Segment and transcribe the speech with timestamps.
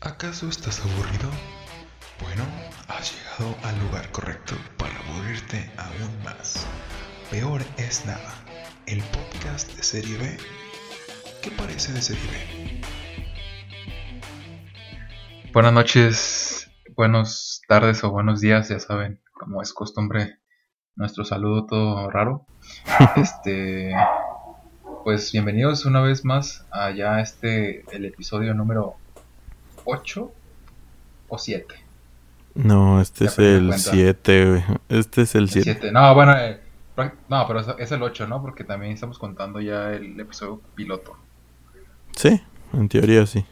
[0.00, 1.28] ¿Acaso estás aburrido?
[2.22, 2.44] Bueno,
[2.86, 6.68] has llegado al lugar correcto para aburrirte aún más.
[7.32, 8.32] Peor es nada,
[8.86, 10.36] el podcast de Serie B.
[11.42, 12.80] ¿Qué parece de Serie B?
[15.52, 20.38] Buenas noches, buenas tardes o buenos días, ya saben, como es costumbre,
[20.94, 22.46] nuestro saludo todo raro.
[23.16, 23.96] Este,
[25.02, 28.94] pues bienvenidos una vez más a ya este, el episodio número
[29.90, 30.32] 8
[31.28, 31.74] o 7.
[32.54, 33.90] No, este es el cuenta.
[33.90, 34.64] 7, güey.
[34.88, 35.72] Este es el El 7.
[35.80, 35.92] 7.
[35.92, 36.60] No, bueno, eh,
[37.28, 38.42] no, pero es- el 8, ¿no?
[38.42, 41.16] Porque también estamos contando ya el episodio piloto.
[42.16, 42.40] Sí,
[42.72, 43.44] en teoría sí.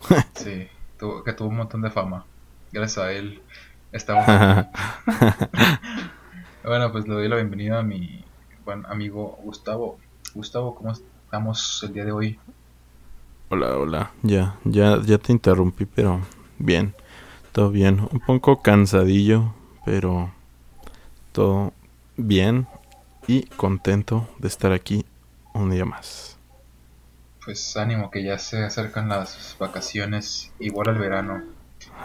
[0.34, 0.68] Sí,
[1.24, 2.24] que tuvo un montón de fama.
[2.72, 3.42] Gracias a él
[3.92, 4.24] estamos
[6.64, 8.24] Bueno, pues le doy la bienvenida a mi
[8.64, 9.98] buen amigo Gustavo.
[10.34, 12.38] Gustavo, ¿cómo estamos el día de hoy?
[13.48, 14.10] Hola, hola.
[14.22, 16.20] Ya, ya, ya te interrumpí, pero
[16.58, 16.94] bien.
[17.52, 18.00] Todo bien.
[18.10, 20.32] Un poco cansadillo, pero
[21.32, 21.72] todo
[22.16, 22.66] bien
[23.26, 25.04] y contento de estar aquí
[25.52, 26.38] un día más.
[27.44, 31.42] Pues ánimo que ya se acercan las vacaciones, igual al verano.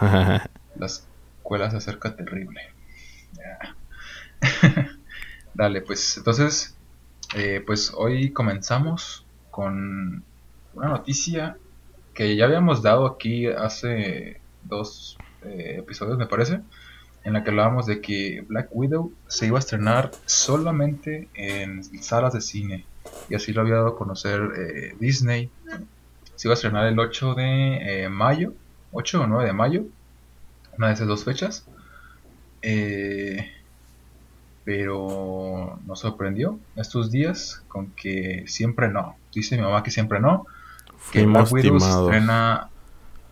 [0.00, 2.60] La escuela se acerca terrible.
[5.54, 6.76] Dale, pues entonces,
[7.34, 10.24] eh, pues hoy comenzamos con
[10.74, 11.56] una noticia
[12.14, 16.60] que ya habíamos dado aquí hace dos eh, episodios, me parece,
[17.24, 22.32] en la que hablábamos de que Black Widow se iba a estrenar solamente en salas
[22.34, 22.84] de cine.
[23.28, 25.50] Y así lo había dado a conocer eh, Disney.
[26.36, 28.54] Se iba a estrenar el 8 de eh, mayo,
[28.92, 29.84] 8 o 9 de mayo,
[30.76, 31.66] una de esas dos fechas.
[34.64, 39.16] Pero nos sorprendió estos días con que siempre no.
[39.34, 40.46] Dice mi mamá que siempre no.
[41.12, 42.68] Que Black Widow se estrena,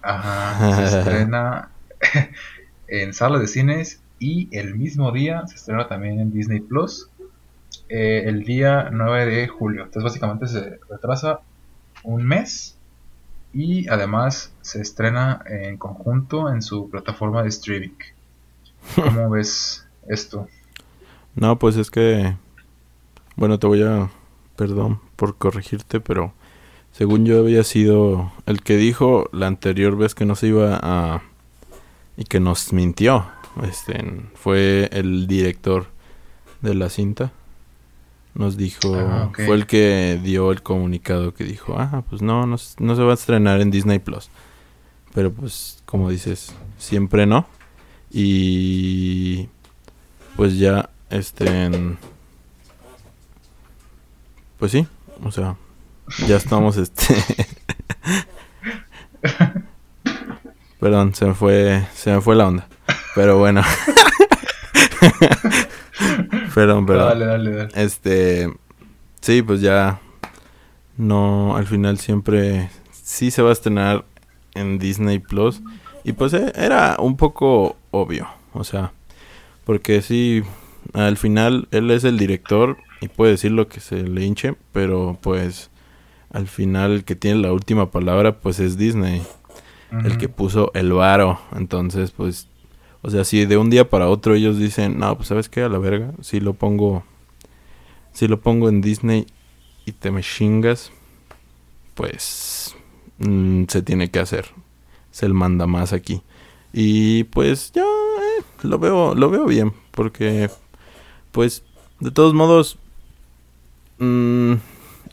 [0.03, 1.71] ajá, se estrena
[2.89, 7.09] en salas de cines y el mismo día se estrena también en Disney Plus
[7.89, 9.85] eh, el día 9 de julio.
[9.85, 11.41] Entonces básicamente se retrasa
[12.03, 12.77] un mes
[13.53, 17.97] y además se estrena en conjunto en su plataforma de streaming.
[18.95, 20.49] ¿Cómo ves esto?
[21.35, 22.37] No, pues es que.
[23.37, 24.11] Bueno, te voy a.
[24.57, 26.33] Perdón por corregirte, pero.
[26.93, 31.23] Según yo había sido el que dijo la anterior vez que no se iba a.
[32.17, 33.27] Y que nos mintió.
[33.63, 34.03] Este.
[34.35, 35.87] Fue el director
[36.61, 37.33] de la cinta.
[38.35, 38.95] Nos dijo.
[38.97, 39.31] Ah.
[39.35, 41.77] Fue el que dio el comunicado que dijo.
[41.79, 44.31] Ah, pues no, no, no se va a estrenar en Disney Plus.
[45.15, 47.47] Pero pues, como dices, siempre no.
[48.11, 49.49] Y.
[50.37, 51.71] Pues ya este
[54.59, 54.87] pues sí
[55.25, 55.57] o sea
[56.27, 57.15] ya estamos este
[60.81, 62.69] perdón se me fue se me fue la onda
[63.15, 63.63] pero bueno
[66.55, 67.69] perdón perdón Dale, dale, dale.
[67.75, 68.53] este
[69.21, 70.01] sí pues ya
[70.97, 74.05] no al final siempre sí se va a estrenar
[74.55, 75.61] en Disney Plus
[76.05, 78.93] y pues eh, era un poco obvio o sea
[79.65, 80.43] porque sí
[80.95, 85.19] al final él es el director y puede decir lo que se le hinche, pero
[85.21, 85.71] pues
[86.31, 89.23] al final el que tiene la última palabra pues es Disney,
[90.05, 91.41] el que puso el varo.
[91.57, 92.49] Entonces pues,
[93.03, 95.69] o sea, si de un día para otro ellos dicen, no, pues sabes qué, a
[95.69, 97.05] la verga, si lo pongo,
[98.13, 99.27] si lo pongo en Disney
[99.87, 100.93] y te me chingas,
[101.95, 102.77] pues
[103.19, 104.47] mm, se tiene que hacer.
[105.13, 106.23] Es el manda más aquí.
[106.73, 110.51] Y pues ya eh, lo veo, lo veo bien, porque
[111.33, 111.63] pues
[112.01, 112.79] de todos modos
[113.99, 114.53] mm,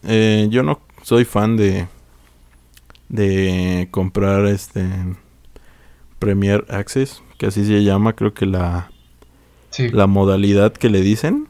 [0.03, 1.87] eh, yo no soy fan de
[3.09, 4.83] de comprar este
[6.17, 8.89] Premier Access, que así se llama, creo que la
[9.69, 9.89] Sí.
[9.89, 11.47] la modalidad que le dicen,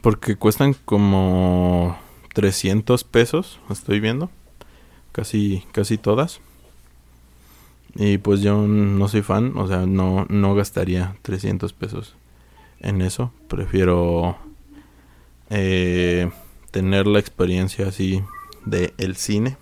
[0.00, 1.98] porque cuestan como
[2.32, 4.30] 300 pesos, estoy viendo.
[5.12, 6.40] Casi casi todas.
[7.96, 12.14] Y pues yo no soy fan, o sea, no, no gastaría 300 pesos
[12.78, 13.32] en eso.
[13.48, 14.38] Prefiero
[15.50, 16.30] eh,
[16.70, 18.22] tener la experiencia así
[18.64, 19.56] de el cine.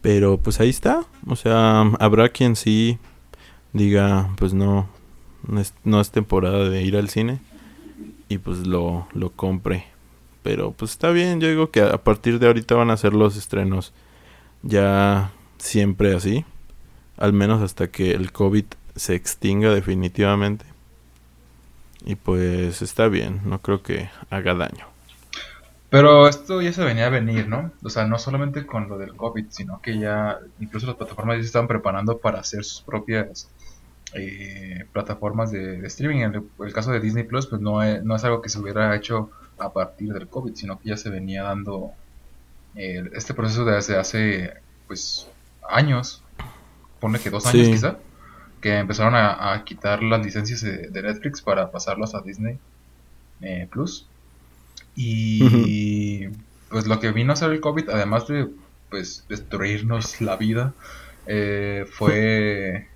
[0.00, 1.04] Pero pues ahí está.
[1.26, 2.98] O sea, habrá quien sí
[3.72, 4.88] diga, pues no,
[5.46, 7.40] no es, no es temporada de ir al cine.
[8.28, 9.86] Y pues lo, lo compre.
[10.42, 13.36] Pero pues está bien, yo digo que a partir de ahorita van a ser los
[13.36, 13.92] estrenos
[14.62, 16.44] ya siempre así.
[17.16, 18.64] Al menos hasta que el COVID
[18.96, 20.64] se extinga definitivamente.
[22.04, 24.91] Y pues está bien, no creo que haga daño.
[25.92, 27.70] Pero esto ya se venía a venir, ¿no?
[27.84, 31.42] O sea, no solamente con lo del COVID, sino que ya incluso las plataformas ya
[31.42, 33.50] se estaban preparando para hacer sus propias
[34.14, 36.20] eh, plataformas de, streaming.
[36.20, 38.96] En el, caso de Disney Plus, pues no es, no es algo que se hubiera
[38.96, 41.92] hecho a partir del COVID, sino que ya se venía dando
[42.74, 44.54] eh, este proceso desde hace,
[44.86, 45.28] pues,
[45.68, 46.22] años,
[47.00, 47.98] pone que dos años quizá,
[48.62, 52.58] que empezaron a, quitar las licencias de, Netflix para pasarlas a Disney
[53.42, 54.06] eh, Plus.
[54.94, 56.28] Y
[56.68, 58.48] pues lo que vino a hacer el COVID, además de
[58.90, 60.74] pues destruirnos la vida,
[61.26, 62.88] eh, fue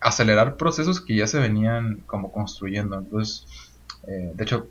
[0.00, 2.98] acelerar procesos que ya se venían como construyendo.
[2.98, 3.46] Entonces,
[4.06, 4.68] eh, de hecho,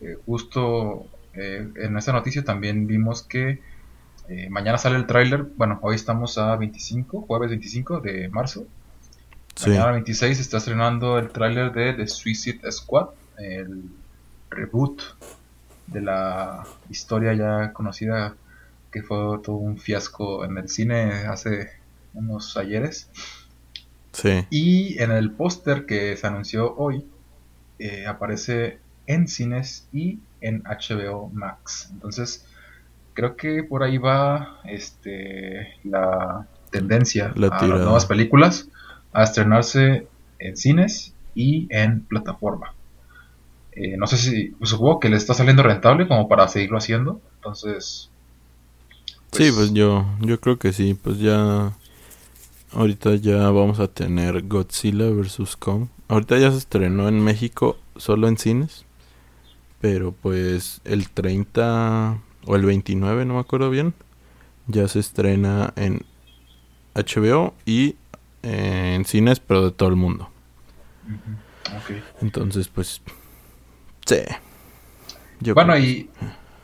[0.00, 3.60] eh, justo en esta noticia también vimos que
[4.50, 5.44] mañana sale el tráiler.
[5.56, 8.66] Bueno, hoy estamos a 25, jueves 25 de marzo.
[9.64, 13.84] Mañana 26 está estrenando el tráiler de The Suicide Squad, el
[14.50, 15.00] reboot
[15.92, 18.34] de la historia ya conocida
[18.90, 21.70] que fue todo un fiasco en el cine hace
[22.14, 23.10] unos ayeres.
[24.12, 24.46] Sí.
[24.50, 27.06] Y en el póster que se anunció hoy
[27.78, 31.88] eh, aparece en cines y en HBO Max.
[31.92, 32.46] Entonces,
[33.14, 38.68] creo que por ahí va este la tendencia la a las nuevas películas
[39.12, 40.06] a estrenarse
[40.38, 42.74] en cines y en plataforma.
[43.80, 47.20] Eh, no sé si, pues, supongo que le está saliendo rentable como para seguirlo haciendo.
[47.36, 48.10] Entonces...
[49.30, 50.94] sí, pues, pues yo, yo creo que sí.
[50.94, 51.72] Pues ya...
[52.72, 55.56] Ahorita ya vamos a tener Godzilla vs.
[55.56, 55.86] Kong.
[56.08, 58.84] Ahorita ya se estrenó en México solo en cines.
[59.80, 63.94] Pero pues el 30 o el 29, no me acuerdo bien.
[64.66, 66.04] Ya se estrena en
[66.94, 67.94] HBO y
[68.42, 70.28] en cines, pero de todo el mundo.
[72.20, 73.00] Entonces, pues
[74.08, 75.52] Sí.
[75.52, 76.08] bueno, y...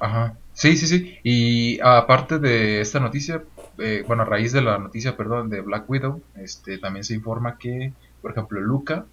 [0.01, 0.35] Ajá.
[0.55, 1.19] Sí, sí, sí.
[1.23, 3.43] Y aparte de esta noticia,
[3.79, 7.59] eh, bueno, a raíz de la noticia, perdón, de Black Widow, este, también se informa
[7.59, 7.93] que,
[8.23, 9.05] por ejemplo, Luca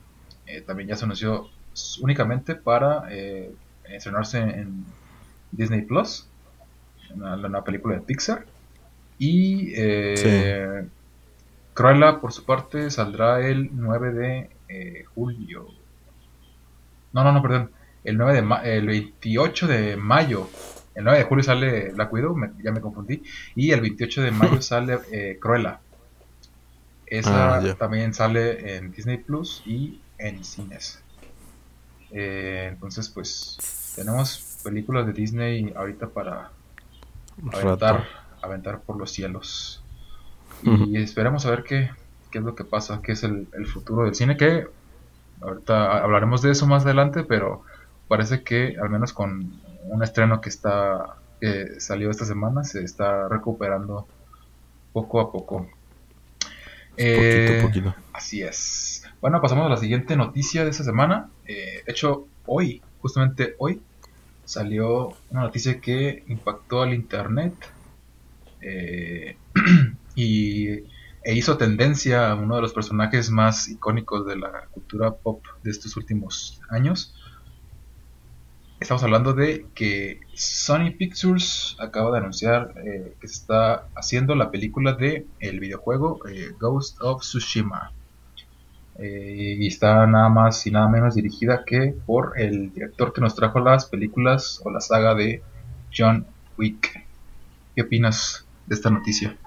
[0.46, 1.50] eh, también ya se anunció
[2.02, 3.52] únicamente para eh,
[3.90, 4.86] estrenarse en
[5.52, 6.28] Disney Plus,
[7.18, 8.46] la nueva película de Pixar.
[9.18, 10.86] Y eh,
[11.74, 14.14] Cruella, por su parte, saldrá el 9
[14.70, 15.68] de julio.
[17.12, 17.72] No, no, no, perdón
[18.04, 20.50] el, 9 de el 28 de mayo.
[20.96, 23.24] El 9 de julio sale Black Widow, ya me confundí.
[23.56, 25.80] Y el 28 de mayo sale eh, Cruella.
[27.06, 31.04] Esa ah, también sale en Disney Plus y en cines.
[32.12, 36.52] Eh, entonces, pues, tenemos películas de Disney ahorita para
[37.52, 38.08] aventar,
[38.42, 39.84] aventar por los cielos.
[40.64, 41.90] Y esperemos a ver qué,
[42.30, 44.68] qué es lo que pasa, qué es el, el futuro del cine, que
[45.42, 47.64] ahorita hablaremos de eso más adelante, pero
[48.12, 51.16] parece que al menos con un estreno que está
[51.80, 54.06] salió esta semana se está recuperando
[54.92, 55.70] poco a poco.
[56.98, 59.04] Eh, poquito, Así es.
[59.22, 61.30] Bueno, pasamos a la siguiente noticia de esta semana.
[61.46, 63.82] Eh, hecho, hoy, justamente hoy,
[64.44, 67.54] salió una noticia que impactó al internet
[68.60, 69.38] eh,
[70.16, 70.68] y,
[71.24, 75.72] e hizo tendencia a uno de los personajes más icónicos de la cultura pop de
[75.72, 77.16] estos últimos años.
[78.82, 84.50] Estamos hablando de que Sony Pictures acaba de anunciar eh, que se está haciendo la
[84.50, 87.92] película de el videojuego eh, Ghost of Tsushima.
[88.98, 93.36] Eh, y está nada más y nada menos dirigida que por el director que nos
[93.36, 95.44] trajo las películas o la saga de
[95.96, 96.26] John
[96.58, 97.06] Wick.
[97.76, 99.38] ¿Qué opinas de esta noticia?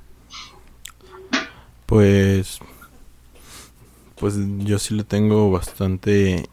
[1.87, 2.61] Pues
[4.15, 6.49] pues yo sí le tengo bastante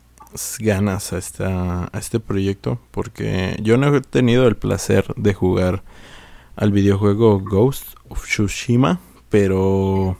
[0.59, 5.83] ganas a, esta, a este proyecto porque yo no he tenido el placer de jugar
[6.55, 10.17] al videojuego Ghost of Tsushima, pero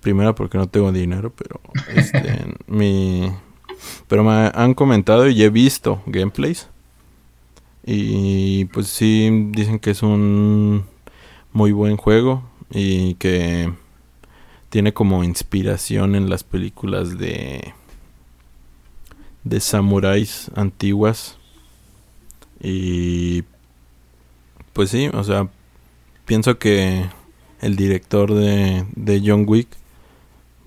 [0.00, 1.60] primero porque no tengo dinero, pero
[1.94, 3.30] este, mi
[4.08, 6.68] pero me han comentado y he visto gameplays.
[7.84, 10.84] Y pues sí dicen que es un
[11.52, 13.72] muy buen juego y que
[14.68, 17.72] tiene como inspiración en las películas de
[19.48, 21.38] de samuráis antiguas.
[22.60, 23.44] Y
[24.72, 25.48] pues sí, o sea,
[26.26, 27.06] pienso que
[27.60, 29.68] el director de, de John Wick,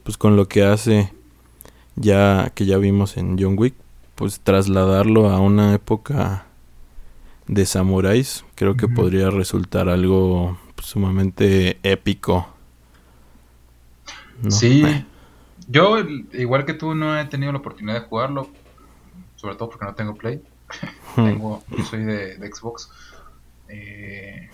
[0.03, 1.11] pues con lo que hace
[1.95, 3.75] ya que ya vimos en John Wick,
[4.15, 6.45] pues trasladarlo a una época
[7.47, 12.47] de samuráis, creo que podría resultar algo sumamente épico.
[14.49, 14.83] Sí,
[15.67, 15.99] yo
[16.33, 18.49] igual que tú no he tenido la oportunidad de jugarlo,
[19.41, 20.39] sobre todo porque no tengo Play.
[21.15, 21.25] Hmm.
[21.25, 22.89] Tengo, yo soy de, de Xbox.
[23.67, 24.49] Eh,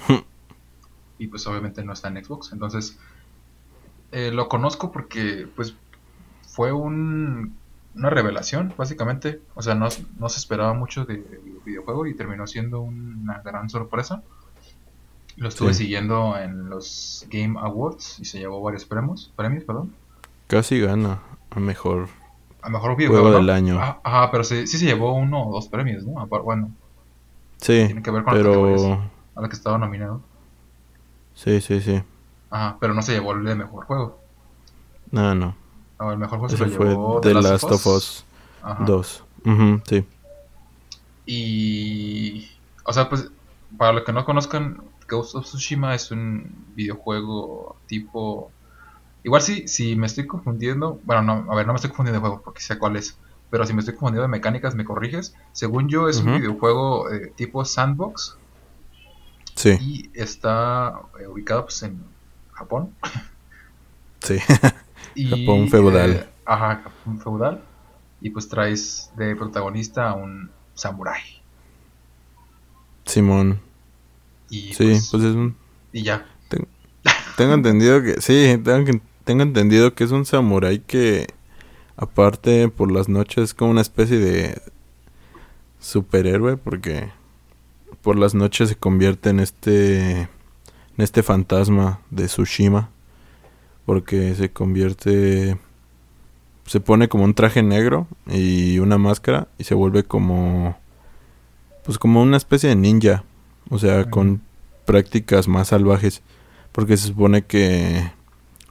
[1.19, 2.51] y pues obviamente no está en Xbox.
[2.53, 2.97] Entonces,
[4.13, 5.75] eh, lo conozco porque pues
[6.47, 7.57] fue un,
[7.95, 9.41] una revelación, básicamente.
[9.55, 9.89] O sea, no,
[10.19, 14.23] no se esperaba mucho de- del videojuego y terminó siendo una gran sorpresa.
[15.35, 15.83] Lo estuve Sí.
[15.83, 19.93] siguiendo en los Game Awards y se llevó varios premios, premios, perdón.
[20.47, 21.19] Casi gana
[21.51, 22.07] a mejor.
[22.67, 23.45] A mejor videojuego Juego ¿no?
[23.45, 23.79] del año.
[23.79, 26.19] Ah, Ajá, pero sí, sí se llevó uno o dos premios, ¿no?
[26.19, 26.69] Apar- Bueno,
[27.61, 29.01] Sí, tiene que ver con pero.
[29.35, 30.21] a las que estaba nominado.
[31.33, 32.03] Sí, sí, sí.
[32.49, 34.19] Ajá, pero no se llevó el de mejor juego.
[35.11, 35.55] No, no.
[35.97, 38.25] No, el mejor juego se Ese fue llevó The Last of Us
[38.61, 38.83] Ajá.
[38.85, 39.23] 2.
[39.45, 40.05] Ujú, sí.
[41.25, 42.47] Y.
[42.83, 43.29] O sea, pues,
[43.77, 48.51] para los que no conozcan, Ghost of Tsushima es un videojuego tipo.
[49.23, 50.99] Igual sí, si me estoy confundiendo.
[51.03, 53.17] Bueno, no, a ver, no me estoy confundiendo de juego porque sé cuál es.
[53.49, 55.35] Pero si me estoy confundiendo de mecánicas, me corriges.
[55.53, 58.37] Según yo, es un videojuego eh, tipo sandbox.
[59.55, 62.03] Sí, Y está eh, ubicado pues, en
[62.53, 62.95] Japón.
[64.21, 64.37] sí.
[65.15, 66.11] Y, Japón feudal.
[66.11, 67.63] eh, ajá, Japón feudal.
[68.21, 71.41] Y pues traes de protagonista a un samurái.
[73.05, 73.59] Simón.
[74.49, 75.57] Y Sí, pues, pues es un.
[75.91, 76.25] y ya.
[77.37, 78.19] Tengo entendido que.
[78.19, 81.27] Sí, tengo, tengo entendido que es un samurái que.
[81.95, 84.59] Aparte, por las noches es como una especie de.
[85.79, 87.09] Superhéroe, porque.
[88.01, 90.21] Por las noches se convierte en este.
[90.21, 90.29] En
[90.97, 92.89] este fantasma de Tsushima.
[93.85, 95.59] Porque se convierte.
[96.65, 99.47] Se pone como un traje negro y una máscara.
[99.59, 100.75] Y se vuelve como.
[101.85, 103.23] Pues como una especie de ninja.
[103.69, 104.41] O sea, con
[104.85, 106.23] prácticas más salvajes.
[106.77, 108.11] Porque se supone que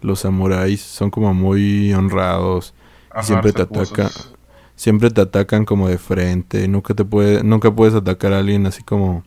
[0.01, 2.73] los samuráis son como muy honrados.
[3.11, 3.99] Ajá, siempre te respetuosos.
[3.99, 4.39] ataca.
[4.77, 6.69] Siempre te atacan como de frente.
[6.69, 9.25] Nunca te puede, nunca puedes atacar a alguien así como.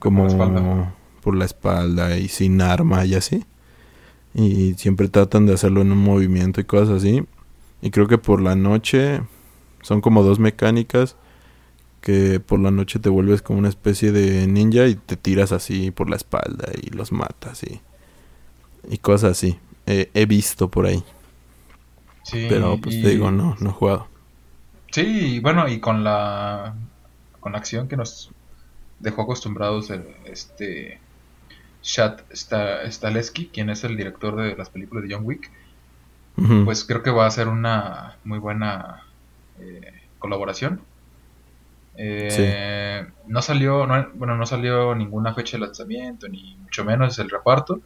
[0.00, 3.44] Como la por la espalda y sin arma y así.
[4.34, 7.24] Y siempre tratan de hacerlo en un movimiento y cosas así.
[7.82, 9.20] Y creo que por la noche
[9.82, 11.14] son como dos mecánicas
[12.00, 15.92] que por la noche te vuelves como una especie de ninja y te tiras así
[15.92, 17.80] por la espalda y los matas y,
[18.88, 19.58] y cosas así.
[19.86, 21.02] Eh, he visto por ahí,
[22.22, 24.08] Sí, pero pues y- te digo, no, no he jugado.
[24.92, 26.74] Sí, bueno, y con la
[27.40, 28.30] con la acción que nos
[29.00, 31.00] dejó acostumbrados el, este
[31.82, 35.50] Chad Sta- Stahelski, quien es el director de las películas de John Wick,
[36.64, 39.02] pues creo que va a ser una muy buena
[39.60, 40.80] eh, colaboración.
[41.96, 47.30] Eh, No salió, no- bueno, no salió ninguna fecha de lanzamiento, ni mucho menos el
[47.30, 47.80] reparto.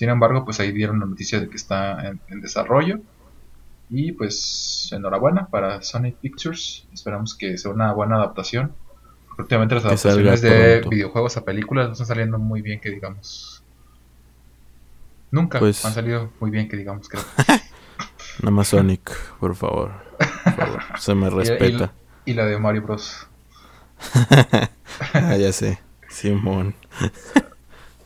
[0.00, 3.00] Sin embargo, pues ahí dieron la noticia de que está en, en desarrollo.
[3.90, 6.86] Y pues enhorabuena para Sonic Pictures.
[6.90, 8.72] Esperamos que sea una buena adaptación.
[9.36, 10.88] Últimamente las adaptaciones de pronto.
[10.88, 13.62] videojuegos a películas no están saliendo muy bien, que digamos.
[15.30, 17.22] Nunca Pues- han salido muy bien, que digamos, creo.
[18.40, 19.92] Nada más Sonic, por favor.
[20.44, 21.92] Por favor, se me Y- y- respeta.
[22.24, 23.26] Y la de Mario Bros.
[25.12, 25.78] Ah, ya sé.
[26.08, 26.74] Simón.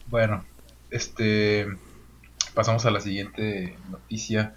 [0.09, 0.45] Bueno,
[0.91, 1.67] este
[2.55, 4.55] pasamos a la siguiente noticia.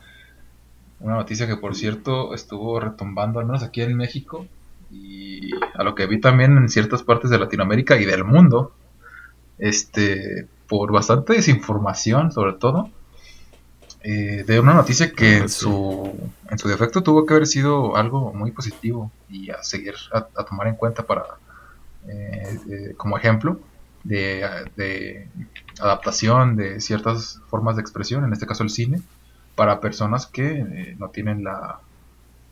[0.99, 4.45] Una noticia que por cierto estuvo retumbando, al menos aquí en México,
[4.89, 8.73] y a lo que vi también en ciertas partes de Latinoamérica y del mundo,
[9.59, 12.89] este, por bastante desinformación sobre todo,
[14.03, 15.59] eh, de una noticia que Ah, en, sí.
[15.61, 20.27] su, en su defecto tuvo que haber sido algo muy positivo y a seguir, a,
[20.35, 21.23] a tomar en cuenta para,
[22.07, 23.59] eh, eh, como ejemplo
[24.07, 24.47] de,
[24.77, 25.27] de
[25.79, 29.01] adaptación de ciertas formas de expresión, en este caso el cine,
[29.55, 31.79] para personas que eh, no tienen la,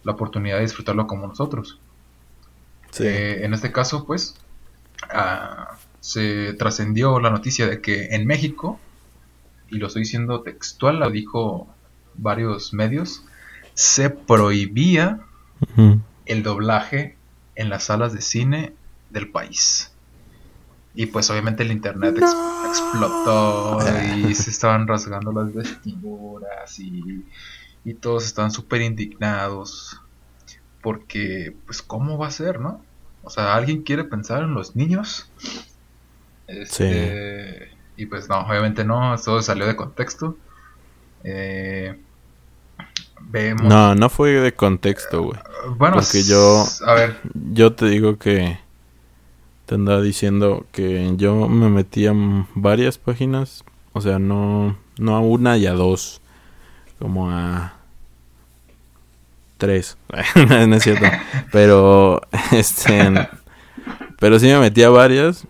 [0.03, 1.79] la oportunidad de disfrutarlo como nosotros.
[2.91, 3.05] Sí.
[3.05, 4.35] Eh, en este caso, pues,
[5.09, 8.79] ah, se trascendió la noticia de que en México,
[9.69, 11.67] y lo estoy diciendo textual, lo dijo
[12.15, 13.23] varios medios,
[13.73, 15.19] se prohibía
[16.25, 17.17] el doblaje
[17.55, 18.73] en las salas de cine
[19.09, 19.91] del país.
[20.95, 22.35] Y pues obviamente el internet ex-
[22.69, 23.79] explotó
[24.27, 27.25] y se estaban rasgando las vestiduras y,
[27.83, 29.99] y todos estaban súper indignados
[30.81, 32.81] porque pues cómo va a ser, ¿no?
[33.23, 35.29] O sea, alguien quiere pensar en los niños.
[36.47, 40.37] Este, Y pues no, obviamente no, todo salió de contexto.
[41.23, 41.99] Eh,
[43.21, 43.63] vemos...
[43.65, 45.39] No, no fue de contexto, güey.
[45.77, 48.59] Bueno, porque yo- A ver, Yo te digo que
[49.65, 55.15] te andaba diciendo que yo me metí a m- varias páginas, o sea, no, no
[55.15, 56.21] a una y a dos,
[56.99, 57.75] como a
[59.57, 59.97] tres,
[60.35, 61.05] no es cierto,
[61.51, 63.11] pero este,
[64.19, 65.47] Pero sí me metí a varias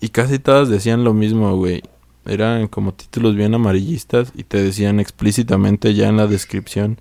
[0.00, 1.82] y casi todas decían lo mismo, güey.
[2.26, 7.00] Eran como títulos bien amarillistas y te decían explícitamente ya en la descripción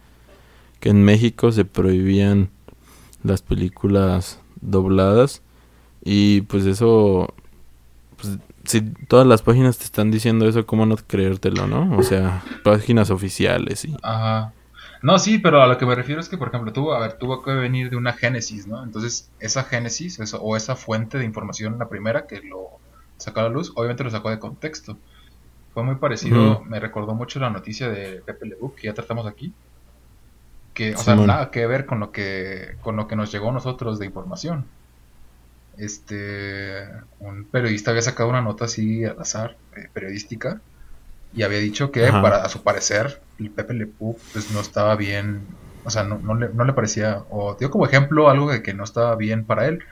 [0.79, 2.49] que en México se prohibían
[3.23, 5.41] las películas dobladas
[6.09, 7.33] y pues eso
[8.15, 11.97] pues, si todas las páginas te están diciendo eso, ¿cómo no creértelo, no?
[11.97, 13.95] O sea, páginas oficiales y...
[14.01, 14.53] Ajá.
[15.01, 17.17] No, sí, pero a lo que me refiero es que, por ejemplo, tuvo, a ver,
[17.17, 18.81] tuvo que venir de una génesis, ¿no?
[18.83, 22.69] Entonces, esa génesis eso, o esa fuente de información, la primera que lo
[23.17, 24.97] sacó a la luz, obviamente lo sacó de contexto.
[25.73, 29.53] Fue muy parecido, me recordó mucho la noticia de Pepe Lebuc, que ya tratamos aquí.
[30.73, 33.53] Que, o sea, nada que ver con lo que, con lo que nos llegó a
[33.53, 34.65] nosotros de información.
[35.77, 36.87] Este,
[37.19, 40.61] un periodista había sacado una nota así al azar, eh, periodística,
[41.33, 45.45] y había dicho que, para, a su parecer, el Pepe Le pues no estaba bien,
[45.83, 48.73] o sea, no, no, le, no le parecía, o dio como ejemplo algo de que
[48.73, 49.83] no estaba bien para él,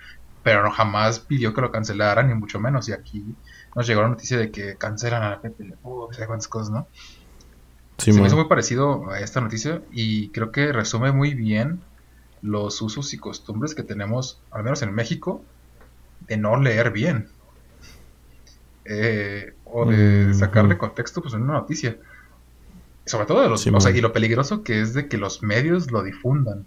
[0.44, 3.36] pero no jamás pidió que lo cancelaran, ni mucho menos, y aquí
[3.75, 6.88] nos llegó la noticia de que cancelan a Pepe Le Pew, sé cuántas cosas, ¿no?
[7.98, 11.80] Se me hizo muy parecido a esta noticia y creo que resume muy bien
[12.42, 15.44] los usos y costumbres que tenemos, al menos en México,
[16.27, 17.29] de no leer bien.
[18.86, 21.98] Eh, o de sacar de contexto pues una noticia.
[23.05, 23.65] Sobre todo de los...
[23.65, 26.65] o sea, y lo peligroso que es de que los medios lo difundan.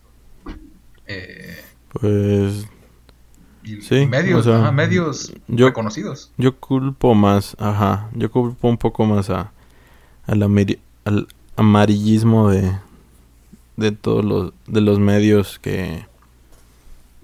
[1.06, 1.56] Eh,
[1.92, 2.66] pues...
[3.80, 6.32] sí, medios, medios reconocidos.
[6.36, 9.52] Yo culpo más, ajá, yo culpo un poco más a,
[10.26, 10.42] al,
[11.04, 12.72] al amarillismo de,
[13.76, 16.06] de todos los, de los medios que,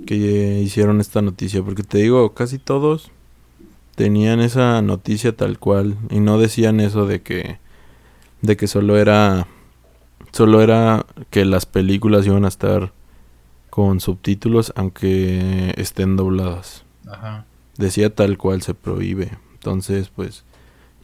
[0.06, 3.10] que hicieron esta noticia, porque te digo, casi todos
[3.94, 7.58] tenían esa noticia tal cual y no decían eso de que
[8.42, 9.46] de que solo era
[10.32, 12.92] solo era que las películas iban a estar
[13.70, 16.84] con subtítulos aunque estén dobladas.
[17.76, 19.36] Decía tal cual se prohíbe.
[19.54, 20.44] Entonces, pues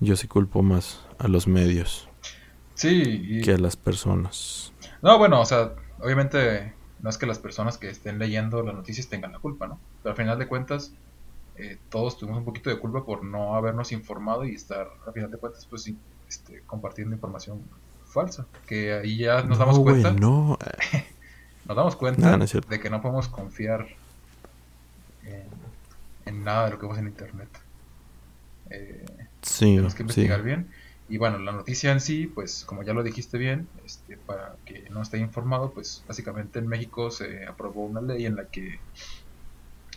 [0.00, 2.08] yo sí culpo más a los medios.
[2.74, 4.72] Sí, que a las personas.
[5.02, 9.08] No, bueno, o sea, obviamente no es que las personas que estén leyendo las noticias
[9.08, 9.78] tengan la culpa, ¿no?
[10.02, 10.92] Pero al final de cuentas,
[11.56, 15.30] eh, todos tuvimos un poquito de culpa por no habernos informado y estar, al final
[15.30, 15.92] de cuentas, pues
[16.28, 17.62] este, compartiendo información
[18.06, 18.46] falsa.
[18.66, 20.12] Que ahí ya nos damos cuenta.
[20.12, 20.58] no.
[21.66, 23.86] nos damos cuenta de que no podemos confiar
[26.26, 27.48] en, nada de lo que vemos en internet.
[28.70, 29.04] Eh,
[29.42, 30.68] sí, tenemos que investigar bien.
[31.10, 34.88] Y bueno, la noticia en sí, pues como ya lo dijiste bien, este, para que
[34.90, 38.78] no esté informado, pues básicamente en México se aprobó una ley en la que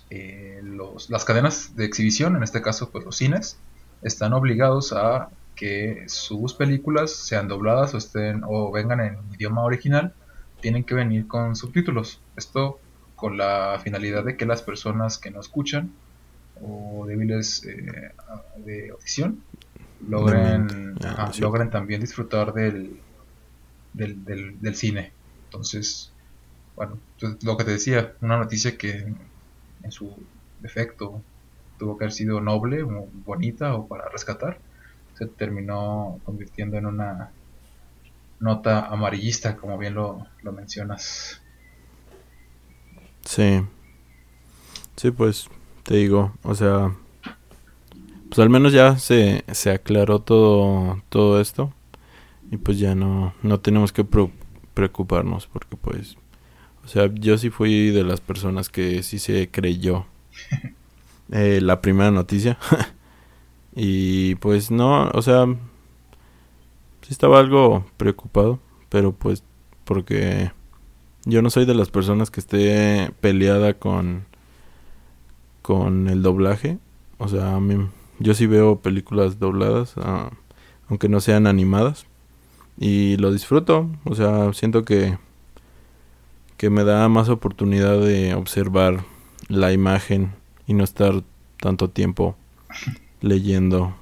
[0.10, 3.60] eh, los, las cadenas de exhibición, en este caso pues los cines,
[4.02, 10.15] están obligados a que sus películas sean dobladas o estén o vengan en idioma original,
[10.62, 12.21] tienen que venir con subtítulos.
[12.36, 12.80] Esto
[13.15, 15.93] con la finalidad de que las personas que no escuchan
[16.60, 18.13] o débiles eh,
[18.58, 19.43] de audición
[20.08, 23.00] logren, ah, logren también disfrutar del,
[23.94, 25.12] del, del, cine.
[25.46, 26.12] Entonces,
[26.76, 29.13] bueno, pues, lo que te decía, una noticia que
[29.84, 30.16] en su
[30.62, 31.22] defecto
[31.78, 34.60] tuvo que haber sido noble o bonita o para rescatar,
[35.18, 37.32] se terminó convirtiendo en una
[38.39, 41.42] nota amarillista, como bien lo, lo mencionas.
[43.26, 43.62] Sí.
[44.96, 45.50] Sí, pues
[45.84, 46.94] te digo, o sea,
[48.34, 51.72] pues al menos ya se, se aclaró todo, todo esto.
[52.50, 54.04] Y pues ya no, no tenemos que
[54.74, 56.17] preocuparnos porque pues...
[56.84, 60.08] O sea, yo sí fui de las personas que sí se creyó
[61.32, 62.58] eh, la primera noticia.
[63.76, 65.46] y pues no, o sea,
[67.04, 69.43] sí estaba algo preocupado, pero pues
[69.84, 70.52] porque
[71.26, 74.26] yo no soy de las personas que esté peleada con
[75.62, 76.80] con el doblaje.
[77.19, 77.76] O sea, a mí
[78.24, 80.32] yo sí veo películas dobladas, ah,
[80.88, 82.06] aunque no sean animadas.
[82.78, 83.90] Y lo disfruto.
[84.06, 85.18] O sea, siento que,
[86.58, 89.04] que me da más oportunidad de observar
[89.50, 90.34] la imagen
[90.66, 91.22] y no estar
[91.60, 92.36] tanto tiempo
[93.22, 93.94] leyendo.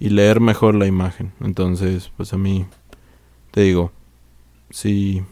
[0.00, 1.32] Y leer mejor la imagen.
[1.40, 2.66] Entonces, pues a mí,
[3.50, 3.92] te digo,
[4.70, 5.22] sí,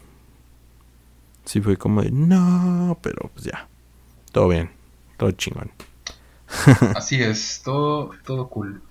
[1.43, 3.67] sí fue como de, no, pero pues ya,
[4.31, 4.69] todo bien,
[5.17, 5.71] todo chingón.
[6.95, 8.81] Así es, todo, todo cool.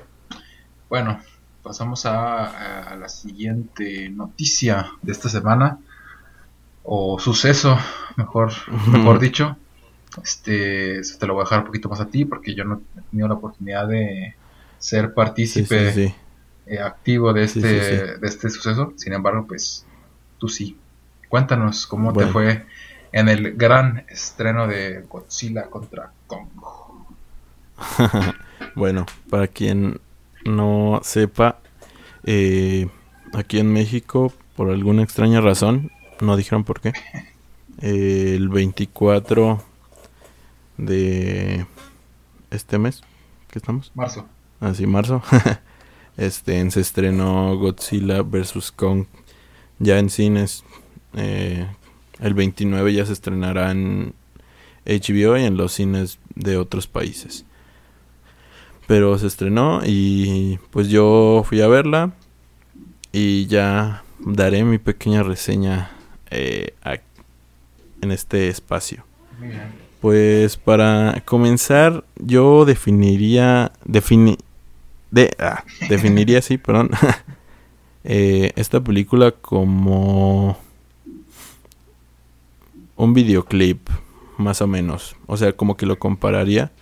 [0.89, 1.21] Bueno,
[1.63, 5.79] pasamos a, la siguiente noticia de esta semana.
[6.85, 7.77] O suceso,
[8.17, 8.53] mejor,
[8.87, 9.57] mejor dicho.
[10.23, 13.03] Este, te lo voy a dejar un poquito más a ti porque yo no he
[13.11, 14.35] tenido la oportunidad de
[14.79, 16.15] ser partícipe
[16.67, 18.93] eh, activo de este, de este suceso.
[18.97, 19.85] Sin embargo, pues
[20.39, 20.79] tú sí.
[21.29, 22.67] Cuéntanos cómo te fue
[23.13, 26.49] en el gran estreno de Godzilla contra Kong.
[28.75, 30.01] bueno, para quien
[30.45, 31.59] no sepa,
[32.25, 32.89] eh,
[33.35, 36.93] aquí en México, por alguna extraña razón, no dijeron por qué,
[37.81, 39.63] eh, el 24
[40.79, 41.67] de
[42.51, 43.03] este mes,
[43.51, 43.93] ¿qué estamos?
[43.95, 44.27] Marzo.
[44.61, 45.23] Así, marzo.
[46.17, 48.73] este, se estrenó Godzilla vs.
[48.73, 49.07] Kong
[49.79, 50.65] ya en cines.
[51.15, 51.67] Eh,
[52.21, 54.15] el 29 ya se estrenará en
[54.87, 57.45] HBO y en los cines de otros países.
[58.87, 62.13] Pero se estrenó y pues yo fui a verla
[63.13, 65.91] y ya daré mi pequeña reseña
[66.31, 66.75] eh,
[68.01, 69.05] en este espacio.
[70.01, 74.39] Pues para comenzar yo definiría defini,
[75.11, 76.91] de, ah, definiría sí, perdón,
[78.05, 80.59] eh, esta película como
[82.97, 83.89] un videoclip,
[84.39, 85.17] más o menos.
[85.27, 86.73] O sea, como que lo compararía,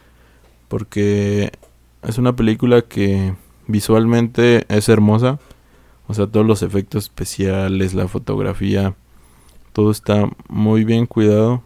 [0.69, 1.53] porque
[2.07, 3.35] es una película que
[3.67, 5.39] visualmente es hermosa.
[6.07, 8.95] O sea, todos los efectos especiales, la fotografía,
[9.73, 11.63] todo está muy bien cuidado.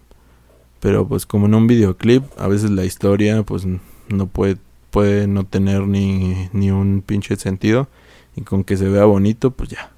[0.80, 3.66] Pero pues como en un videoclip, a veces la historia pues
[4.08, 4.56] no puede,
[4.90, 7.88] puede no tener ni, ni un pinche sentido.
[8.36, 9.90] Y con que se vea bonito, pues ya.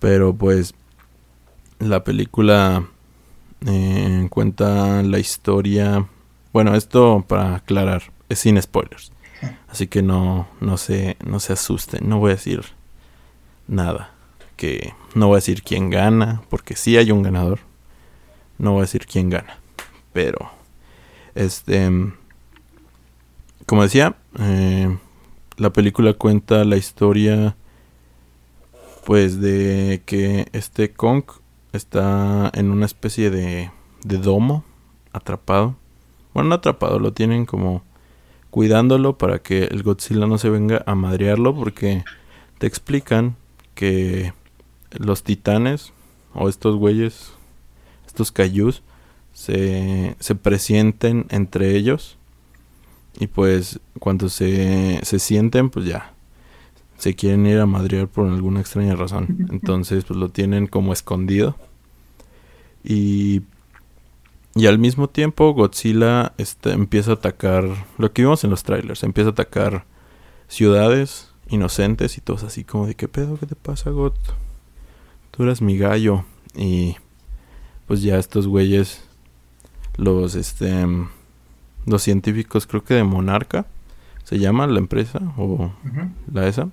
[0.00, 0.74] Pero pues
[1.78, 2.88] la película
[3.66, 6.06] eh, cuenta la historia.
[6.52, 9.12] Bueno, esto para aclarar, es sin spoilers.
[9.68, 12.08] Así que no, no se, no se asusten.
[12.08, 12.64] No voy a decir
[13.66, 14.10] nada.
[14.56, 17.60] Que no voy a decir quién gana, porque sí hay un ganador.
[18.58, 19.58] No voy a decir quién gana.
[20.12, 20.50] Pero,
[21.34, 21.90] este,
[23.66, 24.96] como decía, eh,
[25.56, 27.56] la película cuenta la historia,
[29.04, 31.24] pues, de que este Kong
[31.72, 33.70] está en una especie de,
[34.02, 34.64] de domo,
[35.12, 35.76] atrapado.
[36.34, 37.82] Bueno, no atrapado, lo tienen como
[38.50, 42.04] cuidándolo para que el Godzilla no se venga a madrearlo porque
[42.58, 43.36] te explican
[43.74, 44.32] que
[44.90, 45.92] los titanes
[46.34, 47.32] o estos güeyes,
[48.06, 48.82] estos cayús,
[49.32, 52.16] se, se presienten entre ellos
[53.20, 56.12] y pues cuando se, se sienten pues ya
[56.98, 59.46] se quieren ir a madrear por alguna extraña razón.
[59.50, 61.56] Entonces, pues lo tienen como escondido.
[62.84, 63.42] Y,
[64.58, 67.64] y al mismo tiempo, Godzilla este, empieza a atacar
[67.96, 69.84] lo que vimos en los trailers: empieza a atacar
[70.48, 73.38] ciudades inocentes y todos así como de: ¿Qué pedo?
[73.38, 74.14] ¿Qué te pasa, God?
[75.30, 76.24] Tú eras mi gallo.
[76.54, 76.96] Y
[77.86, 79.02] pues ya estos güeyes,
[79.96, 80.86] los, este,
[81.86, 83.66] los científicos, creo que de Monarca,
[84.24, 85.72] se llama la empresa o
[86.32, 86.68] la ESA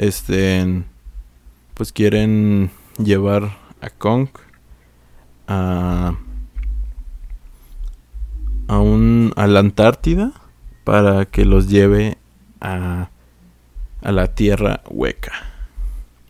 [0.00, 0.82] este
[1.74, 4.28] pues quieren llevar a Kong
[5.46, 6.14] a
[8.70, 10.32] a un a la Antártida
[10.84, 12.18] para que los lleve
[12.60, 13.10] a
[14.02, 15.32] a la Tierra hueca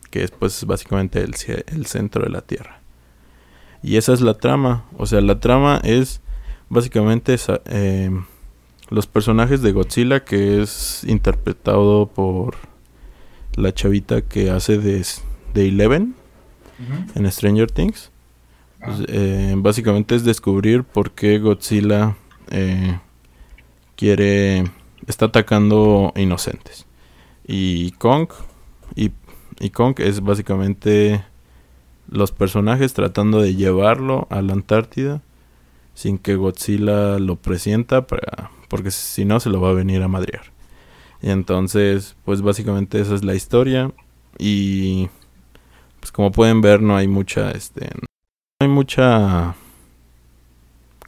[0.09, 1.35] que es pues básicamente el,
[1.67, 2.79] el centro de la Tierra
[3.83, 6.21] y esa es la trama o sea la trama es
[6.69, 8.09] básicamente eh,
[8.89, 12.55] los personajes de Godzilla que es interpretado por
[13.55, 15.05] la chavita que hace de,
[15.53, 16.15] de Eleven
[17.13, 18.09] en Stranger Things.
[18.83, 19.05] Pues, ah.
[19.07, 22.15] eh, básicamente es descubrir por qué Godzilla
[22.51, 22.99] eh,
[23.95, 24.65] quiere
[25.07, 26.85] está atacando inocentes
[27.45, 28.29] y Kong
[28.95, 29.11] y,
[29.69, 31.23] Kong es básicamente
[32.07, 35.21] los personajes tratando de llevarlo a la Antártida
[35.93, 40.07] sin que Godzilla lo presienta para porque si no se lo va a venir a
[40.07, 40.51] madrear
[41.21, 43.91] y entonces, pues básicamente esa es la historia.
[44.37, 45.09] Y
[45.99, 48.07] pues como pueden ver, no hay mucha, este, no
[48.59, 49.55] hay mucha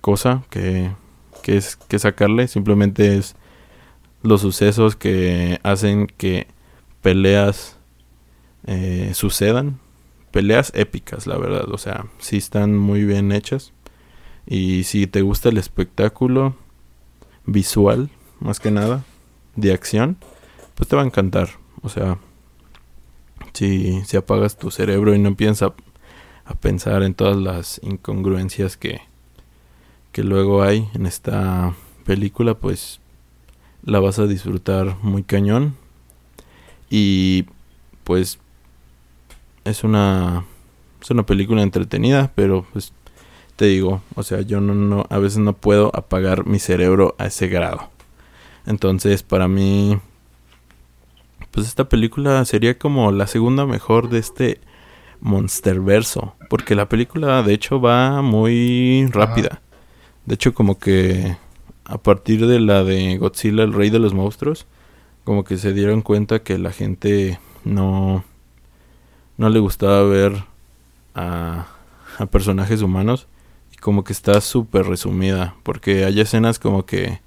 [0.01, 0.91] cosa que,
[1.43, 2.47] que, es, que sacarle.
[2.47, 3.35] Simplemente es
[4.23, 6.47] los sucesos que hacen que
[7.01, 7.77] peleas
[8.65, 9.79] eh, sucedan.
[10.31, 11.69] Peleas épicas, la verdad.
[11.69, 13.73] O sea, sí están muy bien hechas.
[14.47, 16.55] Y si te gusta el espectáculo
[17.45, 19.03] visual, más que nada,
[19.55, 20.17] de acción,
[20.75, 21.49] pues te va a encantar.
[21.81, 22.17] O sea,
[23.53, 25.73] si, si apagas tu cerebro y no empiezas a,
[26.59, 29.01] pensar en todas las incongruencias que,
[30.13, 33.01] que luego hay en esta película, pues
[33.83, 35.75] la vas a disfrutar muy cañón.
[36.89, 37.45] Y
[38.05, 38.39] pues
[39.65, 40.45] es una
[41.01, 42.93] es una película entretenida, pero pues
[43.55, 47.25] te digo, o sea, yo no, no a veces no puedo apagar mi cerebro a
[47.25, 47.89] ese grado.
[48.65, 49.99] Entonces, para mí,
[51.51, 54.61] pues esta película sería como la segunda mejor de este
[55.19, 56.35] Monsterverso.
[56.49, 59.62] Porque la película, de hecho, va muy rápida.
[60.25, 61.37] De hecho, como que
[61.85, 64.65] a partir de la de Godzilla, el rey de los monstruos,
[65.23, 68.23] como que se dieron cuenta que la gente no,
[69.37, 70.45] no le gustaba ver
[71.15, 71.67] a,
[72.17, 73.27] a personajes humanos
[73.73, 77.21] y como que está súper resumida, porque hay escenas como que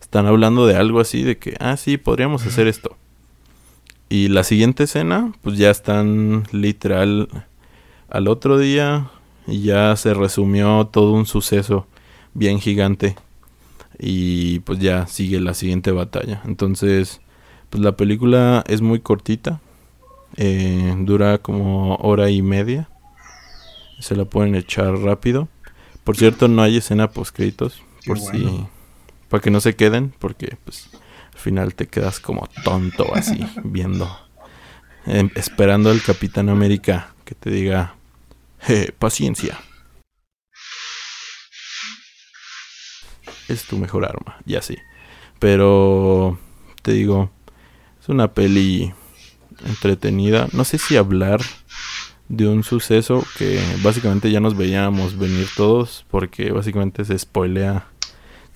[0.00, 2.96] están hablando de algo así, de que, ah, sí, podríamos hacer esto.
[4.08, 7.28] Y la siguiente escena, pues ya están literal
[8.10, 9.10] al otro día
[9.46, 11.86] y ya se resumió todo un suceso
[12.34, 13.16] bien gigante.
[13.98, 16.42] Y pues ya sigue la siguiente batalla.
[16.44, 17.20] Entonces,
[17.70, 19.60] pues la película es muy cortita.
[20.36, 22.88] Eh, dura como hora y media.
[24.00, 25.48] Se la pueden echar rápido.
[26.02, 27.82] Por cierto, no hay escena post créditos.
[28.04, 28.66] Por si.
[29.28, 30.12] Para que no se queden.
[30.18, 30.88] Porque pues
[31.32, 33.46] al final te quedas como tonto así.
[33.64, 34.08] viendo.
[35.06, 37.94] em, esperando al Capitán América que te diga.
[38.68, 39.58] "Eh, paciencia.
[43.54, 44.36] Es tu mejor arma.
[44.44, 44.76] Y así.
[45.38, 46.38] Pero.
[46.82, 47.30] Te digo.
[48.00, 48.92] Es una peli
[49.64, 50.48] entretenida.
[50.52, 51.40] No sé si hablar
[52.28, 57.86] de un suceso que básicamente ya nos veíamos venir todos porque básicamente se spoilea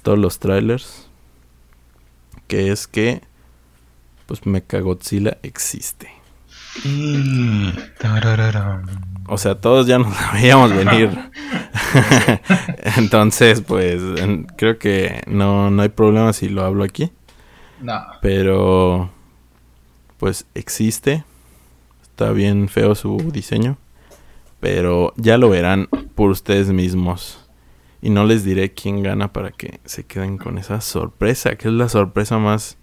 [0.03, 1.09] todos los trailers.
[2.49, 3.23] Que es que
[4.27, 6.11] pues Mechagodzilla existe.
[6.85, 7.73] Y...
[9.27, 11.11] O sea, todos ya nos la veíamos venir.
[12.97, 14.03] Entonces, pues
[14.57, 17.11] creo que no, no hay problema si lo hablo aquí.
[17.81, 18.05] No.
[18.21, 19.11] Pero
[20.19, 21.25] pues existe.
[22.03, 23.79] Está bien feo su diseño.
[24.61, 27.45] Pero ya lo verán por ustedes mismos.
[28.03, 31.57] Y no les diré quién gana para que se queden con esa sorpresa.
[31.57, 32.77] Que es la sorpresa más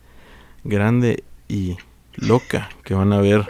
[0.63, 1.77] grande y
[2.15, 3.45] loca que van a ver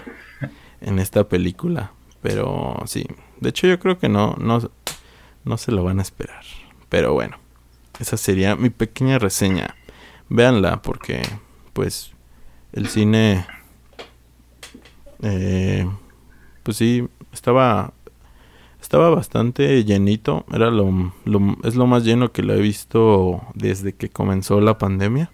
[0.81, 1.91] en esta película.
[2.21, 3.05] Pero sí.
[3.39, 4.71] De hecho yo creo que no, no,
[5.45, 6.43] no se lo van a esperar.
[6.89, 7.37] Pero bueno.
[7.99, 9.75] Esa sería mi pequeña reseña.
[10.29, 11.21] Véanla porque
[11.73, 12.11] pues
[12.73, 13.45] el cine
[15.21, 15.87] eh,
[16.63, 17.93] pues sí estaba
[18.81, 23.93] estaba bastante llenito era lo, lo- es lo más lleno que lo he visto desde
[23.93, 25.31] que comenzó la pandemia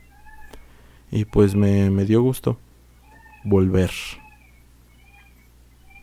[1.11, 2.57] y pues me, me dio gusto
[3.43, 3.91] volver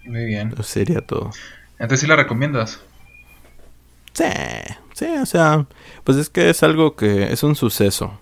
[0.05, 0.53] Muy bien.
[0.53, 1.31] Eso sería todo
[1.79, 2.81] Entonces sí la recomiendas.
[4.19, 5.67] Sí sí o sea
[6.05, 8.19] pues es que es algo que es un suceso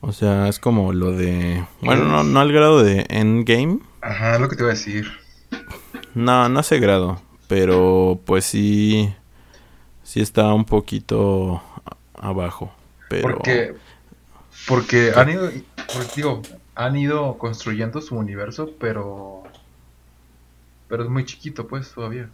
[0.00, 4.40] o sea es como lo de bueno no, no al grado de Endgame Ajá, es
[4.40, 5.10] lo que te iba a decir.
[6.14, 7.20] No, no hace grado.
[7.48, 9.14] Pero pues sí.
[10.02, 11.62] Sí está un poquito
[12.14, 12.72] abajo.
[13.08, 13.36] Pero.
[13.36, 13.74] Porque,
[14.66, 15.50] porque han ido,
[15.92, 16.42] porque digo,
[16.74, 19.44] han ido construyendo su universo, pero,
[20.88, 22.28] pero es muy chiquito, pues, todavía.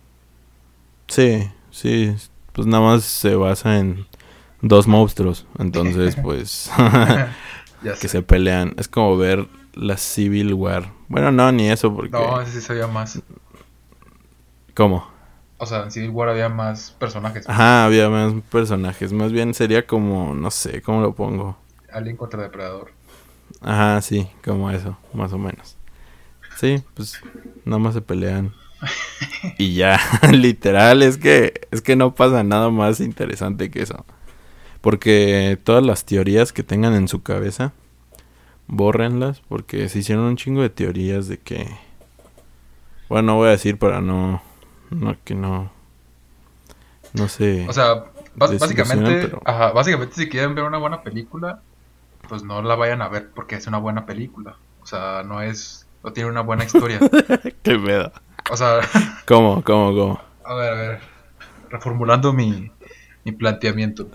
[1.09, 2.15] Sí, sí.
[2.57, 4.07] Pues nada más se basa en
[4.63, 5.47] dos monstruos.
[5.59, 6.71] Entonces, pues.
[8.01, 8.75] que se pelean.
[8.79, 10.91] Es como ver la Civil War.
[11.09, 12.13] Bueno, no, ni eso, porque.
[12.13, 13.21] No, ese sí sabía más.
[14.75, 15.07] ¿Cómo?
[15.59, 17.47] O sea, en Civil War había más personajes.
[17.47, 19.13] Ajá, había más personajes.
[19.13, 20.35] Más bien sería como.
[20.35, 21.59] No sé, ¿cómo lo pongo?
[21.93, 22.91] Alien contra Depredador.
[23.61, 25.77] Ajá, sí, como eso, más o menos.
[26.57, 27.21] Sí, pues
[27.67, 28.55] nada más se pelean.
[29.59, 29.99] Y ya,
[30.33, 34.05] literal, es que es que no pasa nada más interesante que eso.
[34.81, 37.73] Porque todas las teorías que tengan en su cabeza,
[38.67, 41.69] bórrenlas, porque se hicieron un chingo de teorías de que
[43.09, 44.43] bueno, no voy a decir para no
[44.91, 45.71] no que no
[47.13, 47.67] no sé.
[47.69, 51.61] O sea, básicamente, pero- ajá, básicamente si quieren ver una buena película,
[52.29, 54.57] pues no la vayan a ver porque es una buena película.
[54.83, 56.99] O sea, no es, no tiene una buena historia.
[57.63, 58.13] qué pedo.
[58.51, 58.81] O sea,
[59.27, 60.21] ¿Cómo, cómo, cómo?
[60.45, 61.01] a ver, a ver,
[61.71, 62.71] reformulando mi,
[63.25, 64.11] mi planteamiento.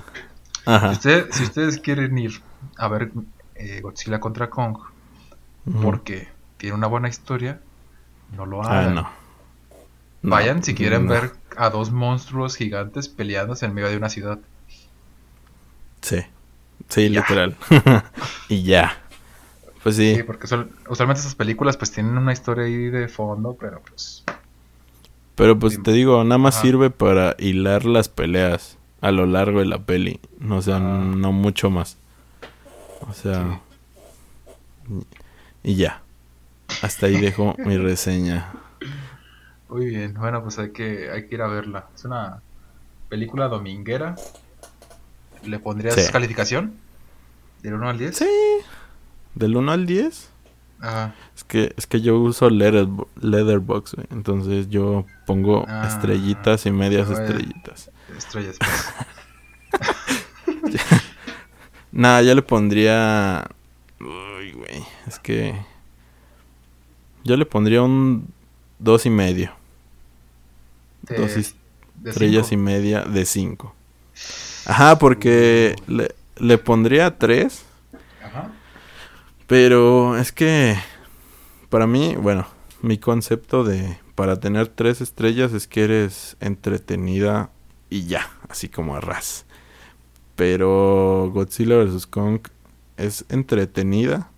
[0.66, 0.92] Si, Ajá.
[0.94, 2.32] usted- si ustedes quieren ir
[2.78, 3.12] a ver
[3.56, 4.78] eh, Godzilla contra Kong
[5.80, 7.62] porque tiene una buena historia,
[8.30, 8.96] no lo Ah, hagan.
[8.96, 9.10] no.
[10.24, 11.10] No, Vayan si quieren no.
[11.10, 14.40] ver a dos monstruos gigantes peleándose en medio de una ciudad.
[16.02, 16.18] Sí,
[16.90, 17.22] sí, Ya.
[17.22, 17.56] literal.
[18.50, 18.98] y ya.
[19.84, 23.58] Pues sí, Sí, porque usual- usualmente esas películas pues tienen una historia ahí de fondo,
[23.60, 24.24] pero pues...
[25.36, 26.64] pero pues te digo, nada más Ajá.
[26.64, 30.20] sirve para hilar las peleas a lo largo de la peli.
[30.40, 30.80] No, o sea, Ah.
[30.80, 31.98] no mucho más.
[33.10, 33.60] O sea,
[35.64, 36.02] y ya.
[36.82, 38.52] Hasta ahí dejo mi reseña.
[39.70, 41.88] Muy bien, bueno pues hay que, hay que ir a verla.
[41.96, 42.42] Es una
[43.10, 44.16] película dominguera.
[45.44, 46.12] ¿Le pondrías Sí.
[46.12, 46.74] calificación?
[47.64, 48.16] ¿Del 1 al 10?
[48.18, 48.28] Sí.
[49.36, 50.30] Del 1 al 10.
[50.82, 51.16] Ajá.
[51.36, 52.88] Es que, es que yo uso letter,
[53.22, 54.08] Letterboxd, güey.
[54.12, 57.92] Entonces yo pongo Ah, estrellitas y medias estrellitas.
[58.18, 58.58] Estrellas.
[61.92, 63.48] Nada, yo le pondría.
[64.00, 64.84] Uy, güey.
[65.08, 65.56] Es que.
[67.24, 68.28] Yo le pondría un
[68.80, 69.52] dos y medio.
[71.04, 71.32] De- Dos
[72.06, 72.62] estrellas cinco.
[72.62, 73.76] y media de cinco.
[74.66, 77.64] Ajá, porque le, le pondría tres.
[78.24, 78.52] Ajá.
[79.52, 80.78] Pero es que.
[81.68, 82.48] Para mí, bueno,
[82.82, 83.98] mi concepto de.
[84.16, 87.50] Para tener tres estrellas es que eres entretenida
[87.90, 88.30] y ya.
[88.48, 89.46] Así como a ras.
[90.38, 92.08] Pero Godzilla vs.
[92.08, 92.40] Kong
[92.96, 94.30] es entretenida.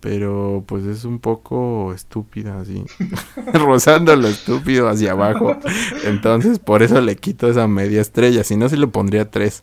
[0.00, 2.84] Pero pues es un poco estúpida así.
[3.54, 5.56] Rozando lo estúpido hacia abajo.
[6.04, 8.44] Entonces por eso le quito esa media estrella.
[8.44, 9.62] Si no, sí le pondría tres.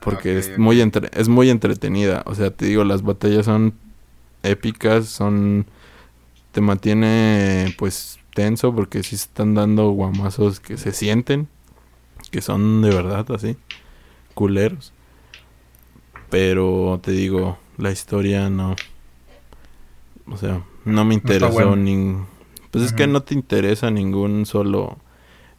[0.00, 2.22] Porque es, muy entre- es muy entretenida.
[2.24, 3.74] O sea, te digo, las batallas son
[4.42, 5.06] épicas.
[5.06, 5.66] Son...
[6.52, 11.48] Te mantiene pues tenso porque sí se están dando guamazos que se sienten.
[12.30, 13.56] Que son de verdad así.
[14.34, 14.92] Culeros.
[16.28, 18.76] Pero te digo, la historia no.
[20.26, 21.76] O sea, no me interesó bueno.
[21.76, 22.26] nin-
[22.70, 24.98] Pues es que no te interesa ningún solo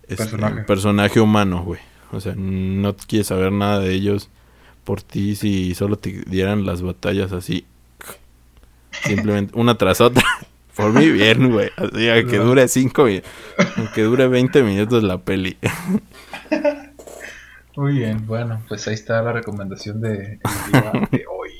[0.03, 0.61] este, Personaje.
[0.63, 1.81] personaje humano, güey.
[2.13, 4.29] O sea, no quieres saber nada de ellos
[4.83, 7.65] por ti si solo te dieran las batallas así.
[9.03, 10.23] Simplemente una tras otra.
[10.75, 11.69] Por mí bien, güey.
[11.75, 12.45] Así a que No.
[12.45, 13.21] dure cinco mi-
[13.77, 15.57] Aunque dure 20 minutos la peli.
[17.75, 20.39] Muy bien, bueno, pues ahí está la recomendación de,
[21.29, 21.51] hoy.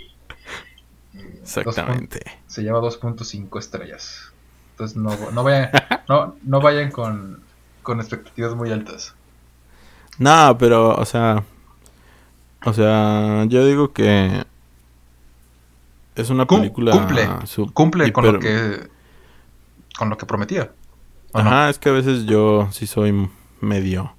[1.16, 2.22] Eh, dos Exactamente.
[2.48, 4.32] se lleva 2.5 estrellas.
[4.72, 5.70] Entonces no, no vayan,
[6.10, 7.42] no, no vayan con,
[7.84, 9.14] con expectativas muy altas.
[10.18, 11.44] No, pero, o sea.
[12.66, 14.44] O sea, yo digo que.
[16.22, 16.92] Es una Cum- película.
[16.92, 17.30] cumple,
[17.74, 18.88] Cumple con lo que
[19.98, 20.72] con lo que prometía.
[21.34, 23.30] Ajá, es que a veces yo sí soy
[23.62, 24.14] medio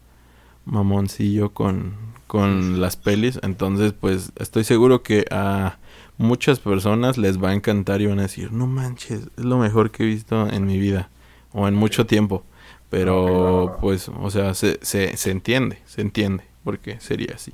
[0.64, 1.94] mamoncillo con,
[2.26, 3.38] con las pelis.
[3.42, 5.78] Entonces, pues estoy seguro que a
[6.18, 9.90] muchas personas les va a encantar y van a decir, no manches, es lo mejor
[9.90, 11.08] que he visto en mi vida
[11.52, 12.44] o en mucho tiempo.
[12.90, 13.76] Pero, Ok, va, va, va.
[13.78, 17.52] pues, o sea, se, se, se entiende, se entiende, porque sería así.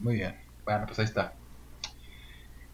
[0.00, 0.34] Muy bien.
[0.64, 1.32] Bueno, pues ahí está.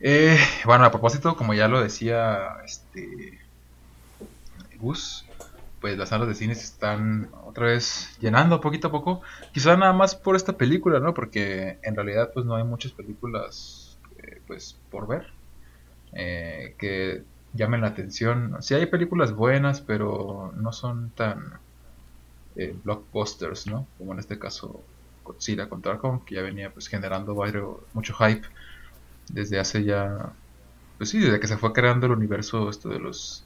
[0.05, 3.39] Eh, bueno, a propósito, como ya lo decía este
[4.81, 5.25] Gus,
[5.81, 9.23] pues las salas de cine se están otra vez llenando poquito a poco.
[9.53, 11.15] Quizá nada más por esta película, ¿no?
[11.15, 15.27] Porque en realidad pues no hay muchas películas eh, pues por ver
[16.15, 18.57] eh, que llamen la atención.
[18.61, 21.61] Sí hay películas buenas, pero no son tan
[22.57, 23.87] eh, blockbusters, ¿no?
[23.99, 24.83] Como en este caso
[25.23, 27.37] Godzilla contra Kong, que ya venía pues generando
[27.95, 28.49] mucho hype
[29.33, 30.31] desde hace ya,
[30.99, 33.45] pues sí, desde que se fue creando el universo esto de los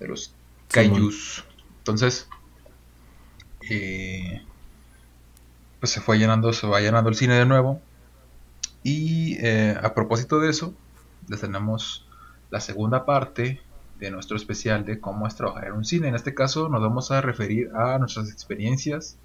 [0.00, 0.32] de los
[0.70, 1.44] kaijus.
[1.78, 2.28] Entonces,
[3.70, 4.42] eh,
[5.80, 7.80] pues se fue llenando, se va llenando el cine de nuevo.
[8.82, 10.74] Y eh, a propósito de eso,
[11.28, 12.06] les tenemos
[12.50, 13.60] la segunda parte
[13.98, 16.08] de nuestro especial de cómo es trabajar en un cine.
[16.08, 19.16] En este caso nos vamos a referir a nuestras experiencias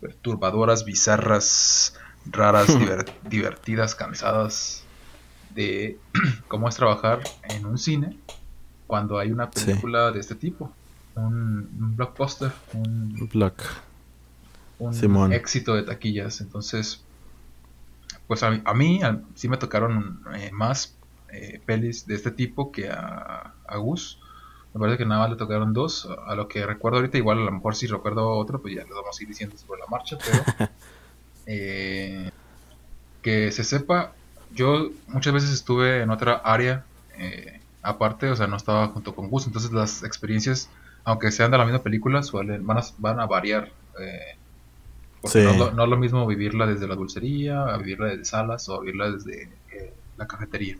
[0.00, 1.94] perturbadoras, bizarras,
[2.30, 4.82] raras, diver- divertidas, cansadas
[5.56, 5.98] de
[6.48, 8.16] cómo es trabajar en un cine
[8.86, 9.64] cuando hay una Sí.
[9.66, 10.70] película de este tipo.
[11.16, 13.62] Un, un blockbuster, un, Black.
[14.78, 15.32] un Simón.
[15.32, 16.40] éxito de taquillas.
[16.40, 17.02] Entonces,
[18.28, 19.00] pues a, mí- a mí
[19.34, 20.94] sí me tocaron eh, más
[21.32, 24.20] eh, pelis de este tipo que a, a Gus.
[24.74, 26.06] Me parece que nada más le tocaron dos.
[26.26, 28.94] A lo que recuerdo ahorita, igual a lo mejor si recuerdo otro, pues ya lo
[28.96, 30.18] vamos a ir diciendo sobre la marcha.
[30.18, 30.70] Pero
[31.46, 32.30] eh,
[33.22, 34.12] que se sepa,
[34.54, 36.84] yo muchas veces estuve en otra área
[37.18, 39.46] eh, aparte, o sea, no estaba junto con Gus.
[39.46, 40.68] Entonces las experiencias,
[41.04, 43.70] aunque sean de la misma película, suelen, van, a, van a variar.
[44.00, 44.36] eh,
[45.20, 45.44] porque Sí.
[45.44, 48.68] no, es lo, no es lo mismo vivirla desde la dulcería, a vivirla desde salas
[48.68, 50.76] o a vivirla desde eh, la cafetería.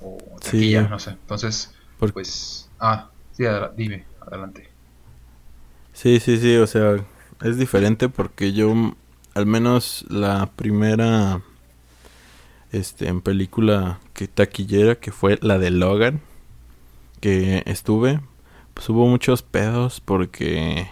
[0.00, 0.50] O Sí.
[0.50, 1.10] taquilla, no sé.
[1.10, 1.72] Entonces,
[2.12, 2.68] pues...
[2.78, 4.68] Ah, sí, adela- dime, adelante.
[5.92, 6.96] Sí, sí, sí, o sea,
[7.42, 8.74] es diferente porque yo,
[9.34, 11.40] al menos la primera,
[12.76, 16.20] este, en película que taquillera, que fue la de Logan,
[17.20, 18.20] que estuve,
[18.74, 20.88] pues hubo muchos pedos porque,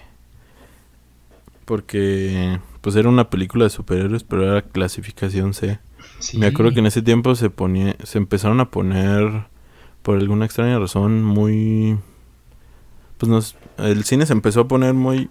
[1.64, 5.78] porque, pues era una película de superhéroes, pero era clasificación C.
[6.18, 6.38] Sí.
[6.38, 9.46] Me acuerdo que en ese tiempo se ponía, se empezaron a poner,
[10.02, 11.98] por alguna extraña razón, muy,
[13.18, 15.30] pues nos, el cine se empezó a poner muy,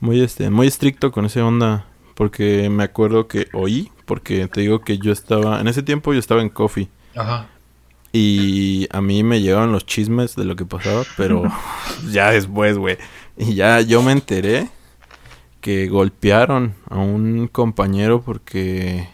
[0.00, 4.80] muy este, muy estricto con esa onda, porque me acuerdo que oí, porque te digo
[4.80, 7.46] que yo estaba, en ese tiempo yo estaba en Coffee Ajá.
[8.12, 11.44] y a mí me llegaban los chismes de lo que pasaba, pero
[12.10, 12.98] ya después, güey,
[13.36, 14.68] y ya yo me enteré
[15.60, 19.08] que golpearon a un compañero porque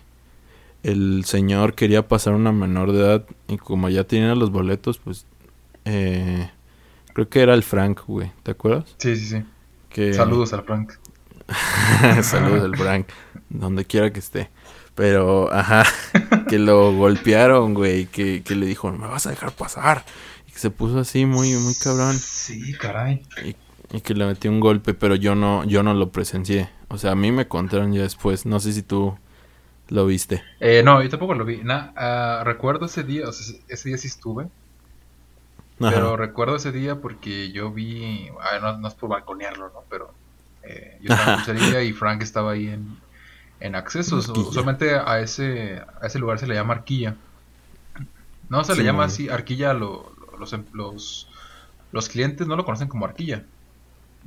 [0.83, 5.27] el señor quería pasar una menor de edad y como ya tenía los boletos, pues
[5.85, 6.49] eh,
[7.13, 8.95] creo que era el Frank, güey, ¿te acuerdas?
[8.97, 9.45] Sí, sí, sí.
[9.91, 10.15] Que...
[10.15, 10.95] Saludos al Frank.
[12.23, 13.09] Saludos al Frank,
[13.51, 14.49] donde quiera que esté.
[14.97, 15.85] Pero, ajá,
[16.49, 20.05] que lo golpearon, güey, que, que le dijo, me vas a dejar pasar.
[20.49, 22.17] Y que se puso así muy, muy cabrón.
[22.17, 23.23] Sí, caray.
[23.45, 23.57] Y,
[23.95, 26.71] y que le metió un golpe, pero yo no, yo no lo presencié.
[26.89, 28.47] O sea, a mí me contaron ya después.
[28.47, 29.17] No sé si tú
[29.89, 30.43] lo viste.
[30.61, 31.59] Eh, no, yo tampoco lo vi.
[31.63, 34.49] Na- ah, recuerdo ese día, o sea, ese día sí estuve.
[35.79, 35.91] Ajá.
[35.95, 39.85] Pero recuerdo ese día porque yo vi, ah, no, no es por balconearlo, ¿no?
[39.91, 40.11] Pero
[40.63, 42.97] eh, yo estaba en y Frank estaba ahí en,
[43.61, 44.29] en accesos.
[44.29, 44.49] Arquilla.
[44.49, 47.17] Usualmente a ese, a ese lugar se le llama arquilla.
[48.49, 51.29] No, se le llama así arquilla, lo- lo- los, em- los,
[51.93, 53.45] los clientes no lo conocen como arquilla.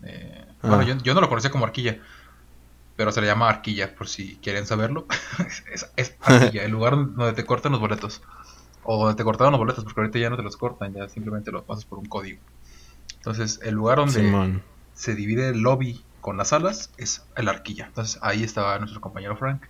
[0.04, 0.84] Eh, Bueno, Ah.
[0.84, 2.00] yo, yo no lo conocía como arquilla,
[2.98, 5.06] pero se le llama arquilla, por si quieren saberlo.
[5.74, 8.22] es, es arquilla, el lugar donde te cortan los boletos.
[8.84, 11.52] O donde te cortaron los boletos, porque ahorita ya no te los cortan, ya simplemente
[11.52, 12.40] los pasas por un código.
[13.16, 14.62] Entonces, el lugar donde
[14.94, 17.86] se divide el lobby con las salas es el arquilla.
[17.88, 19.64] Entonces, ahí estaba nuestro compañero Frank.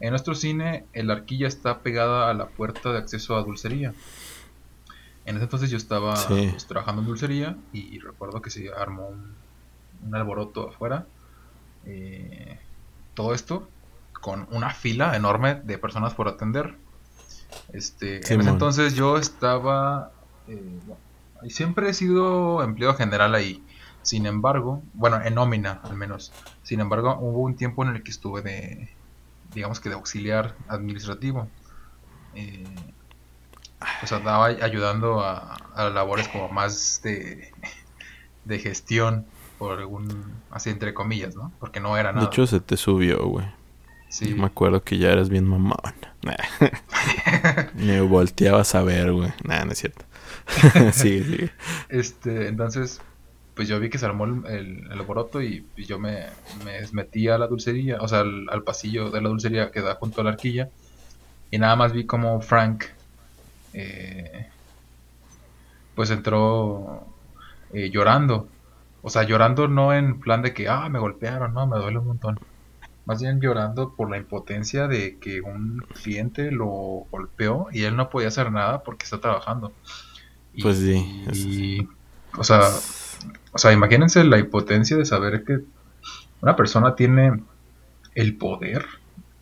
[0.00, 3.92] En nuestro cine, el arquilla está pegada a la puerta de acceso a dulcería.
[5.26, 6.48] En ese entonces yo estaba Sí.
[6.50, 9.34] pues, trabajando en dulcería y recuerdo que se armó un,
[10.06, 11.06] un alboroto afuera.
[11.86, 12.58] Eh,
[13.14, 13.68] todo esto
[14.20, 16.74] con una fila enorme de personas por atender.
[17.72, 20.12] Este, en ese entonces yo estaba...
[20.48, 21.00] eh, bueno,
[21.50, 23.62] siempre he sido empleado general ahí.
[24.02, 26.32] Sin embargo, bueno, en nómina al menos.
[26.62, 28.88] Sin embargo, hubo un tiempo en el que estuve de,
[29.54, 31.48] digamos que de auxiliar administrativo.
[32.34, 32.92] Eh,
[34.02, 37.54] o sea, andaba ayudando a, a labores como más de,
[38.44, 39.26] de gestión,
[39.58, 41.52] por algún, así entre comillas, ¿no?
[41.60, 42.26] Porque no era De nada.
[42.26, 43.46] hecho, se te subió, güey.
[44.08, 44.28] sí.
[44.30, 45.76] Yo me acuerdo que ya eras bien mamón.
[46.22, 46.34] Nah.
[47.74, 49.32] Me volteabas a ver, güey.
[49.44, 50.04] Nah, no es cierto.
[50.92, 51.50] sigue, sigue.
[51.88, 53.00] Este, entonces,
[53.54, 56.26] pues yo vi que se armó el, el, el alboroto y yo me,
[56.64, 59.94] me metí a la dulcería, o sea, al, al pasillo de la dulcería que da
[59.96, 60.68] junto a la arquilla.
[61.50, 62.84] Y nada más vi como Frank,
[63.72, 64.46] eh,
[65.94, 67.06] pues entró
[67.72, 68.48] eh, llorando.
[69.02, 72.06] O sea, llorando no en plan de que, ah, me golpearon, no, me duele un
[72.06, 72.38] montón.
[73.06, 76.66] Más bien llorando por la impotencia de que un cliente lo
[77.10, 79.72] golpeó y él no podía hacer nada porque está trabajando.
[80.54, 81.88] Y- Pues sí, eso y,
[82.36, 82.60] o sea,
[83.52, 85.60] o sea, imagínense la impotencia de saber que
[86.40, 87.40] una persona tiene
[88.14, 88.86] el poder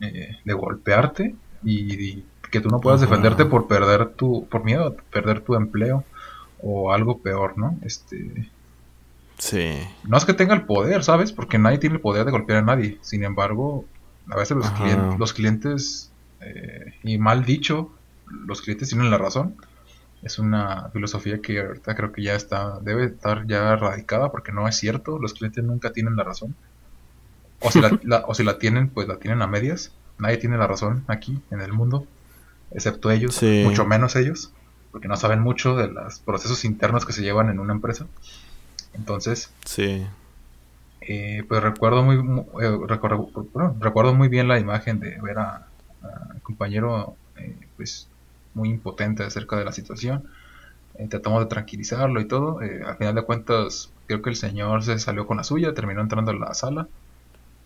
[0.00, 4.86] eh, de golpearte y, y que tú no puedas defenderte por perder tu, por miedo
[4.86, 6.04] a perder tu empleo
[6.62, 7.78] o algo peor, ¿no?
[7.82, 8.50] Este,
[9.38, 9.78] Sí.
[10.04, 11.30] no es que tenga el poder, ¿sabes?
[11.32, 12.98] Porque nadie tiene el poder de golpear a nadie.
[13.02, 13.84] Sin embargo,
[14.28, 14.84] a veces los, Ajá.
[14.84, 16.10] clien- los clientes,
[16.40, 17.92] eh, y mal dicho,
[18.26, 19.54] los clientes tienen la razón.
[20.22, 24.66] Es una filosofía que ahorita creo que ya está, debe estar ya radicada porque no
[24.66, 25.18] es cierto.
[25.18, 26.54] Los clientes nunca tienen la razón.
[27.60, 29.92] O si la, la- o si la tienen, pues la tienen a medias.
[30.18, 32.04] Nadie tiene la razón aquí en el mundo,
[32.72, 33.62] excepto ellos, Sí.
[33.64, 34.52] mucho menos ellos,
[34.90, 38.06] porque no saben mucho de los procesos internos que se llevan en una empresa.
[38.94, 40.04] Entonces, Sí.
[41.00, 45.38] eh, pues recuerdo muy, mu- eh, recuerdo, bueno, recuerdo muy bien la imagen de ver
[45.38, 45.66] a,
[46.02, 48.08] a compañero eh, pues
[48.59, 50.24] muy impotente acerca de la situación.
[50.94, 52.62] Eh, tratamos de tranquilizarlo y todo.
[52.62, 56.02] Eh, al final de cuentas, creo que el señor se salió con la suya, terminó
[56.02, 56.88] entrando a la sala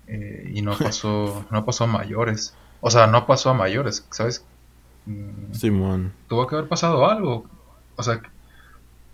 [0.07, 2.59] eh, y no pasó, no pasó a mayores.
[2.81, 4.49] O sea, no pasó a mayores, ¿sabes?
[5.07, 6.13] Mm, Simón.
[6.29, 7.51] tuvo que haber pasado algo.
[7.97, 8.23] O sea,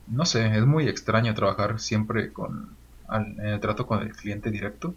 [0.06, 4.50] no sé, es muy extraño trabajar siempre con al- en el trato con el cliente
[4.50, 4.96] directo.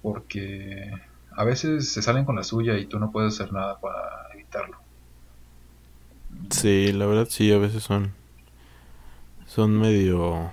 [0.00, 0.90] Porque
[1.30, 4.78] a veces se salen con la suya y tú no puedes hacer nada para evitarlo.
[6.50, 8.12] Sí, la verdad sí, a veces son.
[9.46, 10.52] Son medio.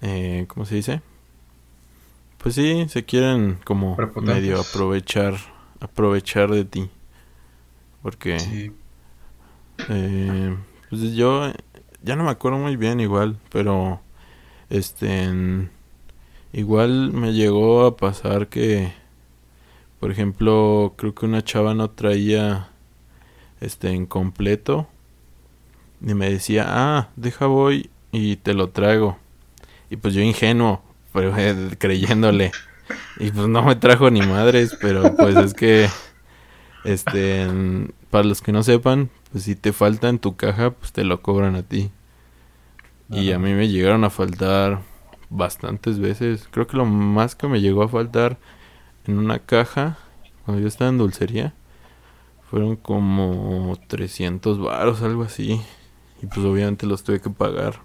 [0.00, 1.02] Eh, ¿Cómo se dice?
[2.38, 5.34] Pues sí, se quieren como medio aprovechar.
[5.80, 6.90] Aprovechar de ti.
[8.02, 8.48] Porque.
[8.48, 8.78] Sí,
[9.88, 10.56] Eh,
[10.90, 11.52] pues yo
[12.02, 14.00] ya no me acuerdo muy bien igual, pero
[14.70, 15.70] este en-
[16.52, 18.92] igual me llegó a pasar que
[20.00, 22.70] por ejemplo, creo que una chava no traía
[23.62, 24.88] este en completo
[26.00, 29.18] y me decía, "Ah, deja voy y te lo traigo."
[29.90, 30.82] Y pues yo ingenuo,
[31.12, 32.52] pero eh, creyéndole.
[33.18, 35.88] Y pues no me trajo ni madres, pero pues es que
[36.84, 37.46] este,
[38.10, 41.22] para los que no sepan, pues si te falta en tu caja, pues te lo
[41.22, 41.90] cobran a ti.
[43.10, 44.80] Y a mí me llegaron a faltar
[45.28, 46.48] bastantes veces.
[46.50, 48.38] Creo que lo más que me llegó a faltar
[49.06, 49.98] en una caja,
[50.44, 51.52] cuando yo estaba en dulcería,
[52.52, 55.58] Fueron como 300 varos, algo así.
[56.20, 57.80] Y pues obviamente los tuve que pagar.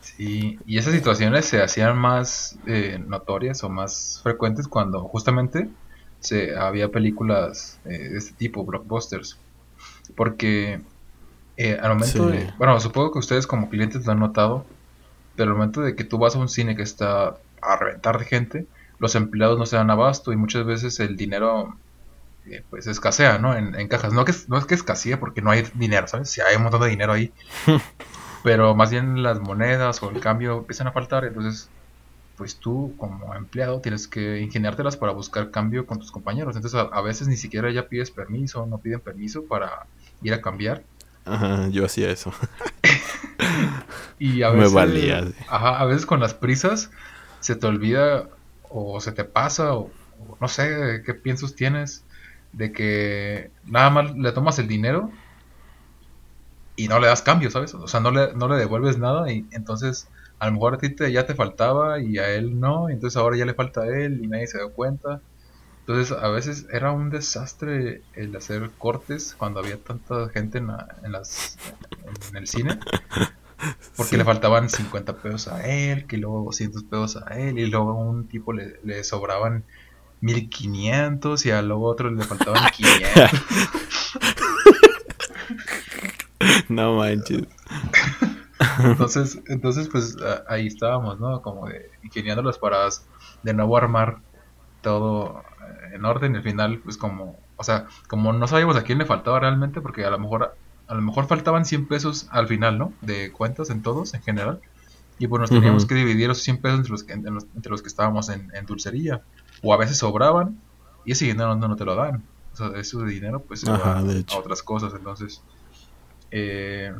[0.00, 5.68] Sí, y esas situaciones se hacían más eh, notorias o más frecuentes cuando justamente
[6.20, 9.38] se había películas eh, de este tipo, blockbusters.
[10.16, 10.80] Porque
[11.58, 12.38] eh, al momento Sí.
[12.38, 12.54] de...
[12.56, 14.64] Bueno, supongo que ustedes como clientes lo han notado,
[15.36, 18.24] pero al momento de que tú vas a un cine que está a reventar de
[18.24, 18.66] gente,
[18.98, 21.76] los empleados no se dan abasto y muchas veces el dinero
[22.46, 23.56] eh, pues escasea, ¿no?
[23.56, 24.12] En, en cajas.
[24.12, 26.30] No, que, no es que escasee porque no hay dinero, ¿sabes?
[26.30, 27.32] Si hay un montón de dinero ahí.
[28.42, 31.70] pero más bien las monedas o el cambio empiezan a faltar, entonces
[32.36, 36.56] pues tú como empleado tienes que ingeniártelas para buscar cambio con tus compañeros.
[36.56, 39.86] Entonces a, a veces ni siquiera ya pides permiso, no piden permiso para
[40.22, 40.84] ir a cambiar.
[41.24, 42.32] Ajá, yo hacía eso.
[44.18, 45.34] Y a Me veces, valía, sí.
[45.46, 46.90] ajá, a veces con las prisas
[47.40, 48.28] se te olvida
[48.68, 52.04] o se te pasa o, o no sé qué piensos tienes
[52.52, 55.18] de que nada más le tomas el dinero
[56.76, 57.74] y no le das cambio, ¿sabes?
[57.74, 60.94] O sea, no le, no le devuelves nada y entonces a lo mejor a ti
[60.94, 63.86] te, ya te faltaba y a él no, y entonces ahora ya le falta a
[63.88, 65.22] él y nadie se dio cuenta.
[65.86, 70.88] Entonces a veces era un desastre el hacer cortes cuando había tanta gente en, la-
[71.04, 71.60] en las,
[72.04, 72.84] en el cine.
[73.96, 74.18] Porque Sí.
[74.18, 77.94] le faltaban 50 pesos a él, que luego 200 pesos a él, y luego a
[77.94, 79.66] un tipo le, le sobraban
[80.22, 83.30] 1500 y a luego otro le faltaban 500.
[86.68, 87.44] No manches.
[88.84, 90.16] Entonces, entonces pues
[90.48, 91.42] ahí estábamos, ¿no?
[91.42, 92.88] Como de ingeniándolos para
[93.42, 94.18] de nuevo armar
[94.82, 98.82] todo eh, en orden y al final pues como, o sea, como no sabíamos a
[98.84, 100.54] quién le faltaba realmente porque a lo mejor
[100.88, 102.92] a lo mejor faltaban 100 pesos al final, ¿no?
[103.00, 104.60] De cuentas en todos en general.
[105.18, 107.82] Y pues nos teníamos que dividir esos 100 pesos entre los que, los- entre los
[107.82, 109.22] que estábamos en, en dulcería.
[109.62, 110.58] O a veces sobraban
[111.04, 112.22] y ese dinero no, no te lo dan.
[112.52, 114.92] O sea, ese dinero pues se Ajá, va a otras cosas.
[114.94, 115.40] Entonces,
[116.30, 116.92] eh,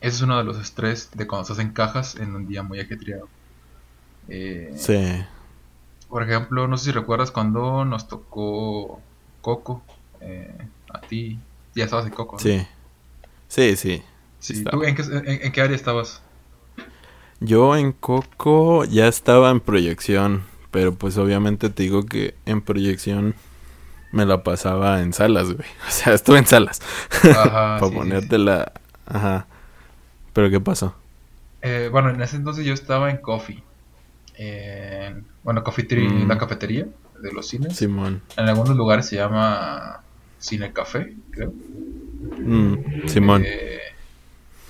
[0.00, 2.80] ese es uno de los estrés de cuando estás en cajas en un día muy
[2.80, 3.28] ajetreado.
[4.28, 5.24] Eh, Sí.
[6.08, 9.00] Por ejemplo, no sé si recuerdas cuando nos tocó
[9.40, 9.82] Coco.
[10.20, 10.54] eh,
[10.92, 11.38] a ti,
[11.74, 12.36] ya estabas en Coco.
[12.36, 12.42] ¿no?
[12.42, 12.66] Sí.
[13.48, 14.02] Sí, sí.
[14.38, 14.64] Sí.
[14.64, 16.20] ¿Tú en qué, en- en qué área estabas?
[17.40, 23.34] Yo en Coco ya estaba en proyección, pero pues obviamente te digo que en proyección
[24.12, 25.68] me la pasaba en salas, güey.
[25.88, 26.80] O sea, estuve en salas.
[27.22, 27.96] Ajá, Para sí, sí, sí.
[27.96, 28.72] ponerte la...
[29.06, 29.46] Ajá.
[30.32, 30.94] ¿Pero qué pasó?
[31.62, 33.62] Eh, bueno, en ese entonces yo estaba en Coffee.
[34.36, 36.28] En- bueno, Coffee Tree, Mm.
[36.28, 36.86] la cafetería
[37.20, 37.76] de los cines.
[37.76, 38.22] Simón.
[38.36, 40.00] En algunos lugares se llama
[40.38, 41.52] Cine Café, creo.
[42.38, 43.42] Mm, Simón.
[43.46, 43.80] Eh,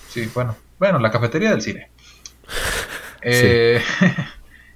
[0.09, 1.89] sí, bueno, bueno, la cafetería del cine.
[3.23, 3.83] Eh,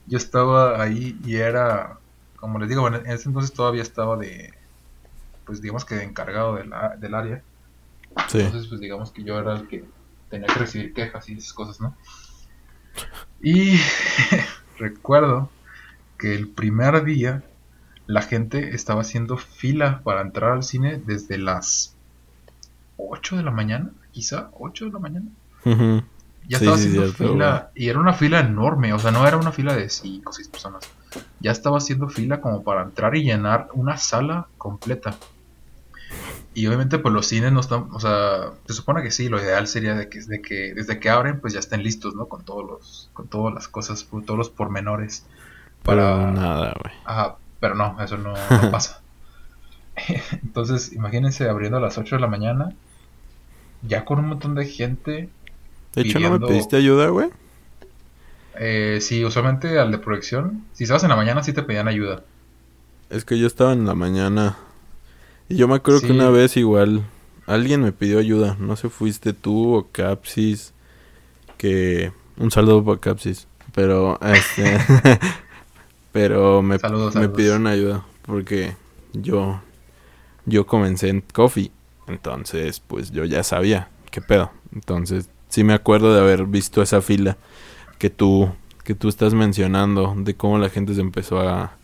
[0.06, 1.98] yo estaba ahí y era,
[2.36, 4.52] como les digo, bueno, en ese entonces todavía estaba de,
[5.46, 7.42] pues digamos que de encargado de la- del área.
[8.28, 8.40] Sí.
[8.40, 9.84] Entonces, pues digamos que yo era el que
[10.28, 11.96] tenía que recibir quejas y esas cosas, ¿no?
[13.40, 13.76] Y
[14.78, 15.50] recuerdo
[16.18, 17.44] que el primer día
[18.06, 21.96] la gente estaba haciendo fila para entrar al cine desde las
[22.96, 25.26] 8 de la mañana, quizá 8 de la mañana.
[25.64, 26.02] Ujú.
[26.48, 29.26] Ya Sí, estaba sí, haciendo cierto, fila y era una fila enorme, o sea, no
[29.26, 30.84] era una fila de 5 o 6 personas.
[31.40, 35.22] Ya estaba haciendo fila como para entrar y llenar una sala completa.
[36.54, 39.66] Y obviamente pues los cines no están, o sea, se supone que sí, lo ideal
[39.66, 42.26] sería de que, de que desde que abren pues ya estén listos, ¿no?
[42.28, 45.26] Con todos los, con todas las cosas, con todos los pormenores.
[45.84, 46.94] Pero Para, nada, güey.
[47.04, 49.02] Ajá, pero no, eso no, no pasa.
[50.42, 52.74] Entonces, imagínense abriendo a las 8 de la mañana,
[53.82, 55.30] ya con un montón de gente.
[55.94, 57.30] De hecho, ¿no me pediste ayuda, güey?
[58.58, 62.22] Eh, sí, usualmente al de proyección, si estabas en la mañana sí te pedían ayuda.
[63.10, 64.56] Es que yo estaba en la mañana.
[65.48, 67.04] Y yo me acuerdo que una vez igual
[67.46, 68.56] alguien me pidió ayuda.
[68.58, 70.72] No sé, fuiste tú o Capsis.
[71.58, 72.12] Que.
[72.36, 73.46] Un saludo para Capsis.
[73.74, 74.78] Pero, este.
[76.12, 77.36] pero me, Saludos, me saludos.
[77.36, 78.04] pidieron ayuda.
[78.22, 78.74] Porque
[79.12, 79.60] yo.
[80.46, 81.70] Yo comencé en Coffee.
[82.06, 84.50] Entonces, pues yo ya sabía qué pedo.
[84.72, 87.36] Entonces, sí me acuerdo de haber visto esa fila
[87.98, 88.50] que tú.
[88.84, 90.14] Que tú estás mencionando.
[90.18, 91.78] De cómo la gente se empezó a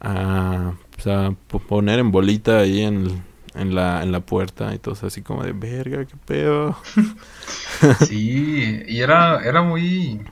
[0.00, 3.24] a, pues, a po- poner en bolita ahí en,
[3.54, 6.76] en, la, en la puerta y todo así como de verga, qué pedo.
[7.92, 10.24] Sí, y era, era muy,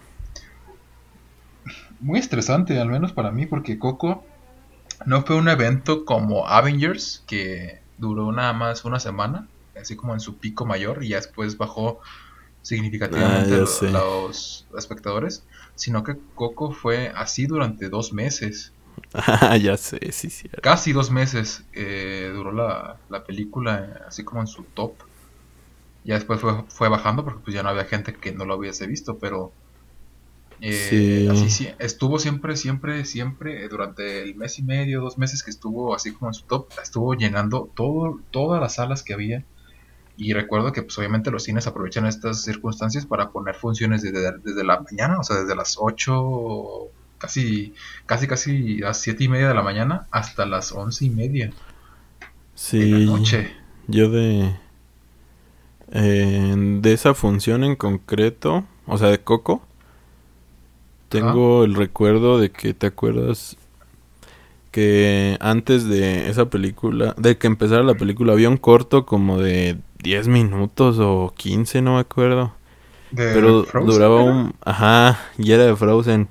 [1.99, 4.31] muy estresante, al menos para mí, porque Coco
[5.07, 10.21] no fue un evento como Avengers, que duró nada más una semana, así como en
[10.21, 12.01] su pico mayor, y después bajó
[12.67, 18.77] significativamente Ah, los espectadores, sino que Coco fue así durante dos meses.
[19.15, 20.49] Ah, ya sé, sí, sí.
[20.61, 25.03] Casi dos meses eh, duró la, la película, así como en su top.
[26.05, 28.87] Ya después fue, fue bajando porque pues ya no había gente que no lo hubiese
[28.87, 29.59] visto, pero
[30.61, 31.29] eh, Sí.
[31.29, 35.51] así sí, estuvo siempre, siempre, siempre, eh, durante el mes y medio, dos meses que
[35.51, 39.47] estuvo así como en su top, estuvo llenando todo, todas las salas que había.
[40.17, 44.65] Y recuerdo que pues obviamente los cines aprovechan estas circunstancias para poner funciones desde, desde
[44.65, 47.75] la mañana, o sea, desde las 8, casi,
[48.07, 51.55] casi, casi las 7 y media de la mañana hasta las once y media
[52.77, 53.53] de la Sí, noche.
[53.89, 54.57] yo de...
[55.93, 59.63] eh, de esa función en concreto, o sea, de Coco,
[61.09, 63.57] tengo el recuerdo de que, ¿te acuerdas?
[64.73, 69.79] Que antes de esa película, de que empezara la película, había un corto como de
[70.07, 72.55] 10 minutos o 15, no me acuerdo.
[73.11, 74.55] De Pero Frozen, duraba un...
[74.65, 76.29] Ajá, y era de Frozen.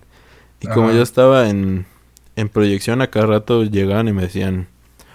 [0.61, 0.95] Y como Ajá.
[0.97, 1.86] yo estaba en,
[2.36, 4.67] en proyección, a cada rato llegaban y me decían,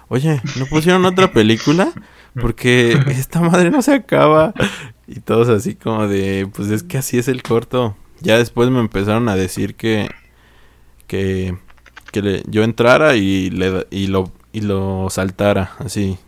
[0.09, 1.93] oye, ¿no pusieron otra película?
[2.39, 4.55] Porque esta madre no se acaba.
[5.07, 7.97] Y todos así como de, pues es que así es el corto.
[8.21, 10.11] Ya después me empezaron a decir que,
[11.07, 11.57] que,
[12.13, 16.19] que le- yo entrara y, le, y, lo, y lo saltara, así,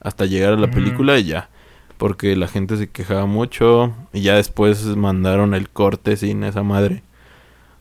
[0.00, 1.50] hasta llegar a la película y ya.
[1.98, 7.02] Porque la gente se quejaba mucho y ya después mandaron el corte sin esa madre.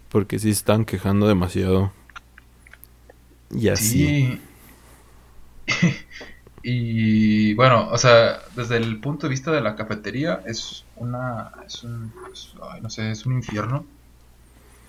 [0.09, 1.91] Porque sí estaban quejando demasiado.
[3.51, 4.39] Y así.
[5.67, 5.95] Sí.
[6.63, 11.83] y bueno, o sea, desde el punto de vista de la cafetería es una, es
[11.83, 12.13] un,
[12.71, 13.85] ay, no sé, es un infierno.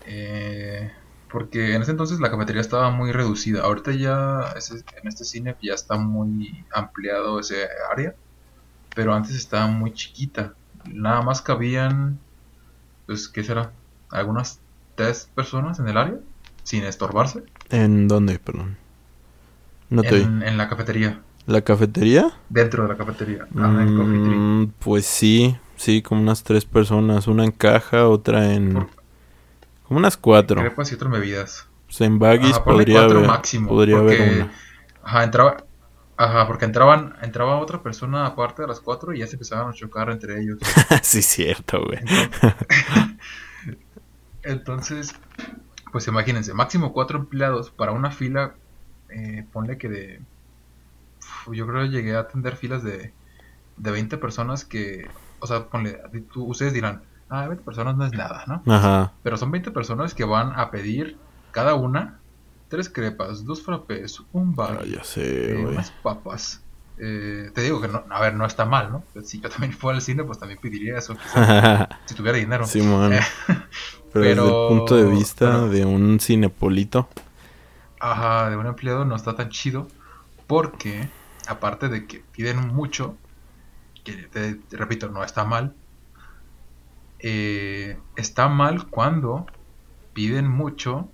[0.06, 0.90] Eh,
[1.30, 3.62] porque en ese entonces la cafetería estaba muy reducida.
[3.62, 4.54] Ahorita ya
[5.00, 8.14] en este cine ya está muy ampliado ese área,
[8.96, 10.54] pero antes estaba muy chiquita.
[10.92, 12.18] Nada más cabían,
[13.06, 13.70] pues, ¿qué será?
[14.10, 14.58] Algunas
[14.96, 16.16] tres personas en el área,
[16.64, 18.38] sin estorbarse, ¿En dónde?
[18.40, 18.76] Perdón.
[19.90, 21.20] No te en, en la cafetería.
[21.46, 22.32] ¿La cafetería?
[22.48, 23.46] Dentro de la cafetería.
[23.56, 24.62] Ajá, en.
[24.62, 27.28] Mm, pues sí, sí, como unas tres personas.
[27.28, 28.72] Una en caja, otra en...
[28.72, 28.88] Por-
[29.86, 30.60] Como unas cuatro.
[30.60, 31.66] Crepas y otras bebidas.
[31.86, 34.52] Pues en Baggies podría cuatro haber, máximo, podría haber porque- una.
[35.04, 35.56] Ajá, entraba.
[36.18, 39.74] Ajá, porque entraban, entraba otra persona aparte de las cuatro y ya se empezaban a
[39.74, 40.58] chocar entre ellos.
[41.02, 42.00] sí, cierto, güey.
[44.42, 45.14] Entonces,
[45.92, 48.54] pues imagínense, máximo cuatro empleados para una fila,
[49.10, 50.22] eh, ponle que de...
[51.52, 53.12] Yo creo que llegué a atender filas de,
[53.76, 55.08] de 20 personas que,
[55.40, 56.00] o sea, ponle,
[56.32, 58.62] tú- ustedes dirán, ah, 20 personas no es nada, ¿no?
[58.72, 59.12] Ajá.
[59.22, 61.16] Pero son 20 personas que van a pedir
[61.52, 62.20] cada una
[62.68, 66.62] tres crepas, dos frappés, un bar, Ah, ya sé, eh, unas papas.
[66.98, 69.04] Eh, te digo que no, a ver, no está mal, ¿no?
[69.22, 72.66] Si yo también fuera al cine, pues también pediría eso, quizás, si tuviera dinero.
[72.66, 73.12] Simón.
[73.12, 73.20] Eh,
[74.12, 77.08] Pero, desde el punto de vista pero- de un cinepolito.
[78.00, 79.88] Ajá, de un empleado no está tan chido
[80.46, 81.08] porque,
[81.48, 83.16] aparte de que piden mucho,
[84.04, 85.74] que te, te repito, no está mal,
[87.18, 89.46] eh, está mal cuando
[90.12, 91.08] piden mucho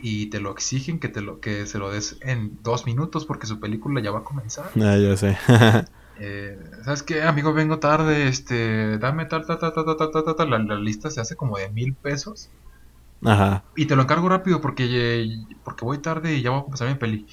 [0.00, 3.46] y te lo exigen que te lo que se lo des en dos minutos porque
[3.46, 4.70] su película ya va a comenzar.
[4.76, 5.36] Ah, yo sé.
[6.20, 7.52] Eh, ¿Sabes qué, amigo?
[7.52, 11.20] Vengo tarde, este, dame tal, tal, tal, tal, tal, tal, tal, la, la, lista se
[11.20, 12.50] hace como de mil pesos.
[13.24, 13.62] Ajá.
[13.76, 15.28] Y te lo encargo rápido porque,
[15.62, 17.24] porque voy tarde y ya voy a comenzar mi peli.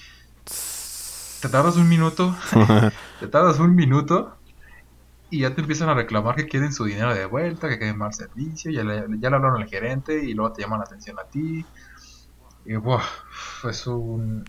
[1.41, 2.35] Te tardas un minuto,
[3.19, 4.35] te tardas un minuto
[5.29, 8.13] y ya te empiezan a reclamar que quieren su dinero de vuelta, que quieren mal
[8.13, 11.23] servicio, ya le, ya le hablaron al gerente y luego te llaman la atención a
[11.23, 11.65] ti.
[12.65, 13.03] Y buah,
[13.69, 14.45] es un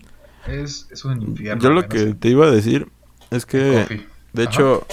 [0.47, 1.61] es, es un infierno.
[1.63, 2.87] Yo lo que te iba a decir
[3.31, 4.07] es que, Coffee.
[4.33, 4.51] de Ajá.
[4.51, 4.87] hecho,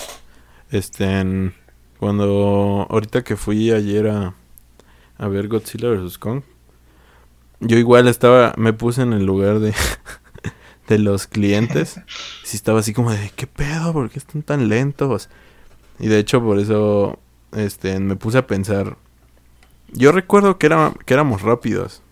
[0.71, 1.55] este, en-
[1.99, 4.35] cuando ahorita que fui ayer a,
[5.19, 6.19] a ver Godzilla vs.
[6.19, 6.43] Kong,
[7.61, 9.75] yo igual estaba, me puse en el lugar de,
[10.89, 12.01] de los clientes.
[12.45, 13.93] Sí estaba así como de, ¿qué pedo?
[13.95, 15.31] ¿Por qué están tan lentos?
[15.99, 17.19] Y de hecho por eso,
[17.53, 18.99] este, me puse a pensar.
[19.93, 22.03] Yo recuerdo que, era, que éramos rápidos.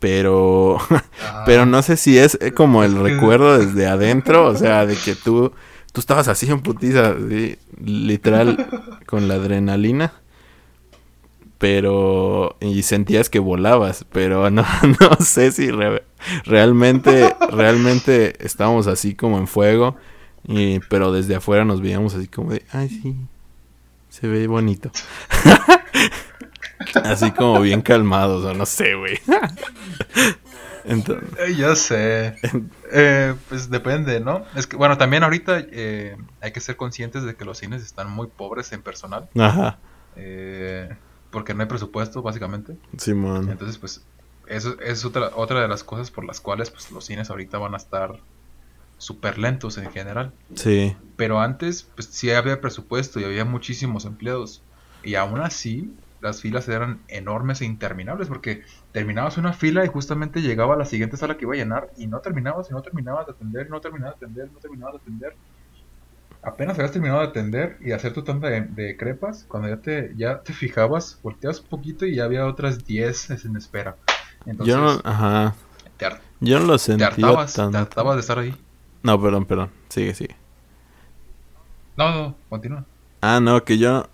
[0.00, 0.78] Pero
[1.22, 4.96] Ah, pero no sé si es eh, como el recuerdo desde adentro, o sea, de
[4.96, 5.52] que tú,
[5.92, 8.66] tú estabas así en putiza, así, literal,
[9.06, 10.12] con la adrenalina.
[11.58, 14.64] Pero, y sentías que volabas, pero no,
[15.00, 16.02] no sé si re-
[16.46, 19.96] realmente, realmente estábamos así como en fuego.
[20.48, 23.14] Y, pero desde afuera nos veíamos así como de, ay, sí,
[24.08, 24.90] se ve bonito.
[27.04, 29.18] Así como bien calmados, o no sé, güey.
[30.84, 32.36] Entonces, Eh, ya sé.
[32.92, 34.44] Eh, pues depende, ¿no?
[34.56, 38.10] Es que, bueno, también ahorita eh, hay que ser conscientes de que los cines están
[38.10, 39.28] muy pobres en personal.
[39.38, 39.78] ajá,
[40.16, 40.88] eh,
[41.30, 42.76] porque no hay presupuesto, básicamente.
[42.98, 43.48] Simón.
[43.50, 44.02] Entonces, pues,
[44.48, 47.74] eso es otra, otra de las cosas por las cuales pues, los cines ahorita van
[47.74, 48.18] a estar
[48.98, 50.32] súper lentos en general.
[50.56, 50.96] Sí.
[51.16, 54.62] Pero antes, pues sí había presupuesto y había muchísimos empleados.
[55.04, 58.62] Y aún así, las filas eran enormes e interminables porque
[58.92, 62.06] terminabas una fila y justamente llegaba a la siguiente sala que iba a llenar y
[62.06, 65.36] no terminabas y no terminabas de atender, no terminabas de atender, no terminabas de atender.
[66.42, 70.40] Apenas habías terminado de atender y hacer tu tanda de, crepas, cuando ya te, ya
[70.40, 73.96] te fijabas, volteabas un poquito y ya había otras 10 en espera.
[74.46, 75.54] Entonces, yo no, ajá.
[76.40, 78.54] yo no lo sentía te hartabas, te hartabas de estar ahí.
[79.02, 79.70] No, perdón, perdón.
[79.90, 80.36] Sigue, sigue.
[81.96, 82.86] No, no, continúa.
[83.20, 84.08] Ah, no, que yo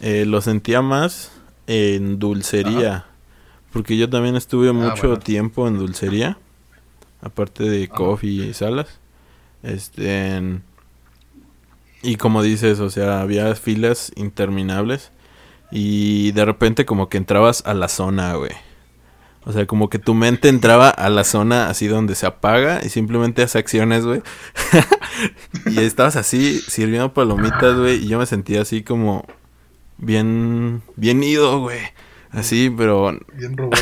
[0.00, 1.32] eh, lo sentía más
[1.66, 3.06] en dulcería.
[3.72, 6.38] Porque yo también estuve ah, mucho tiempo en dulcería.
[7.22, 8.98] Aparte de coffee y salas.
[9.62, 10.60] Este.
[12.02, 15.12] y como dices, o sea, había filas interminables.
[15.70, 18.52] Y de repente como que entrabas a la zona, güey.
[19.44, 22.88] O sea, como que tu mente entraba a la zona así donde se apaga y
[22.90, 24.22] simplemente hace acciones, güey.
[25.66, 29.24] y estabas así sirviendo palomitas, güey, y yo me sentía así como
[30.00, 31.80] bien bien ido, güey.
[32.30, 33.78] Así, pero bien robot.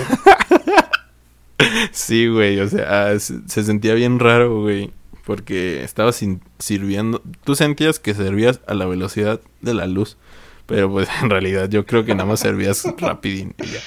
[1.92, 4.92] sí, güey, o sea, se, sentía bien raro, güey,
[5.24, 6.22] porque estabas
[6.58, 10.16] sirviendo, tú sentías que servías a la velocidad de la luz,
[10.66, 13.80] pero pues en realidad yo creo que nada más servías rapidín y ya.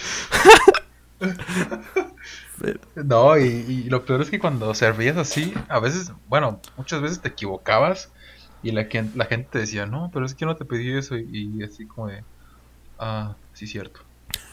[2.96, 7.30] No, y, lo peor es que cuando servías así, a veces, bueno, muchas veces te
[7.30, 8.12] equivocabas
[8.64, 11.64] y la, la gente te decía, no, pero es que no te pedí eso y,
[11.64, 12.24] así como de,
[13.00, 14.02] ah, sí, cierto.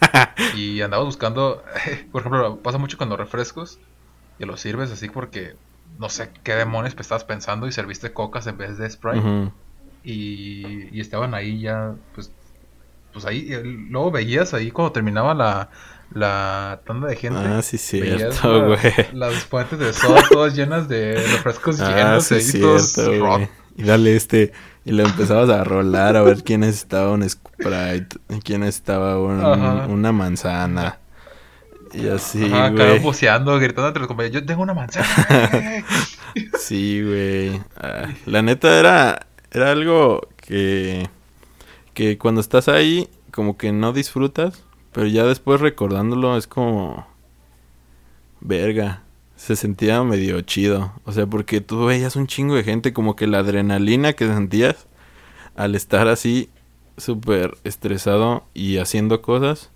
[0.56, 1.62] y andabas buscando,
[2.12, 3.78] por ejemplo, pasa mucho con los refrescos
[4.38, 5.56] y los sirves así porque
[5.98, 9.50] no sé qué demonios estabas pensando y serviste cocas en vez de Sprite.
[10.04, 12.30] y, y, estaban ahí ya, pues,
[13.12, 13.50] pues ahí,
[13.90, 15.70] luego veías ahí cuando terminaba la,
[16.12, 17.40] la tanda de gente.
[17.40, 18.78] Ah, sí, cierto, güey.
[19.12, 23.48] Las fuentes de soda todas llenas de refrescos ah, llenos sí, cierto,
[23.78, 24.52] Y dale este,
[24.84, 30.98] y lo empezabas a rolar a ver quién estaba un Sprite, quién estaba una manzana.
[31.94, 32.98] Y así, Ajá, güey.
[32.98, 35.08] boceando, gritando entre los compañeros, yo tengo una manzana.
[36.58, 37.62] sí, güey.
[37.78, 41.08] Ah, la neta era, era algo que,
[41.94, 44.64] que cuando estás ahí, como que no disfrutas
[44.98, 47.06] pero ya después recordándolo es como...
[48.40, 49.02] Verga.
[49.38, 50.92] Se sentía medio chido.
[51.04, 54.88] O sea, porque tú veías un chingo de gente, como que la adrenalina que sentías
[55.54, 56.50] al estar así
[56.96, 59.70] súper estresado y haciendo cosas,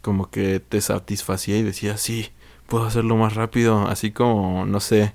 [0.00, 2.30] como que te satisfacía y decías, sí,
[2.66, 3.86] puedo hacerlo más rápido.
[3.88, 5.12] Así como, no sé,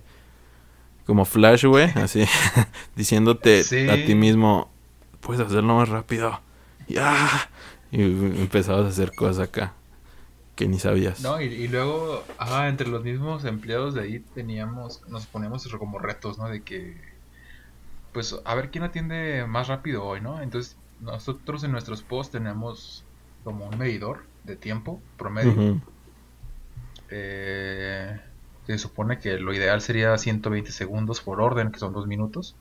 [1.07, 2.25] como Flash, güey, así,
[2.95, 4.69] diciéndote a ti mismo,
[5.19, 6.39] puedes hacerlo más rápido.
[6.87, 7.49] Ya,
[7.91, 9.73] y empezabas a hacer cosas acá
[10.57, 11.21] que ni sabías.
[11.21, 16.39] No, y, luego, ajá, entre los mismos empleados de ahí teníamos, nos poníamos como retos,
[16.39, 16.49] ¿no?
[16.49, 16.97] De que,
[18.11, 20.41] pues, a ver quién atiende más rápido hoy, ¿no?
[20.41, 23.05] Entonces, nosotros en nuestros posts tenemos
[23.43, 25.79] como un medidor de tiempo promedio.
[27.11, 28.19] Eh,
[28.65, 32.55] se supone que lo ideal sería 120 segundos por orden, que son dos minutos.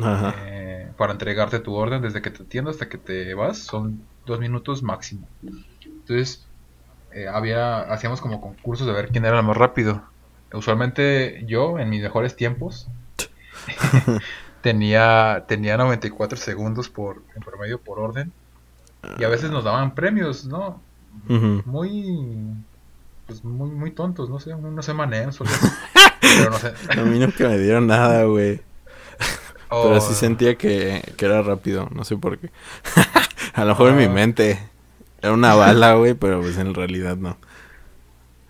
[0.00, 0.36] Ajá.
[0.38, 4.38] Eh, para entregarte tu orden desde que te atiendo hasta que te vas, son dos
[4.38, 5.26] minutos máximo.
[5.82, 6.47] Entonces,
[7.12, 10.02] eh, había, hacíamos como concursos de ver quién era el más rápido.
[10.52, 12.88] Usualmente yo, en mis mejores tiempos,
[14.62, 18.32] tenía, tenía 94 segundos por, en promedio por orden.
[19.18, 20.80] Y a veces nos daban premios, ¿no?
[21.26, 22.36] Muy,
[23.26, 25.38] pues muy, muy tontos, no sé, unos semaneos
[26.20, 26.72] Pero no sé.
[26.90, 28.60] a mí no que me dieron nada, güey.
[29.70, 30.14] Pero sí oh.
[30.14, 32.50] sentía que, que era rápido, no sé por qué.
[33.52, 34.10] A lo mejor en mi ah.
[34.10, 34.58] mente
[35.20, 37.36] era una bala, güey, pero pues en realidad no.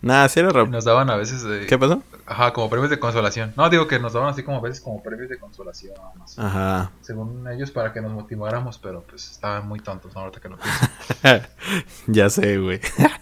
[0.00, 0.72] Nada, sí era rápido.
[0.72, 1.44] Nos daban a veces.
[1.66, 2.02] ¿Qué pasó?
[2.24, 3.52] Ajá, como premios de consolación.
[3.56, 5.94] No, digo que nos daban así como a veces como premios de consolación.
[6.36, 6.92] Ajá.
[7.00, 10.20] Según ellos, para que nos motiváramos, pero pues estaban muy tontos, ¿no?
[10.20, 11.48] ahorita que lo pienso.
[12.06, 12.80] ya sé, güey.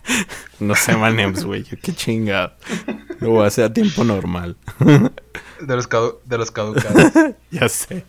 [0.60, 1.64] no sé manems, güey.
[1.64, 2.52] Qué chingado.
[3.20, 4.56] Lo voy a hacer a tiempo normal.
[4.78, 5.88] de los,
[6.24, 7.12] de los caducados.
[7.50, 8.04] ya sé.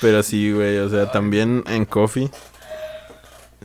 [0.00, 2.30] Pero sí, güey, o sea, también en Coffee,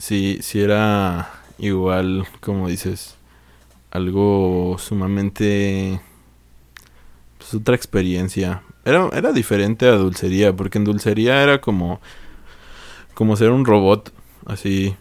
[0.04, 3.16] sí, sí era igual, como dices,
[3.92, 6.02] algo sumamente...
[7.38, 8.64] Pues otra experiencia.
[8.84, 12.02] Era, era diferente a dulcería, porque en dulcería era como...
[13.14, 14.12] Como ser un robot,
[14.46, 14.96] así...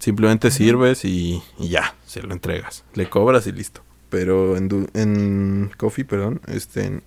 [0.00, 2.84] Simplemente sirves y, y ya, se lo entregas.
[2.94, 3.82] Le cobras y listo.
[4.08, 7.02] Pero en, en Coffee, perdón, este...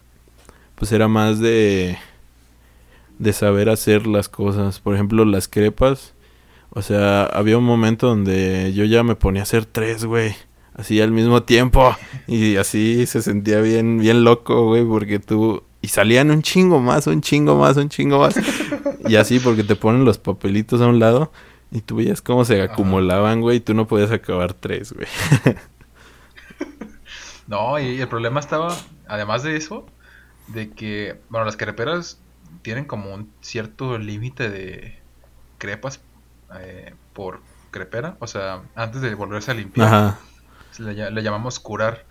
[0.75, 1.97] Pues era más de
[3.19, 4.79] de saber hacer las cosas.
[4.79, 6.13] Por ejemplo, las crepas.
[6.75, 10.35] O sea, había un momento donde yo ya me ponía a hacer tres, güey.
[10.73, 11.95] así al mismo tiempo.
[12.27, 15.63] Y así se sentía bien, bien loco, güey, porque tú...
[15.81, 18.35] Y salían un chingo más, un chingo más, un chingo más.
[19.05, 21.29] Y así porque te ponen los papelitos a un lado
[21.69, 25.07] y tú veías cómo se acumulaban, güey, y tú no podías acabar tres, güey.
[27.47, 28.73] no, y el problema estaba,
[29.07, 29.85] además de eso,
[30.47, 32.17] de que, bueno, las creperas
[32.61, 34.97] tienen como un cierto límite de
[35.57, 35.99] crepas
[36.59, 37.41] eh, por
[37.71, 40.15] crepera, o sea, antes de volverse a limpiar,
[40.77, 42.05] Le, llamamos curar,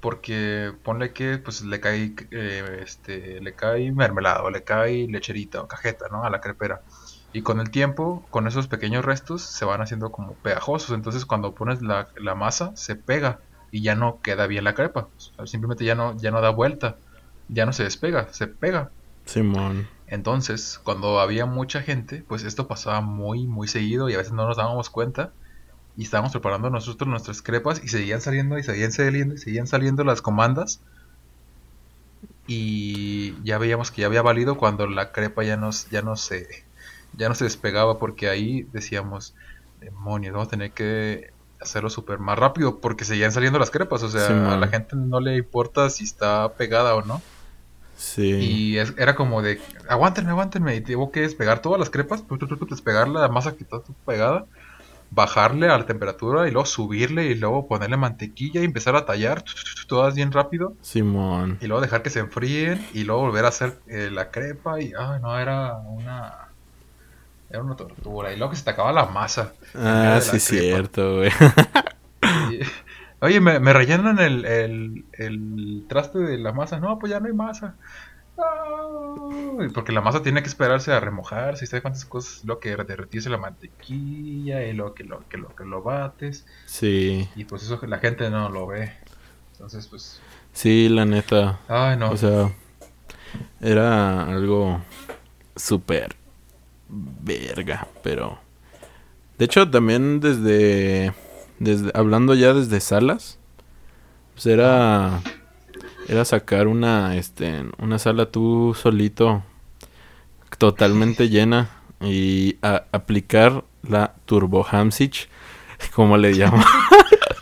[0.00, 5.60] porque ponle que pues le cae, eh, este, le cae mermelada o le cae lecherita
[5.60, 6.24] o cajeta, ¿no?
[6.24, 6.82] A la crepera.
[7.32, 10.94] Y con el tiempo, con esos pequeños restos, se van haciendo como pegajosos.
[10.94, 15.08] Entonces cuando pones la, la masa, se pega y ya no queda bien la crepa.
[15.44, 16.96] simplemente ya no, ya no da vuelta.
[17.48, 18.90] Ya no se despega, se pega.
[19.24, 19.88] Simón.
[20.08, 24.46] Entonces, cuando había mucha gente, pues esto pasaba muy, muy seguido y a veces no
[24.46, 25.32] nos dábamos cuenta.
[25.96, 30.04] Y estábamos preparando nosotros nuestras crepas y seguían saliendo y seguían saliendo y seguían saliendo
[30.04, 30.80] las comandas.
[32.46, 36.46] Y ya veíamos que ya había valido cuando la crepa ya, nos, ya no se
[37.14, 39.34] ya no se despegaba porque ahí decíamos,
[39.80, 44.08] demonios, vamos a tener que hacerlo súper más rápido porque seguían saliendo las crepas, o
[44.08, 47.20] sea, a la gente no le importa si está pegada o no.
[47.98, 48.30] Sí.
[48.30, 52.22] Y era como de, aguántenme, aguántenme, y tengo que despegar todas las crepas,
[52.70, 54.46] despegar la masa que está pegada,
[55.10, 59.42] bajarle a la temperatura y luego subirle y luego ponerle mantequilla y empezar a tallar
[59.88, 60.74] todas bien rápido.
[60.80, 61.58] Simón.
[61.60, 64.92] Y luego dejar que se enfríen y luego volver a hacer eh, la crepa y,
[64.96, 66.48] ay, no, era una
[67.50, 68.32] era una tortura.
[68.32, 69.54] Y luego que se te acaba la masa.
[69.74, 71.32] Ah, sí, cierto, güey.
[73.20, 76.78] Oye, me, rellenan el, el, el, traste de la masa.
[76.78, 77.74] No, pues ya no hay masa.
[79.74, 81.66] porque la masa tiene que esperarse a remojarse.
[81.66, 82.44] ¿Sabes cuántas cosas?
[82.44, 86.46] Lo que derretirse la mantequilla y lo que lo, que lo que lo bates.
[86.66, 87.28] Sí.
[87.34, 88.92] Y pues eso la gente no lo ve.
[89.52, 90.20] Entonces, pues.
[90.52, 91.58] Sí, la neta.
[91.68, 92.10] Ay, no.
[92.10, 92.52] O sea,
[93.60, 94.80] era algo
[95.56, 96.14] súper
[96.88, 98.38] verga, pero...
[99.38, 101.12] De hecho, también desde,
[101.58, 101.90] desde...
[101.94, 103.38] Hablando ya desde salas,
[104.34, 105.20] pues era...
[106.08, 109.42] Era sacar una, este, una sala tú solito,
[110.56, 111.68] totalmente llena,
[112.00, 115.28] y aplicar la Turbo Hamsich,
[115.94, 116.62] como le llamo.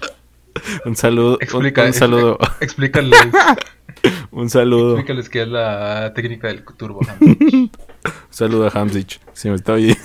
[0.85, 1.39] un saludo.
[1.55, 2.39] un, saludo.
[2.61, 3.17] Explícale.
[4.31, 4.95] un saludo.
[4.95, 7.71] Explícales qué es la técnica del Turbo Hamsich.
[8.31, 9.99] Saluda a Hamsich, si me está oyendo.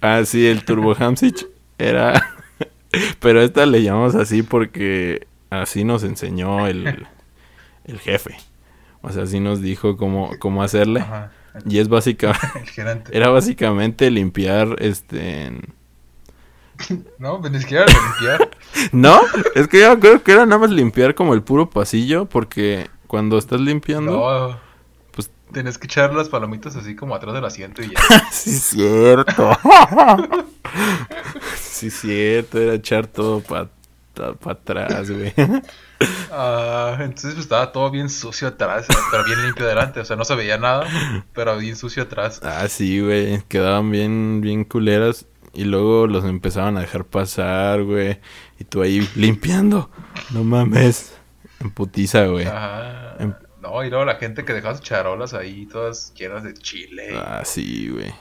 [0.00, 1.46] ah, sí, el Turbo Hamsich
[1.78, 2.34] era...
[3.20, 7.06] Pero esta le llamamos así porque así nos enseñó el,
[7.84, 8.36] el jefe.
[9.00, 11.04] O sea, así nos dijo cómo, cómo hacerle.
[11.66, 13.10] Y es básicamente...
[13.12, 15.52] Era básicamente limpiar este...
[17.18, 18.50] No, pues ni siquiera limpiar.
[18.92, 19.20] no,
[19.54, 23.38] es que yo creo que era nada más limpiar como el puro pasillo porque cuando
[23.38, 24.12] estás limpiando...
[24.12, 24.72] No
[25.52, 28.00] Tienes que echar las palomitas así como atrás del asiento y ya.
[28.32, 29.50] sí, cierto.
[31.90, 32.60] Sí, cierto.
[32.60, 33.68] Era echar todo para
[34.14, 35.32] pa atrás, güey.
[36.32, 40.00] Ah, entonces pues, estaba todo bien sucio atrás, pero bien limpio adelante.
[40.00, 40.84] O sea, no se veía nada,
[41.32, 42.40] pero bien sucio atrás.
[42.42, 43.40] Ah, sí, güey.
[43.42, 45.26] Quedaban bien, bien culeras.
[45.52, 48.18] Y luego los empezaban a dejar pasar, güey.
[48.58, 49.90] Y tú ahí limpiando.
[50.30, 51.14] No mames.
[51.60, 52.46] En putiza, güey.
[52.46, 53.16] Ajá.
[53.60, 57.10] No, y luego la gente que deja sus charolas ahí, todas llenas de chile.
[57.14, 58.12] Ah, sí, güey.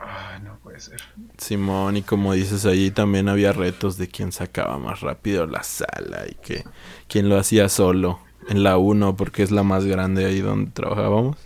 [0.00, 1.00] Ay, no puede ser.
[1.38, 6.24] Simón, y como dices, allí también había retos de quién sacaba más rápido la sala
[6.30, 6.64] y que
[7.08, 11.36] quién lo hacía solo en la 1, porque es la más grande ahí donde trabajábamos.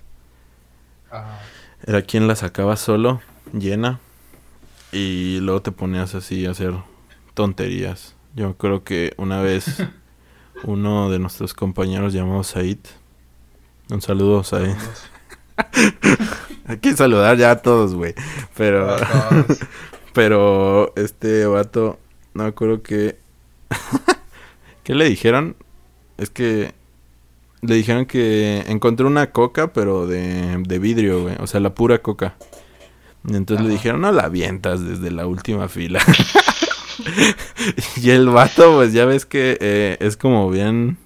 [1.84, 3.20] Era quien la sacaba solo,
[3.52, 4.00] llena,
[4.92, 6.74] y luego te ponías así a hacer
[7.34, 8.14] tonterías.
[8.34, 9.82] Yo creo que una vez
[10.64, 12.78] uno de nuestros compañeros llamado Said.
[13.90, 14.76] Un saludo, Said.
[16.66, 18.14] Hay que saludar ya a todos, güey.
[18.56, 18.96] Pero.
[20.12, 21.98] pero este vato.
[22.34, 23.16] No me acuerdo que.
[24.84, 25.56] ¿Qué le dijeron?
[26.18, 26.74] Es que.
[27.60, 31.36] Le dijeron que encontré una coca, pero de, de vidrio, güey.
[31.38, 32.34] O sea, la pura coca.
[33.28, 36.00] Y entonces le dijeron, no la avientas desde la última fila.
[38.02, 40.98] y el vato, pues ya ves que eh, es como bien.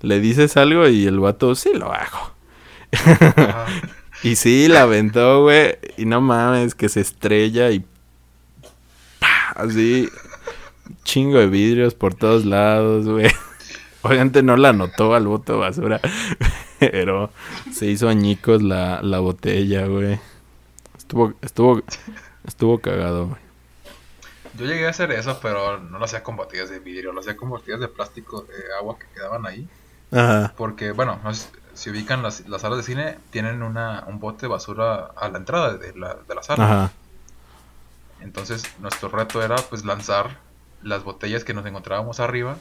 [0.00, 2.34] Le dices algo y el vato, sí lo hago.
[4.22, 5.78] Y sí, la aventó, güey.
[5.96, 7.84] Y no mames, que se estrella y.
[9.54, 10.08] Así.
[11.04, 13.30] Chingo de vidrios por todos lados, güey.
[14.02, 16.00] Obviamente no la notó al bote de basura.
[16.78, 17.30] Pero
[17.72, 20.20] se hizo añicos la, la botella, güey.
[20.96, 21.82] Estuvo, estuvo,
[22.46, 23.48] estuvo cagado, güey.
[24.58, 27.36] Yo llegué a hacer eso, pero no lo hacía con botellas de vidrio, lo hacía
[27.36, 29.68] con botellas de plástico de agua que quedaban ahí.
[30.10, 30.52] Ajá.
[30.56, 31.30] Porque, bueno, no
[31.78, 35.38] si ubican las, las salas de cine, tienen una, un bote de basura a la
[35.38, 36.64] entrada de la, de la sala.
[36.64, 36.92] Ajá.
[38.20, 40.38] Entonces, nuestro reto era pues lanzar
[40.82, 42.56] las botellas que nos encontrábamos arriba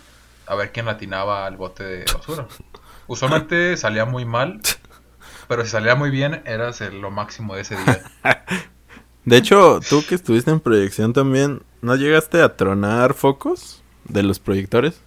[0.46, 2.48] a ver quién latinaba al bote de basura.
[3.08, 4.62] Usualmente salía muy mal,
[5.48, 8.04] pero si salía muy bien, eras el- lo máximo de ese día.
[9.26, 14.40] De hecho, tú que estuviste en proyección también, ¿no llegaste a tronar focos de los
[14.40, 15.02] proyectores?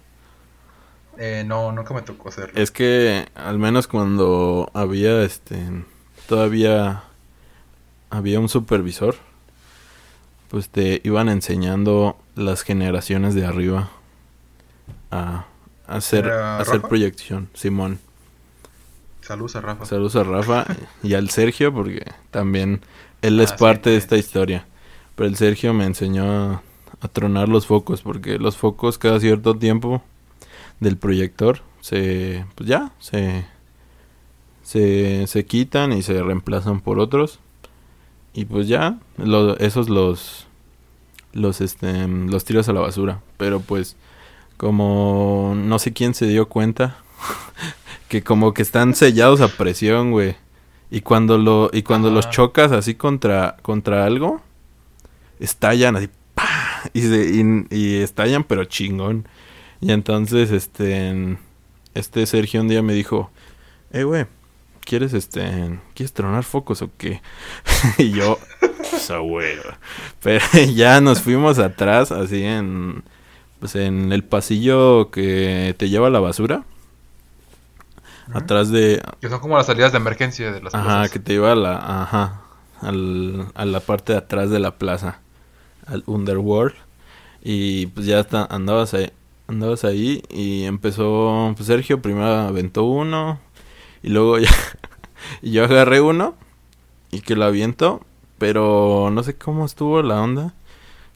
[1.23, 2.59] Eh, no, nunca me tocó hacerlo.
[2.59, 5.85] Es que al menos cuando había este
[6.27, 7.03] todavía
[8.09, 9.13] había un supervisor,
[10.49, 13.91] pues te iban enseñando las generaciones de arriba
[15.11, 15.45] a,
[15.85, 17.99] hacer ¿Era a hacer proyección, Simón.
[19.21, 19.85] Saludos a Rafa.
[19.85, 20.65] Saludos a Rafa
[21.03, 22.81] y al Sergio porque también
[23.21, 24.65] él es Ah, sí, parte de esta historia.
[25.15, 26.63] Pero el Sergio me enseñó a,
[26.99, 30.01] a tronar los focos porque los focos cada cierto tiempo
[30.81, 33.45] del proyector se pues ya se
[34.63, 37.39] se, se quitan y se reemplazan por otros
[38.33, 40.47] y pues ya lo- esos los
[41.33, 43.95] los este los tiras a la basura pero pues
[44.57, 46.97] como no sé quién se dio cuenta
[48.09, 50.35] que como que están sellados a presión, güey.
[50.89, 54.41] Y cuando lo y cuando los chocas así contra contra algo
[55.39, 56.47] estallan así ¡pa!
[56.93, 59.25] y, se- y, y estallan pero chingón.
[59.81, 61.37] Y entonces este
[61.93, 63.31] este Sergio un día me dijo,
[63.91, 64.25] "Eh, güey,
[64.85, 67.21] ¿quieres este quieres tronar focos o qué?"
[67.97, 68.37] y yo,
[68.93, 69.57] "Esa güey."
[70.21, 73.03] Pero ya nos fuimos atrás así en
[73.59, 76.63] pues en el pasillo que te lleva a la basura.
[78.33, 79.01] Atrás de...
[79.19, 81.11] Que son como las salidas de emergencia de las Ajá, plazas.
[81.11, 82.01] que te lleva a la...
[82.03, 82.41] Ajá.
[82.81, 85.19] al- a la parte de atrás de la plaza.
[85.85, 86.73] Al Underworld.
[87.43, 89.11] Y pues ya está, andabas ahí.
[89.51, 91.53] Andabas ahí y empezó...
[91.55, 93.39] Pues Sergio primero aventó uno.
[94.01, 94.49] Y luego ya...
[95.41, 96.35] y yo agarré uno.
[97.11, 98.01] Y que lo aviento.
[98.37, 100.53] Pero no sé cómo estuvo la onda.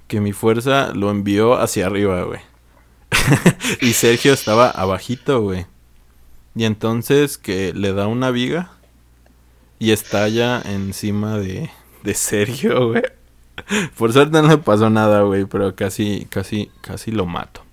[0.08, 2.42] Que mi fuerza lo envió hacia arriba, güey.
[3.82, 5.66] y Sergio estaba abajito, güey.
[6.56, 8.72] Y entonces que le da una viga
[9.80, 11.70] y estalla encima de,
[12.04, 13.04] de Sergio, güey.
[13.98, 17.65] Por suerte no le pasó nada, güey, pero casi, casi, casi lo mato.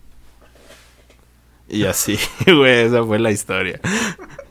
[1.73, 3.81] Y así, güey, esa fue la historia.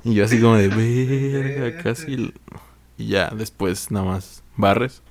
[0.03, 2.15] Y yo así como de, verga, casi...
[2.15, 2.33] l-".
[2.97, 5.03] Y ya, después nada más barres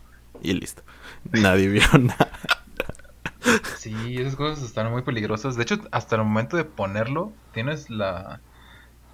[0.42, 0.82] y listo.
[1.30, 2.32] Nadie vio nada.
[3.78, 5.54] Sí, esas cosas están muy peligrosas.
[5.54, 8.40] De hecho, hasta el momento de ponerlo, tienes la...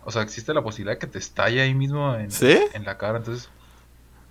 [0.04, 2.58] O sea, existe la posibilidad de que te estalle ahí mismo en, ¿Sí?
[2.72, 3.18] en la cara.
[3.18, 3.50] Entonces,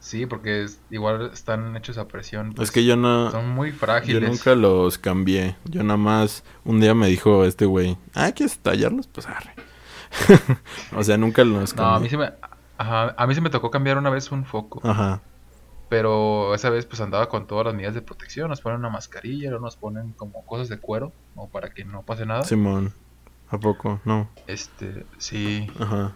[0.05, 2.49] sí, porque es- igual están hechos a presión.
[2.49, 3.31] Es pues, que yo no...
[3.31, 4.29] Son muy Yo frágiles.
[4.29, 5.55] nunca los cambié.
[5.65, 9.07] Yo nada más un día me dijo este güey, ah, ¿quieres tallarlos?
[9.07, 9.53] Pues arre.
[10.95, 12.09] o sea, nunca los No, a mí cambié.
[12.09, 12.33] sí me...
[12.77, 14.81] Ajá, a mí sí me tocó cambiar una vez un foco.
[14.83, 15.21] Ajá.
[15.89, 18.49] Pero esa vez pues andaba con todas las medidas de protección.
[18.49, 22.01] Nos ponen una mascarilla, luego nos ponen como cosas de cuero, como para que no
[22.03, 22.43] pase nada.
[22.43, 22.93] Simón.
[23.49, 24.01] ¿A poco?
[24.03, 24.29] No.
[24.47, 25.69] Este, sí.
[25.79, 26.13] Ajá.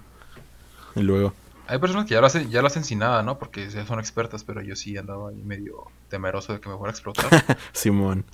[0.95, 1.33] Y luego.
[1.69, 3.37] Hay personas que ya lo hacen, ya lo hacen sin nada, ¿no?
[3.37, 6.89] Porque ya son expertas, pero yo sí andaba ahí medio temeroso de que me fuera
[6.89, 7.29] a explotar.
[7.73, 8.25] Simón.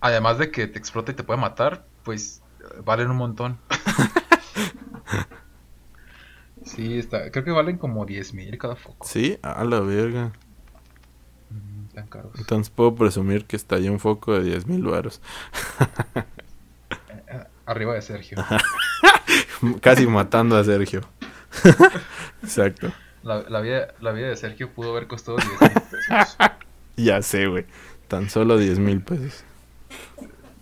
[0.00, 3.58] Además de que te explota y te puede matar, pues eh, valen un montón.
[6.64, 9.04] sí, está, creo que valen como 10 mil cada foco.
[9.04, 10.30] Sí, a la verga.
[11.50, 12.38] Mm, caros.
[12.38, 15.20] Entonces puedo presumir que estallé un foco de 10 mil varos.
[16.14, 16.22] Eh,
[17.26, 18.38] eh, Arriba de Sergio.
[19.80, 21.00] Casi matando a Sergio.
[22.42, 22.92] Exacto.
[23.22, 26.36] La, la vida, la vida de Sergio pudo haber costado 10 mil pesos.
[26.96, 27.64] Ya sé, güey.
[28.08, 29.44] Tan solo 10 mil pesos.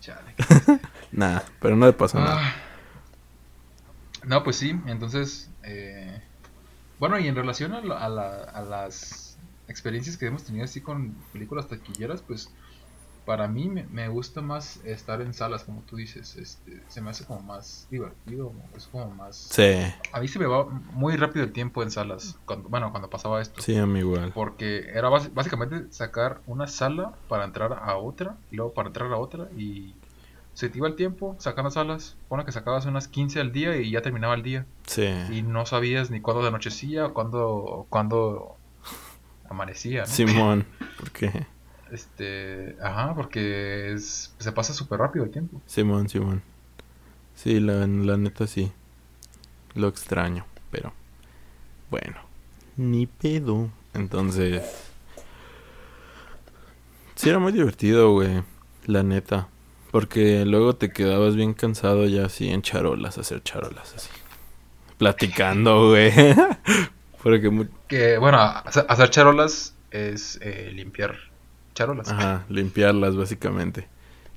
[0.01, 0.35] Chale.
[1.13, 2.39] Nada, pero no le pasó nada.
[2.41, 2.55] Ah.
[4.25, 6.23] No, pues sí, entonces, eh,
[6.99, 10.81] bueno, y en relación a, la- a la- a las experiencias que hemos tenido así
[10.81, 12.51] con películas taquilleras, pues
[13.25, 17.11] para mí me, me gusta más estar en salas, como tú dices, este, se me
[17.11, 19.37] hace como más divertido, es como más...
[19.37, 19.75] Sí,
[20.13, 23.41] A mí se me va muy rápido el tiempo en salas, cuando, bueno, cuando pasaba
[23.41, 23.61] esto.
[23.63, 24.33] sí, a mí igual.
[24.35, 29.17] Porque era básicamente sacar una sala para entrar a otra, y luego para entrar a
[29.17, 29.95] otra, y
[30.55, 32.17] se te iba el tiempo sacando salas.
[32.29, 34.67] Pone que sacabas unas 15 al día y ya terminaba el día.
[34.87, 35.07] Sí.
[35.31, 38.57] Y no sabías ni cuándo de anochecía o cuándo, cuándo
[39.49, 40.01] amanecía.
[40.03, 40.07] ¿no?
[40.07, 40.67] Simón,
[40.99, 41.47] porque
[41.93, 45.61] Este, ajá, porque es- se pasa súper rápido el tiempo.
[45.67, 46.43] Simón, Simón.
[47.35, 48.71] Sí, la, la neta sí.
[49.75, 50.93] Lo extraño, pero
[51.91, 52.21] bueno,
[52.77, 53.71] ni pedo.
[53.95, 54.63] Entonces,
[57.15, 58.43] sí era muy divertido, güey.
[58.87, 59.49] La neta.
[59.91, 64.09] Porque luego te quedabas bien cansado ya así en charolas, hacer charolas así.
[64.99, 66.13] Platicando, güey.
[67.23, 71.17] Porque Que, bueno, hacer hacer charolas es eh, limpiar
[71.81, 72.11] charolas.
[72.11, 73.89] Ajá, limpiarlas básicamente.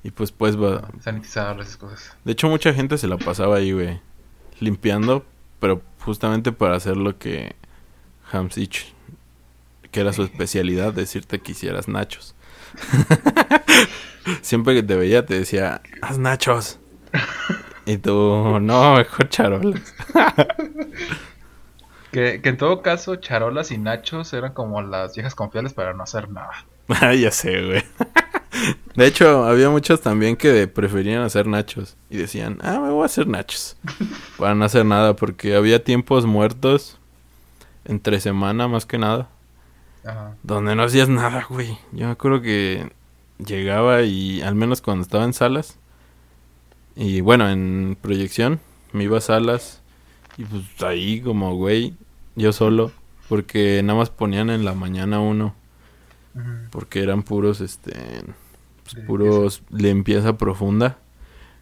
[0.02, 0.88] Y pues pues va...
[1.00, 2.16] Sanitizarlas, esas cosas.
[2.24, 4.00] De hecho mucha gente se la pasaba ahí, güey.
[4.60, 5.24] Limpiando,
[5.60, 7.54] pero justamente para hacer lo que
[8.32, 8.94] Hamsich,
[9.90, 12.34] que era su especialidad, decirte que hicieras nachos.
[14.42, 16.78] Siempre que te veía te decía, haz nachos.
[17.86, 19.94] Y tú, no, mejor charolas.
[22.10, 26.04] Que, que en todo caso, charolas y nachos eran como las viejas confiables para no
[26.04, 26.64] hacer nada.
[26.88, 27.82] Ah, ya sé, güey.
[28.94, 31.96] De hecho, había muchos también que preferían hacer nachos.
[32.10, 33.76] Y decían, ah, me voy a hacer nachos.
[34.38, 36.98] Para no hacer nada, porque había tiempos muertos.
[37.84, 39.28] Entre semana, más que nada.
[40.04, 40.36] Ajá.
[40.42, 41.76] Donde no hacías nada, güey.
[41.92, 42.90] Yo me acuerdo que
[43.44, 45.78] llegaba y, al menos cuando estaba en salas.
[46.96, 48.60] Y bueno, en proyección,
[48.92, 49.82] me iba a salas.
[50.36, 51.94] Y pues ahí, como, güey,
[52.36, 52.92] yo solo.
[53.28, 55.54] Porque nada más ponían en la mañana uno.
[56.70, 57.92] Porque eran puros, este,
[58.82, 60.98] pues, puros limpieza profunda.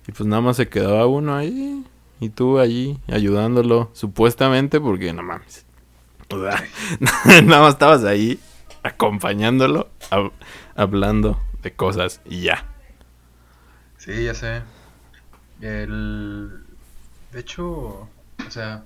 [0.06, 1.84] Y pues nada más se quedaba uno ahí.
[2.20, 3.90] Y tú allí ayudándolo.
[3.92, 5.64] Supuestamente porque no mames.
[6.30, 6.64] O sea,
[7.44, 8.40] nada más estabas ahí
[8.82, 10.32] acompañándolo, hab-
[10.74, 12.66] hablando de cosas y ya.
[13.98, 14.62] Sí, ya sé.
[15.60, 16.64] El...
[17.32, 18.84] De hecho, o sea,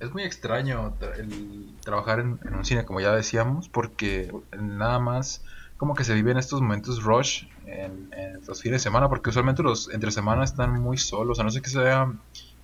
[0.00, 4.98] es muy extraño tra- el trabajar en, en un cine, como ya decíamos, porque nada
[4.98, 5.44] más
[5.76, 9.62] como que se viven estos momentos rush en, en los fines de semana, porque usualmente
[9.62, 12.20] los entre semana están muy solos, a no ser que sean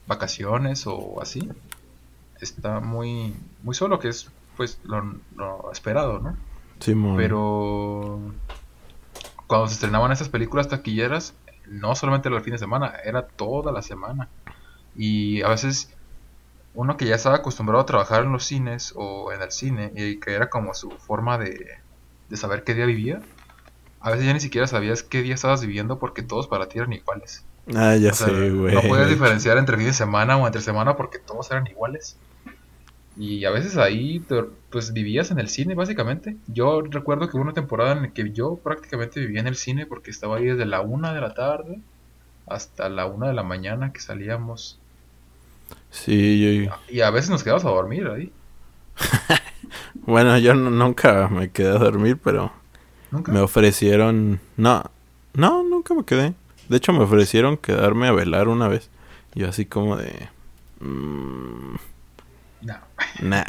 [0.06, 1.48] vacaciones o así.
[2.40, 6.36] Está muy, muy solo, que es pues lo, lo esperado, ¿no?
[6.80, 7.16] Simón.
[7.16, 8.20] Pero
[9.46, 11.34] cuando se estrenaban esas películas taquilleras,
[11.66, 14.28] no solamente era el fin de semana, era toda la semana.
[14.94, 15.95] Y a veces
[16.76, 20.20] uno que ya estaba acostumbrado a trabajar en los cines o en el cine y
[20.20, 21.58] que era como su forma de,
[22.28, 23.26] de saber qué día vivía,
[24.00, 26.92] a veces ya ni siquiera sabías qué día estabas viviendo porque todos para ti eran
[26.94, 27.48] iguales.
[27.74, 28.74] Ah, ya O sea, sé, güey.
[28.74, 32.22] no puedes diferenciar entre fin de semana o entre semana porque todos eran iguales.
[33.16, 36.38] Y a veces ahí te- pues vivías en el cine básicamente.
[36.46, 39.86] Yo recuerdo que hubo una temporada en la que yo prácticamente vivía en el cine
[39.86, 41.82] porque estaba ahí desde la una de la tarde
[42.46, 44.85] hasta la una de la mañana que salíamos.
[45.90, 46.76] Sí, yo...
[46.90, 48.32] Y a veces nos quedamos a dormir ahí.
[50.06, 52.52] Bueno, yo no- nunca me quedé a dormir, pero
[53.10, 53.32] Nunca.
[53.32, 54.40] me ofrecieron...
[54.56, 54.84] No,
[55.34, 56.34] no, nunca me quedé.
[56.68, 58.88] De hecho, me ofrecieron quedarme a velar una vez.
[59.34, 60.28] Yo así como de...
[60.80, 61.74] mm,
[62.62, 62.74] No.
[63.20, 63.42] Nah.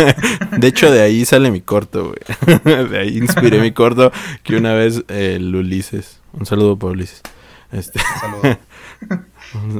[0.58, 2.88] De hecho, de ahí sale mi corto, güey.
[2.88, 4.12] De ahí inspiré mi corto
[4.42, 7.22] que una vez el Ulises, un saludo para Ulises,
[7.70, 8.58] este, Saludos.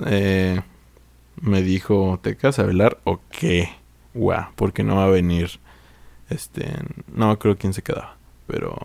[0.06, 0.60] eh,
[1.42, 3.70] me dijo, ¿te quedas a velar o qué?
[4.14, 5.60] Guau, porque no va a venir,
[6.30, 6.74] este,
[7.14, 8.78] no creo quién se quedaba, pero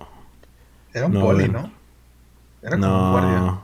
[0.93, 1.47] Era un No, poli.
[1.47, 1.71] ¿no?
[2.61, 3.61] Era como un guardia.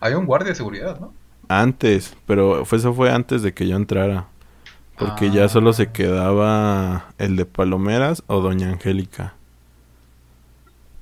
[0.00, 1.14] Había un guardia de seguridad, ¿no?
[1.48, 4.28] antes, pero fue, eso fue antes de que yo entrara.
[4.96, 5.48] Porque ya Ah.
[5.48, 9.34] solo se quedaba el de Palomeras o Doña Angélica.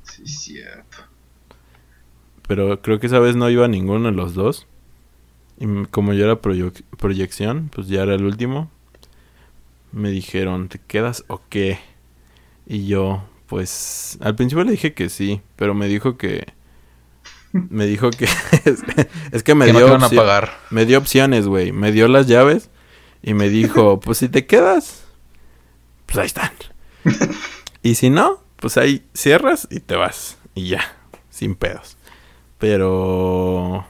[0.02, 0.98] Sí, cierto.
[2.46, 4.66] Pero creo que esa vez no iba ninguno de los dos.
[5.58, 8.70] Y como yo era proyec- proyección, pues ya era el último.
[9.92, 11.78] Me dijeron, ¿te quedas o qué?
[12.66, 16.46] Y yo, pues, al principio le dije que sí, pero me dijo que...
[17.52, 18.24] Me dijo que...
[19.32, 20.58] es que me que no dio, a pagar.
[20.70, 21.70] me dio opciones, güey.
[21.70, 22.70] Me dio las llaves
[23.22, 25.04] y me dijo, pues si te quedas,
[26.06, 26.50] pues ahí están.
[27.82, 30.36] y si no, pues ahí cierras y te vas.
[30.56, 30.96] Y ya,
[31.30, 31.96] sin pedos.
[32.58, 33.86] Pero...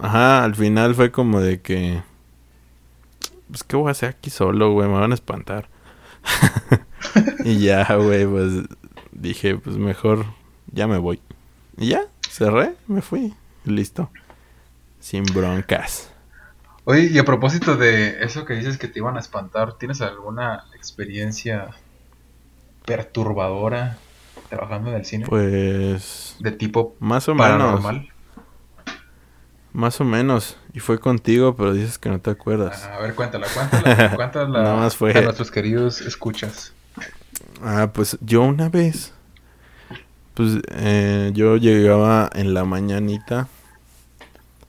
[0.00, 2.02] Ajá, al final fue como de que...
[3.48, 5.68] Pues qué voy a hacer aquí solo, güey, me van a espantar.
[7.44, 8.64] y ya, güey, pues
[9.12, 10.24] dije, pues mejor
[10.72, 11.20] ya me voy.
[11.76, 13.34] Y ya, cerré, me fui.
[13.64, 14.10] Listo.
[15.00, 16.10] Sin broncas.
[16.84, 20.64] Oye, y a propósito de eso que dices que te iban a espantar, ¿tienes alguna
[20.74, 21.70] experiencia
[22.84, 23.96] perturbadora
[24.50, 25.26] trabajando en el cine?
[25.26, 27.82] Pues de tipo más o menos.
[29.74, 30.56] Más o menos.
[30.72, 32.84] Y fue contigo, pero dices que no te acuerdas.
[32.84, 36.72] A ver, cuéntala, cuéntala, cuéntala Nada más fue- a nuestros queridos escuchas.
[37.62, 39.12] Ah, pues yo una vez.
[40.34, 43.48] Pues eh, yo llegaba en la mañanita.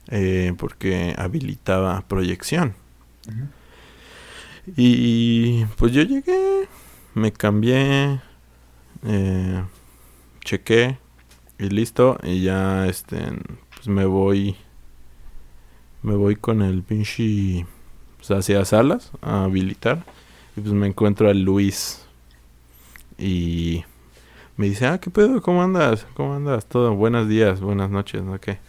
[0.08, 2.74] eh, porque habilitaba proyección.
[4.76, 6.68] Y pues yo llegué,
[7.14, 8.20] me cambié,
[9.04, 9.64] eh,
[10.44, 10.98] chequé
[11.58, 12.18] y listo.
[12.22, 13.18] Y ya, este,
[13.74, 14.56] pues me voy.
[16.06, 17.66] Me voy con el pinche.
[18.18, 20.04] Pues hacia salas a habilitar.
[20.56, 22.06] Y pues me encuentro a Luis.
[23.18, 23.82] Y
[24.56, 25.42] me dice, ah, ¿qué pedo?
[25.42, 26.06] ¿Cómo andas?
[26.14, 26.66] ¿Cómo andas?
[26.66, 28.38] Todo, buenos días, buenas noches, ¿no?
[28.38, 28.60] ¿Qué?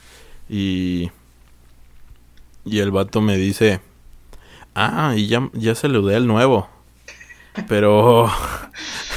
[0.49, 1.11] Y.
[2.65, 3.81] Y el vato me dice,
[4.73, 6.67] ah, y ya, ya saludé al nuevo.
[7.67, 8.31] Pero.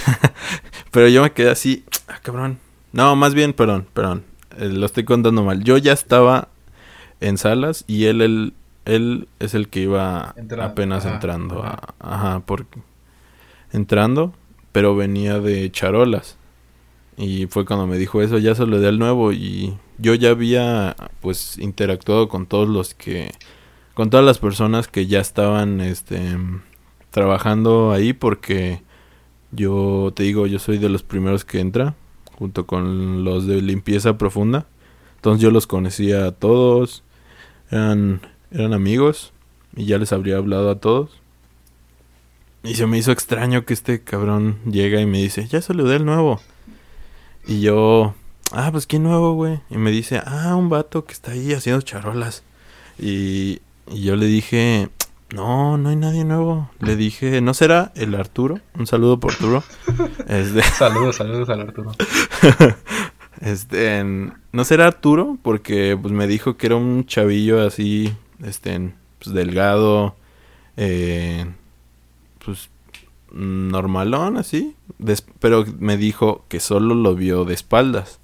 [0.90, 2.58] pero yo me quedé así, ah, cabrón.
[2.92, 4.24] No, más bien, perdón, perdón.
[4.58, 5.64] eh, lo estoy contando mal.
[5.64, 6.48] Yo ya estaba
[7.20, 11.62] en salas y él, él, él es el que iba Entrando, apenas ajá, entrando.
[11.62, 11.78] ajá.
[12.00, 12.80] A, ajá, porque.
[13.72, 14.34] Entrando,
[14.72, 16.36] pero venía de charolas.
[17.16, 19.32] Y fue cuando me dijo eso, ya se lo di al nuevo.
[19.32, 23.32] Y yo ya había, pues, interactuado con todos los que.
[23.94, 26.36] Con todas las personas que ya estaban, este.
[27.10, 28.82] Trabajando ahí porque.
[29.52, 31.94] Yo te digo, yo soy de los primeros que entra.
[32.38, 34.66] Junto con los de limpieza profunda.
[35.16, 37.02] Entonces yo los conocía a todos.
[37.70, 38.20] Eran,
[38.50, 39.32] eran amigos.
[39.76, 41.20] Y ya les habría hablado a todos.
[42.62, 46.04] Y se me hizo extraño que este cabrón llega y me dice, ya saludé al
[46.04, 46.40] nuevo.
[47.46, 48.14] Y yo,
[48.52, 49.60] ah, pues ¿quién nuevo, güey?
[49.70, 52.42] Y me dice, ah, un vato que está ahí haciendo charolas.
[52.98, 53.60] Y,
[53.90, 54.90] y yo le dije,
[55.34, 56.70] no, no hay nadie nuevo.
[56.80, 58.60] Le dije, ¿no será el Arturo?
[58.74, 59.62] Un saludo por Arturo.
[60.28, 61.92] Este, Saludos, saludos al Arturo.
[63.40, 68.12] este, no será Arturo, porque pues me dijo que era un chavillo así,
[68.44, 70.14] este, pues delgado,
[70.76, 71.46] eh,
[72.44, 72.70] pues
[73.32, 74.74] normalón así,
[75.38, 78.18] pero me dijo que solo lo vio de espaldas.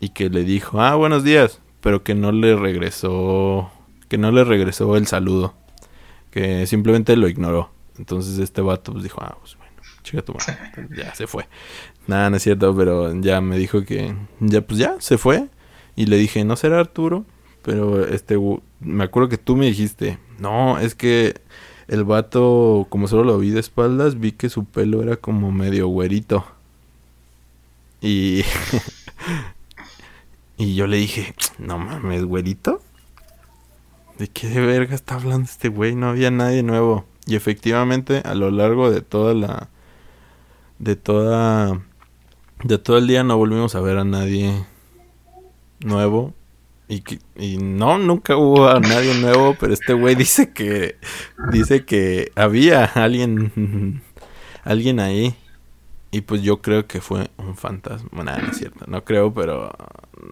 [0.00, 3.70] Y que le dijo, ah, buenos días, pero que no le regresó,
[4.08, 5.54] que no le regresó el saludo,
[6.30, 7.70] que simplemente lo ignoró.
[7.98, 9.56] Entonces este vato pues dijo, ah, pues
[10.08, 11.46] chica tu madre, Entonces, ya se fue.
[12.06, 15.48] Nada, no es cierto, pero ya me dijo que ya pues ya se fue
[15.96, 17.24] y le dije, "No será Arturo",
[17.62, 18.36] pero este
[18.80, 21.40] me acuerdo que tú me dijiste, "No, es que
[21.88, 25.88] el vato como solo lo vi de espaldas, vi que su pelo era como medio
[25.88, 26.44] güerito."
[28.00, 28.44] Y
[30.56, 32.80] y yo le dije, "No mames, güerito."
[34.18, 35.94] ¿De qué de verga está hablando este güey?
[35.94, 37.04] No había nadie nuevo.
[37.26, 39.68] Y efectivamente, a lo largo de toda la
[40.78, 41.80] de toda
[42.62, 44.64] de todo el día no volvimos a ver a nadie
[45.80, 46.34] nuevo.
[46.90, 47.04] Y,
[47.36, 50.96] y no nunca hubo a nadie nuevo pero este güey dice que
[51.52, 54.02] dice que había alguien
[54.64, 55.34] alguien ahí.
[56.10, 58.24] Y pues yo creo que fue un fantasma.
[58.24, 59.70] Nada no es cierto no creo pero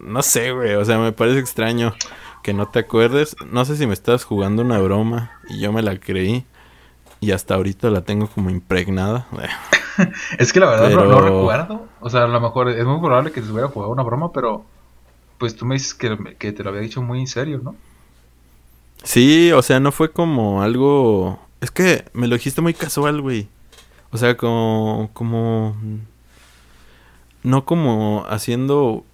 [0.00, 0.74] no sé güey.
[0.74, 1.94] O sea me parece extraño
[2.42, 3.36] que no te acuerdes.
[3.50, 6.46] No sé si me estás jugando una broma y yo me la creí
[7.20, 9.26] y hasta ahorita la tengo como impregnada
[10.38, 11.86] Es que la verdad no- recuerdo.
[12.00, 14.64] O sea, a lo mejor es muy probable que se hubiera jugado una broma, pero
[15.38, 17.74] pues tú me dices que, que te lo había dicho muy en serio, ¿no?
[19.04, 21.38] Sí, o sea, no fue como algo...
[21.60, 23.48] Es que me lo dijiste muy casual, güey.
[24.10, 25.10] O sea, como...
[25.12, 25.76] como...
[27.42, 29.04] No como haciendo...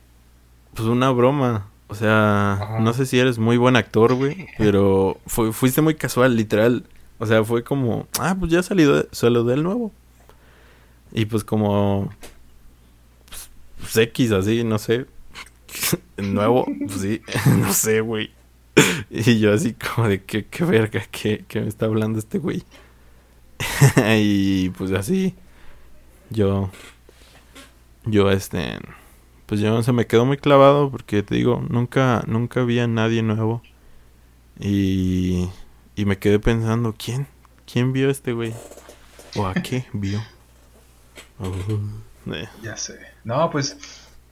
[0.75, 1.67] Pues una broma.
[1.89, 2.81] O sea, Ajá.
[2.81, 4.49] no sé si eres muy buen actor, güey.
[4.57, 6.85] Pero fuiste muy casual, literal.
[7.19, 8.07] O sea, fue como...
[8.19, 9.93] Ah, pues ya salió salió del nuevo.
[11.13, 12.13] Y pues como...
[13.79, 15.07] Pues, X, así, no sé.
[16.17, 17.23] nuevo, pues sí.
[17.59, 18.31] no sé, güey.
[19.11, 22.65] Y yo así como de que qué verga, que me está hablando este güey.
[24.19, 25.35] y pues así,
[26.31, 26.71] yo,
[28.05, 28.79] yo este,
[29.47, 33.23] pues yo se me quedó muy clavado porque te digo, nunca, nunca vi a nadie
[33.23, 33.63] nuevo.
[34.59, 35.49] Y,
[35.97, 37.27] y me quedé pensando, ¿quién?
[37.71, 38.55] ¿Quién vio a este güey?
[39.37, 40.21] ¿O a qué vio?
[42.33, 42.49] Eh.
[42.63, 42.99] Ya sé.
[43.25, 43.77] No, pues,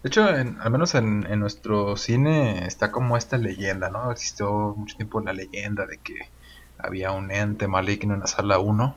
[0.03, 4.11] de hecho, en- al menos en, en nuestro cine está como esta leyenda, ¿no?
[4.12, 6.15] Existió mucho tiempo la leyenda de que
[6.78, 8.97] había un ente maligno en la sala 1,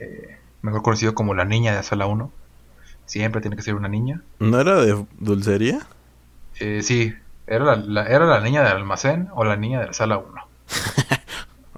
[0.00, 2.30] eh, mejor conocido como la niña de la sala 1.
[3.04, 4.22] Siempre tiene que ser una niña.
[4.38, 5.86] ¿No era de dulcería?
[6.58, 7.14] Eh, sí,
[7.46, 10.46] era la, la- era la niña del almacén o la niña de la sala 1.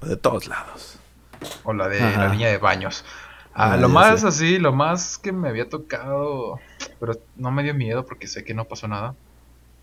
[0.07, 0.97] De todos lados.
[1.63, 2.25] O la de Ajá.
[2.25, 3.03] la niña de baños.
[3.53, 4.27] Ah, Ah, lo más sé.
[4.27, 6.59] así, lo más que me había tocado,
[6.99, 9.15] pero no me dio miedo porque sé que no pasó nada.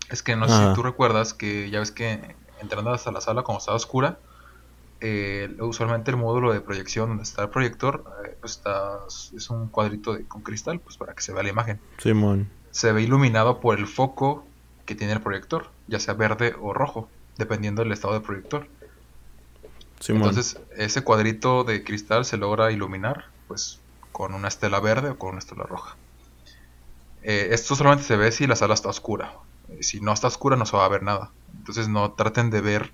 [0.09, 0.69] Es que no sé Ajá.
[0.69, 4.17] si tú recuerdas que ya ves que entrando hasta la sala como estaba oscura,
[5.01, 8.99] eh, usualmente el módulo de proyección donde está el proyector, eh, pues está,
[9.35, 11.79] es un cuadrito de, con cristal, pues para que se vea la imagen.
[11.99, 12.49] Simón.
[12.71, 14.45] Se ve iluminado por el foco
[14.85, 18.67] que tiene el proyector, ya sea verde o rojo, dependiendo del estado del proyector.
[19.99, 20.29] Simón.
[20.29, 25.31] Entonces, ese cuadrito de cristal se logra iluminar, pues, con una estela verde o con
[25.31, 25.97] una estela roja.
[27.21, 29.33] eh, esto solamente se ve si la sala está oscura.
[29.67, 31.33] Eh, si no está oscura no se va a ver nada.
[31.53, 32.91] Entonces no traten de ver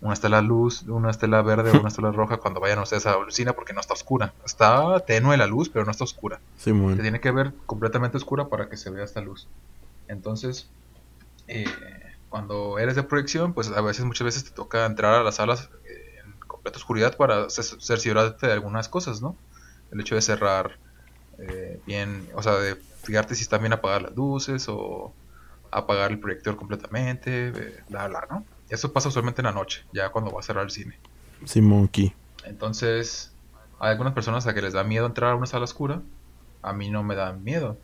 [0.00, 3.18] una estela luz, una estela verde o una estela roja cuando vayan ustedes a la
[3.18, 4.34] oficina porque no está oscura.
[4.44, 6.42] Está tenue la luz, pero no está oscura.
[6.96, 9.50] Se tiene que ver completamente oscura para que se vea esta luz.
[10.08, 10.72] Entonces,
[11.46, 11.66] eh,
[12.28, 15.70] cuando eres de proyección, pues a veces, muchas veces te toca entrar a las salas
[15.84, 19.38] eh, en completa oscuridad para ce- cerciorarte de algunas cosas, ¿no?
[19.92, 20.78] El hecho de cerrar
[21.38, 25.12] eh, bien, o sea, de fijarte si están bien apagadas las luces o
[25.70, 28.44] apagar el proyector completamente, eh, bla, bla, ¿no?
[28.68, 30.98] Eso pasa usualmente en la noche, ya cuando va a cerrar el cine.
[31.44, 32.14] Simón aquí.
[32.44, 33.32] Entonces,
[33.78, 36.02] hay algunas personas a que les da miedo entrar a una sala oscura.
[36.62, 37.76] A mí no me da miedo.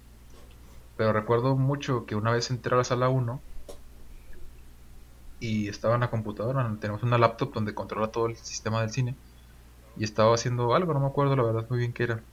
[0.96, 3.40] Pero recuerdo mucho que una vez entré a la sala 1
[5.40, 6.76] y estaba en la computadora.
[6.80, 9.14] Tenemos una laptop donde controla todo el sistema del cine.
[9.98, 12.24] Y estaba haciendo algo, no me acuerdo la verdad muy bien qué era.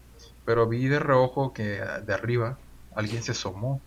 [0.46, 2.60] Pero vi de reojo que ah, de arriba
[2.96, 3.84] alguien se asomó.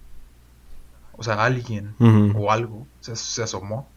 [1.12, 1.96] O sea, alguien
[2.32, 3.92] o algo se, se asomó.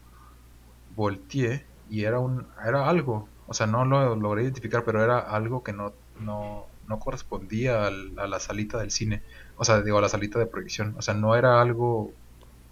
[0.88, 3.28] Volteé y era un era algo.
[3.46, 8.18] O sea, no lo logré identificar, pero era algo que no, no, no correspondía al-
[8.18, 9.24] a la salita del cine.
[9.56, 10.96] O sea, digo, a la salita de proyección.
[10.98, 12.14] O sea, no era algo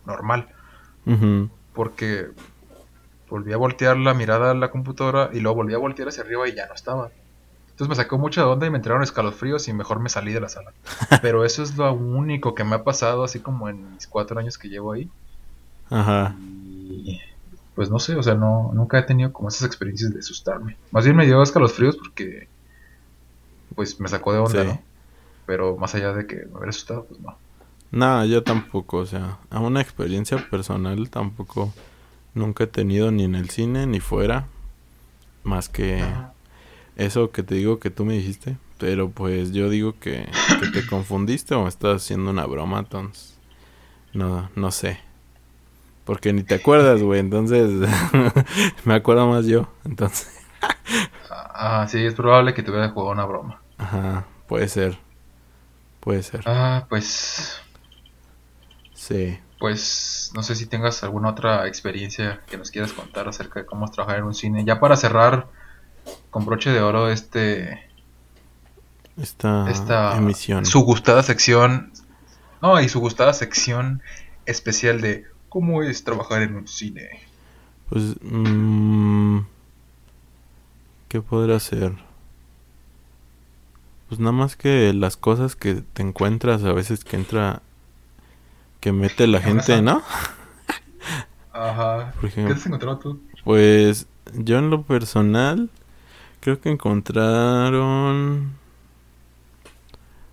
[0.04, 0.48] normal.
[1.72, 2.30] Porque
[3.30, 6.48] volví a voltear la mirada a la computadora y luego volví a voltear hacia arriba
[6.48, 7.10] y ya no estaba.
[7.70, 10.48] Entonces me sacó mucha onda y me entraron escalofríos y mejor me salí de la
[10.50, 10.72] sala.
[11.22, 14.58] Pero eso es lo único que me ha pasado, así como en mis cuatro años
[14.58, 15.08] que llevo ahí.
[15.88, 16.36] Ajá.
[16.40, 17.20] Y
[17.74, 20.76] pues no sé, o sea, no, nunca he tenido como esas experiencias de asustarme.
[20.90, 22.48] Más bien me dio escalofríos porque
[23.74, 24.68] pues me sacó de onda, Sí.
[24.68, 24.82] ¿no?
[25.46, 27.36] Pero más allá de que me hubiera asustado, pues no.
[27.92, 31.72] No, yo tampoco, o sea, a una experiencia personal tampoco
[32.34, 34.48] nunca he tenido ni en el cine ni fuera,
[35.44, 36.04] más que
[36.96, 40.28] eso que te digo que tú me dijiste, pero pues yo digo que,
[40.58, 43.38] que te confundiste o me estás haciendo una broma, entonces,
[44.14, 45.00] no, no sé,
[46.04, 47.70] porque ni te acuerdas, güey, entonces
[48.84, 50.28] me acuerdo más yo, entonces,
[51.28, 53.64] Ah, sí, es probable que te hubiera jugado una broma.
[53.78, 54.98] ajá, puede ser,
[56.00, 57.62] puede ser, Ah, pues
[58.94, 59.38] sí.
[59.60, 63.84] Pues no sé si tengas alguna otra experiencia que nos quieras contar acerca de cómo
[63.84, 64.64] es trabajar en un cine.
[64.64, 65.48] Ya para cerrar
[66.30, 67.88] con broche de oro este
[69.20, 70.64] Esta, esta emisión.
[70.64, 71.92] su gustada sección.
[72.62, 74.02] No, y su gustada sección
[74.46, 77.08] especial de cómo es trabajar en un cine.
[77.90, 79.40] Pues, mm,
[81.08, 81.94] ¿qué podrá ser?
[84.08, 87.62] Pues nada más que las cosas que te encuentras a veces que entra,
[88.80, 90.02] que mete la En gente, ¿no?
[91.52, 92.12] Ajá.
[92.20, 93.20] Por ¿Qué has encontrado tú?
[93.44, 95.70] pues yo en lo personal
[96.40, 98.52] creo que encontraron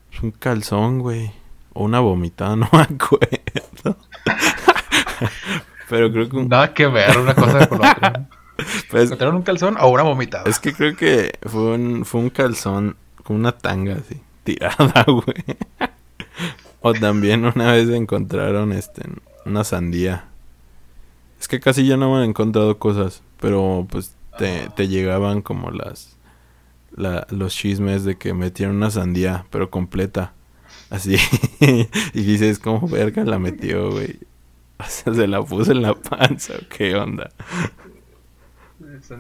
[0.09, 1.31] pues, un calzón, güey,
[1.73, 3.97] o una vomitada, no me acuerdo.
[5.89, 8.29] Pero creo que un- Nada que ver una cosa con la otra.
[8.91, 10.43] pues, ¿Encontraron un calzón o una vomitada?
[10.49, 15.43] Es que creo que fue un, fue un calzón con una tanga así, tirada, güey.
[16.89, 19.03] O también una vez encontraron este
[19.45, 20.25] una sandía.
[21.39, 25.71] Es que casi ya no me han encontrado cosas, pero pues te, te llegaban como
[25.71, 26.15] las
[26.95, 30.33] la- los chismes de que metieron una sandía, pero completa.
[30.89, 31.17] Así.
[32.13, 34.19] y dices, ¿cómo verga la metió, güey?
[34.79, 37.29] O sea, se la puso en la panza, ¿o ¿qué onda?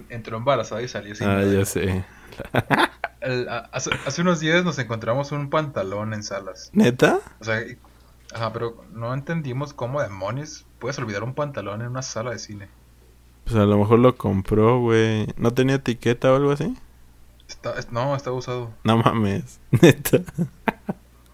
[0.09, 2.05] Entró embarazada y salió sin Ah, ya sé.
[3.21, 6.69] El- hace, hace unos días nos encontramos un pantalón en salas.
[6.73, 7.19] ¿Neta?
[7.39, 7.61] O sea,
[8.33, 12.67] ajá, pero no entendimos cómo demonios puedes olvidar un pantalón en una sala de cine.
[13.45, 15.27] Pues a lo mejor lo compró, güey.
[15.37, 16.75] ¿No tenía etiqueta o algo así?
[17.47, 18.71] Está, es- no, estaba usado.
[18.83, 19.59] No mames.
[19.71, 20.19] Neta.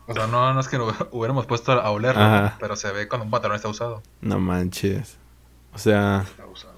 [0.06, 2.58] O sea, no, no es que lo hubiéramos puesto a olerlo, Ajá.
[2.60, 4.04] pero se ve cuando un pantalón está usado.
[4.22, 5.18] No manches.
[5.74, 6.74] O sea, Está usado.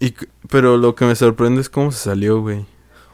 [0.00, 0.14] y,
[0.48, 2.66] pero lo que me sorprende es cómo se salió, güey.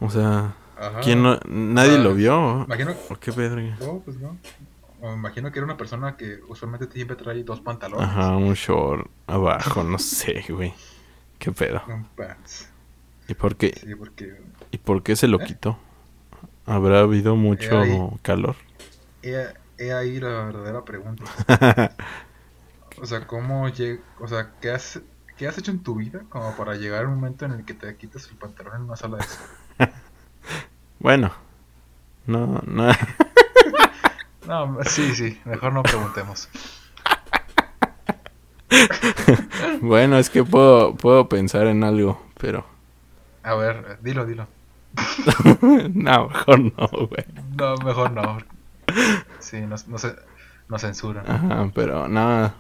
[0.03, 1.01] O sea, Ajá.
[1.01, 2.67] ¿quién no, nadie Ah, lo vio?
[2.67, 3.79] Imagino, ¿O qué verga?
[3.79, 4.39] no, pues no.
[5.01, 8.09] O me imagino que era una persona que usualmente siempre trae dos pantalones.
[8.09, 10.75] Ajá, un short abajo, no sé, güey.
[11.39, 11.83] ¿Qué pedo?
[11.87, 12.69] Un pants.
[13.29, 15.45] ¿Y por qué, Sí, porque y por qué se lo ¿Eh?
[15.45, 15.79] quitó?
[16.67, 18.07] ¿Habrá habido mucho ahí.
[18.23, 18.57] calor?
[19.23, 19.47] he,
[19.79, 21.25] he ahí la verdadera pregunta.
[22.97, 25.01] O sea, ¿cómo lleg O sea, ¿qué has,
[25.37, 27.75] ¿qué has hecho en tu vida como para llegar a un momento en el que
[27.75, 29.25] te quitas el pantalón en una sala de?
[30.99, 31.33] bueno,
[32.27, 32.93] no, no.
[34.47, 36.49] No, sí, sí, mejor no preguntemos.
[39.81, 42.67] bueno, es que puedo, puedo pensar en algo, pero...
[43.45, 44.49] A ver, dilo, dilo.
[45.95, 47.25] no, mejor no, güey.
[47.57, 48.39] No, mejor no.
[49.39, 50.17] Sí, no, no sé.
[50.69, 51.25] Nos censuran.
[51.31, 52.55] Ajá, pero nada.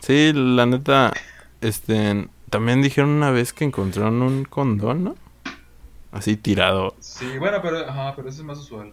[0.00, 1.12] Sí, la neta,
[1.60, 5.14] este, también dijeron una vez que encontraron un condón, ¿no?
[6.12, 8.92] Así tirado, Sí, bueno, pero, ajá, pero eso es más usual.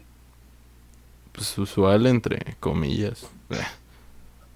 [1.32, 3.28] pues usual entre comillas.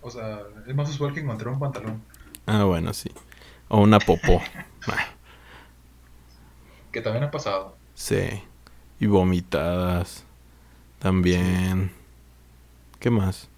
[0.02, 2.02] O sea, es más usual que encontrar un pantalón.
[2.46, 3.12] Ah, bueno, sí.
[3.70, 4.42] O una popó.
[4.88, 5.10] Ah,
[6.92, 7.76] Que también ha pasado.
[7.94, 8.44] sí.
[9.00, 10.24] Y vomitadas.
[11.00, 11.92] También.
[13.00, 13.50] ¿Qué más?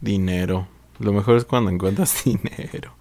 [0.00, 0.68] Dinero.
[0.98, 2.94] Lo mejor es cuando encuentras dinero.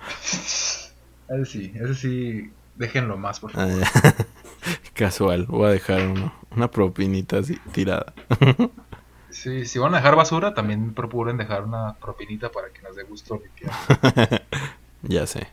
[1.29, 3.79] Ese sí, ese sí, déjenlo más, por Ah, favor.
[3.79, 4.27] ya.
[4.93, 5.45] Casual.
[5.47, 8.13] Voy a dejar uno, una propinita así tirada.
[9.31, 13.03] Sí, si van a dejar basura, también procuren dejar una propinita para que nos dé
[13.03, 13.73] gusto limpiar.
[15.03, 15.47] ya sé.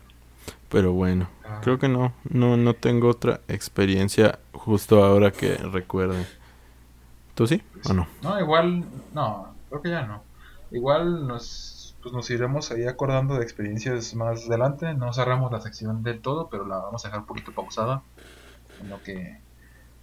[0.69, 1.28] Pero bueno.
[1.44, 1.60] Ah.
[1.62, 6.27] Creo que no, no, no tengo otra experiencia justo ahora que recuerde.
[7.35, 8.09] ¿Tú sí o no?
[8.20, 8.85] No, igual,
[9.15, 10.23] no, creo que ya no.
[10.73, 14.93] Igual nos, pues nos iremos ahí acordando de experiencias más adelante.
[14.94, 18.02] No cerramos la sección del todo, pero la vamos a dejar un poquito pausada.
[18.80, 19.40] En lo que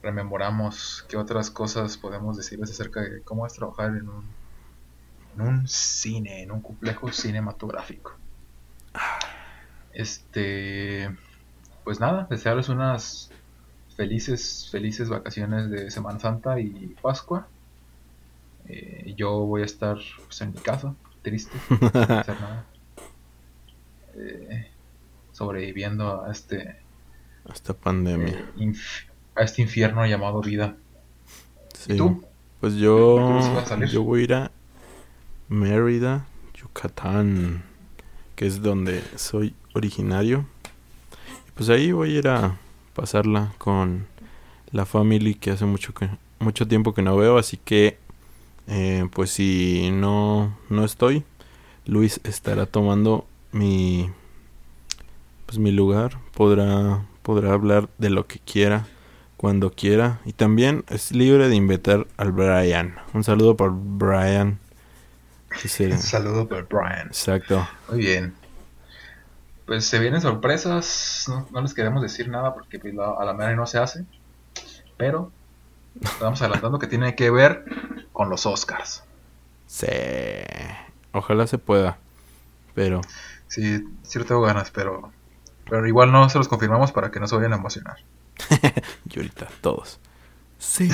[0.02, 4.23] rememoramos qué otras cosas podemos decirles acerca de cómo es trabajar en un,
[5.35, 8.15] en un cine, en un complejo cinematográfico.
[9.93, 11.15] Este,
[11.84, 13.31] pues nada, desearles unas
[13.95, 17.47] felices, felices vacaciones de Semana Santa y Pascua.
[18.68, 22.65] Eh, yo voy a estar pues, en mi casa, triste, sin hacer nada.
[24.15, 24.72] Eh,
[25.31, 26.80] sobreviviendo a este,
[27.54, 28.46] Esta pandemia.
[28.60, 28.74] eh,
[29.36, 30.76] a este infierno llamado vida.
[31.74, 31.94] Sí.
[31.94, 32.24] ¿Y tú?
[32.60, 33.40] Pues ¿A yo,
[33.92, 34.52] yo voy a ir a
[35.50, 37.64] Mérida, Yucatán,
[38.36, 40.46] que es donde soy originario.
[41.48, 42.58] Y pues ahí voy a ir a
[42.94, 44.08] pasarla con
[44.72, 46.10] la family que hace mucho que
[46.40, 47.98] mucho tiempo que no veo, así que
[48.68, 51.24] eh, pues si no no estoy,
[51.86, 54.10] Luis estará tomando mi
[55.46, 58.85] pues mi lugar, podrá podrá hablar de lo que quiera
[59.35, 60.19] cuando quiera.
[60.26, 62.95] Y también es libre de invitar al Brian.
[63.14, 64.60] Un saludo para Brian.
[65.80, 67.07] Un saludo para Brian.
[67.07, 67.68] Exacto.
[67.89, 68.35] Muy bien.
[69.65, 73.34] Pues se vienen sorpresas, no, no les queremos decir nada porque pues, la- a la
[73.34, 74.06] mera no se hace,
[74.95, 75.31] pero
[76.03, 77.65] estamos adelantando que tiene que ver
[78.14, 79.03] con los Oscars.
[79.65, 79.88] Sí.
[81.14, 81.97] Ojalá se pueda.
[82.76, 83.02] Pero
[83.47, 85.11] Sí, sí tengo ganas, pero,
[85.70, 87.98] pero igual no se los confirmamos para que no se vayan a emocionar.
[89.10, 90.00] y ahorita todos.
[90.58, 90.90] Sí.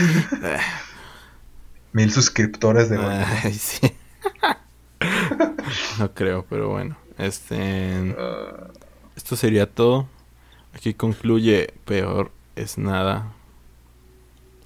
[1.94, 2.98] Mil suscriptores de.
[2.98, 3.94] Ay, sí.
[6.00, 6.98] no creo, pero bueno.
[7.18, 8.16] Este.
[8.18, 8.68] Ah,
[9.16, 10.08] Esto sería todo.
[10.74, 13.34] Aquí concluye Peor es nada.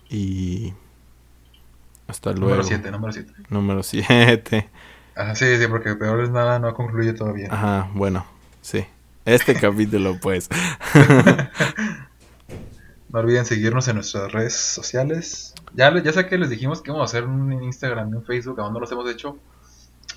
[0.09, 0.73] Y.
[2.07, 2.49] Hasta luego.
[2.49, 3.33] número 7, número 7.
[3.49, 4.69] Número 7.
[5.15, 7.47] Ajá, sí, sí, porque peor es nada, no concluye todavía.
[7.49, 8.25] Ajá, bueno,
[8.61, 8.85] sí.
[9.25, 10.49] Este capítulo, pues.
[13.09, 15.53] No olviden seguirnos en nuestras redes sociales.
[15.73, 18.59] Ya, ya sé que les dijimos que íbamos a hacer un Instagram y un Facebook,
[18.59, 19.37] aún no los hemos hecho.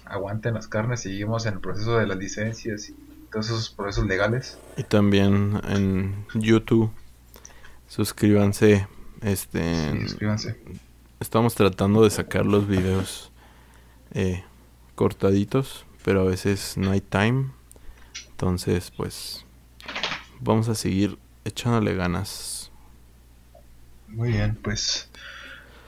[0.04, 2.96] Aguanten las carnes, seguimos en el proceso de las licencias y
[3.30, 4.58] todos esos procesos legales.
[4.76, 6.90] Y también en YouTube.
[7.86, 8.88] Suscríbanse.
[9.22, 9.92] Este.
[9.92, 10.60] Sí, suscríbanse.
[11.20, 13.30] Estamos tratando de sacar los videos
[14.10, 14.42] eh,
[14.96, 17.50] cortaditos, pero a veces no hay time.
[18.38, 19.44] Entonces, pues.
[20.38, 22.70] Vamos a seguir echándole ganas.
[24.06, 25.10] Muy bien, pues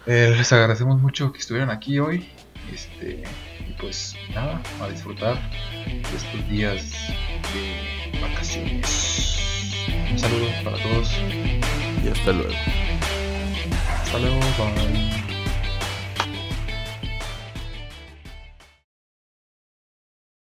[0.07, 2.29] eh, les agradecemos mucho que estuvieran aquí hoy.
[2.73, 3.23] Este,
[3.69, 5.39] y pues nada, a disfrutar
[5.85, 6.93] de estos días
[7.55, 9.39] de vacaciones.
[10.11, 11.09] Un saludo para todos.
[12.05, 12.55] Y hasta luego.
[14.03, 15.30] Hasta luego, bye.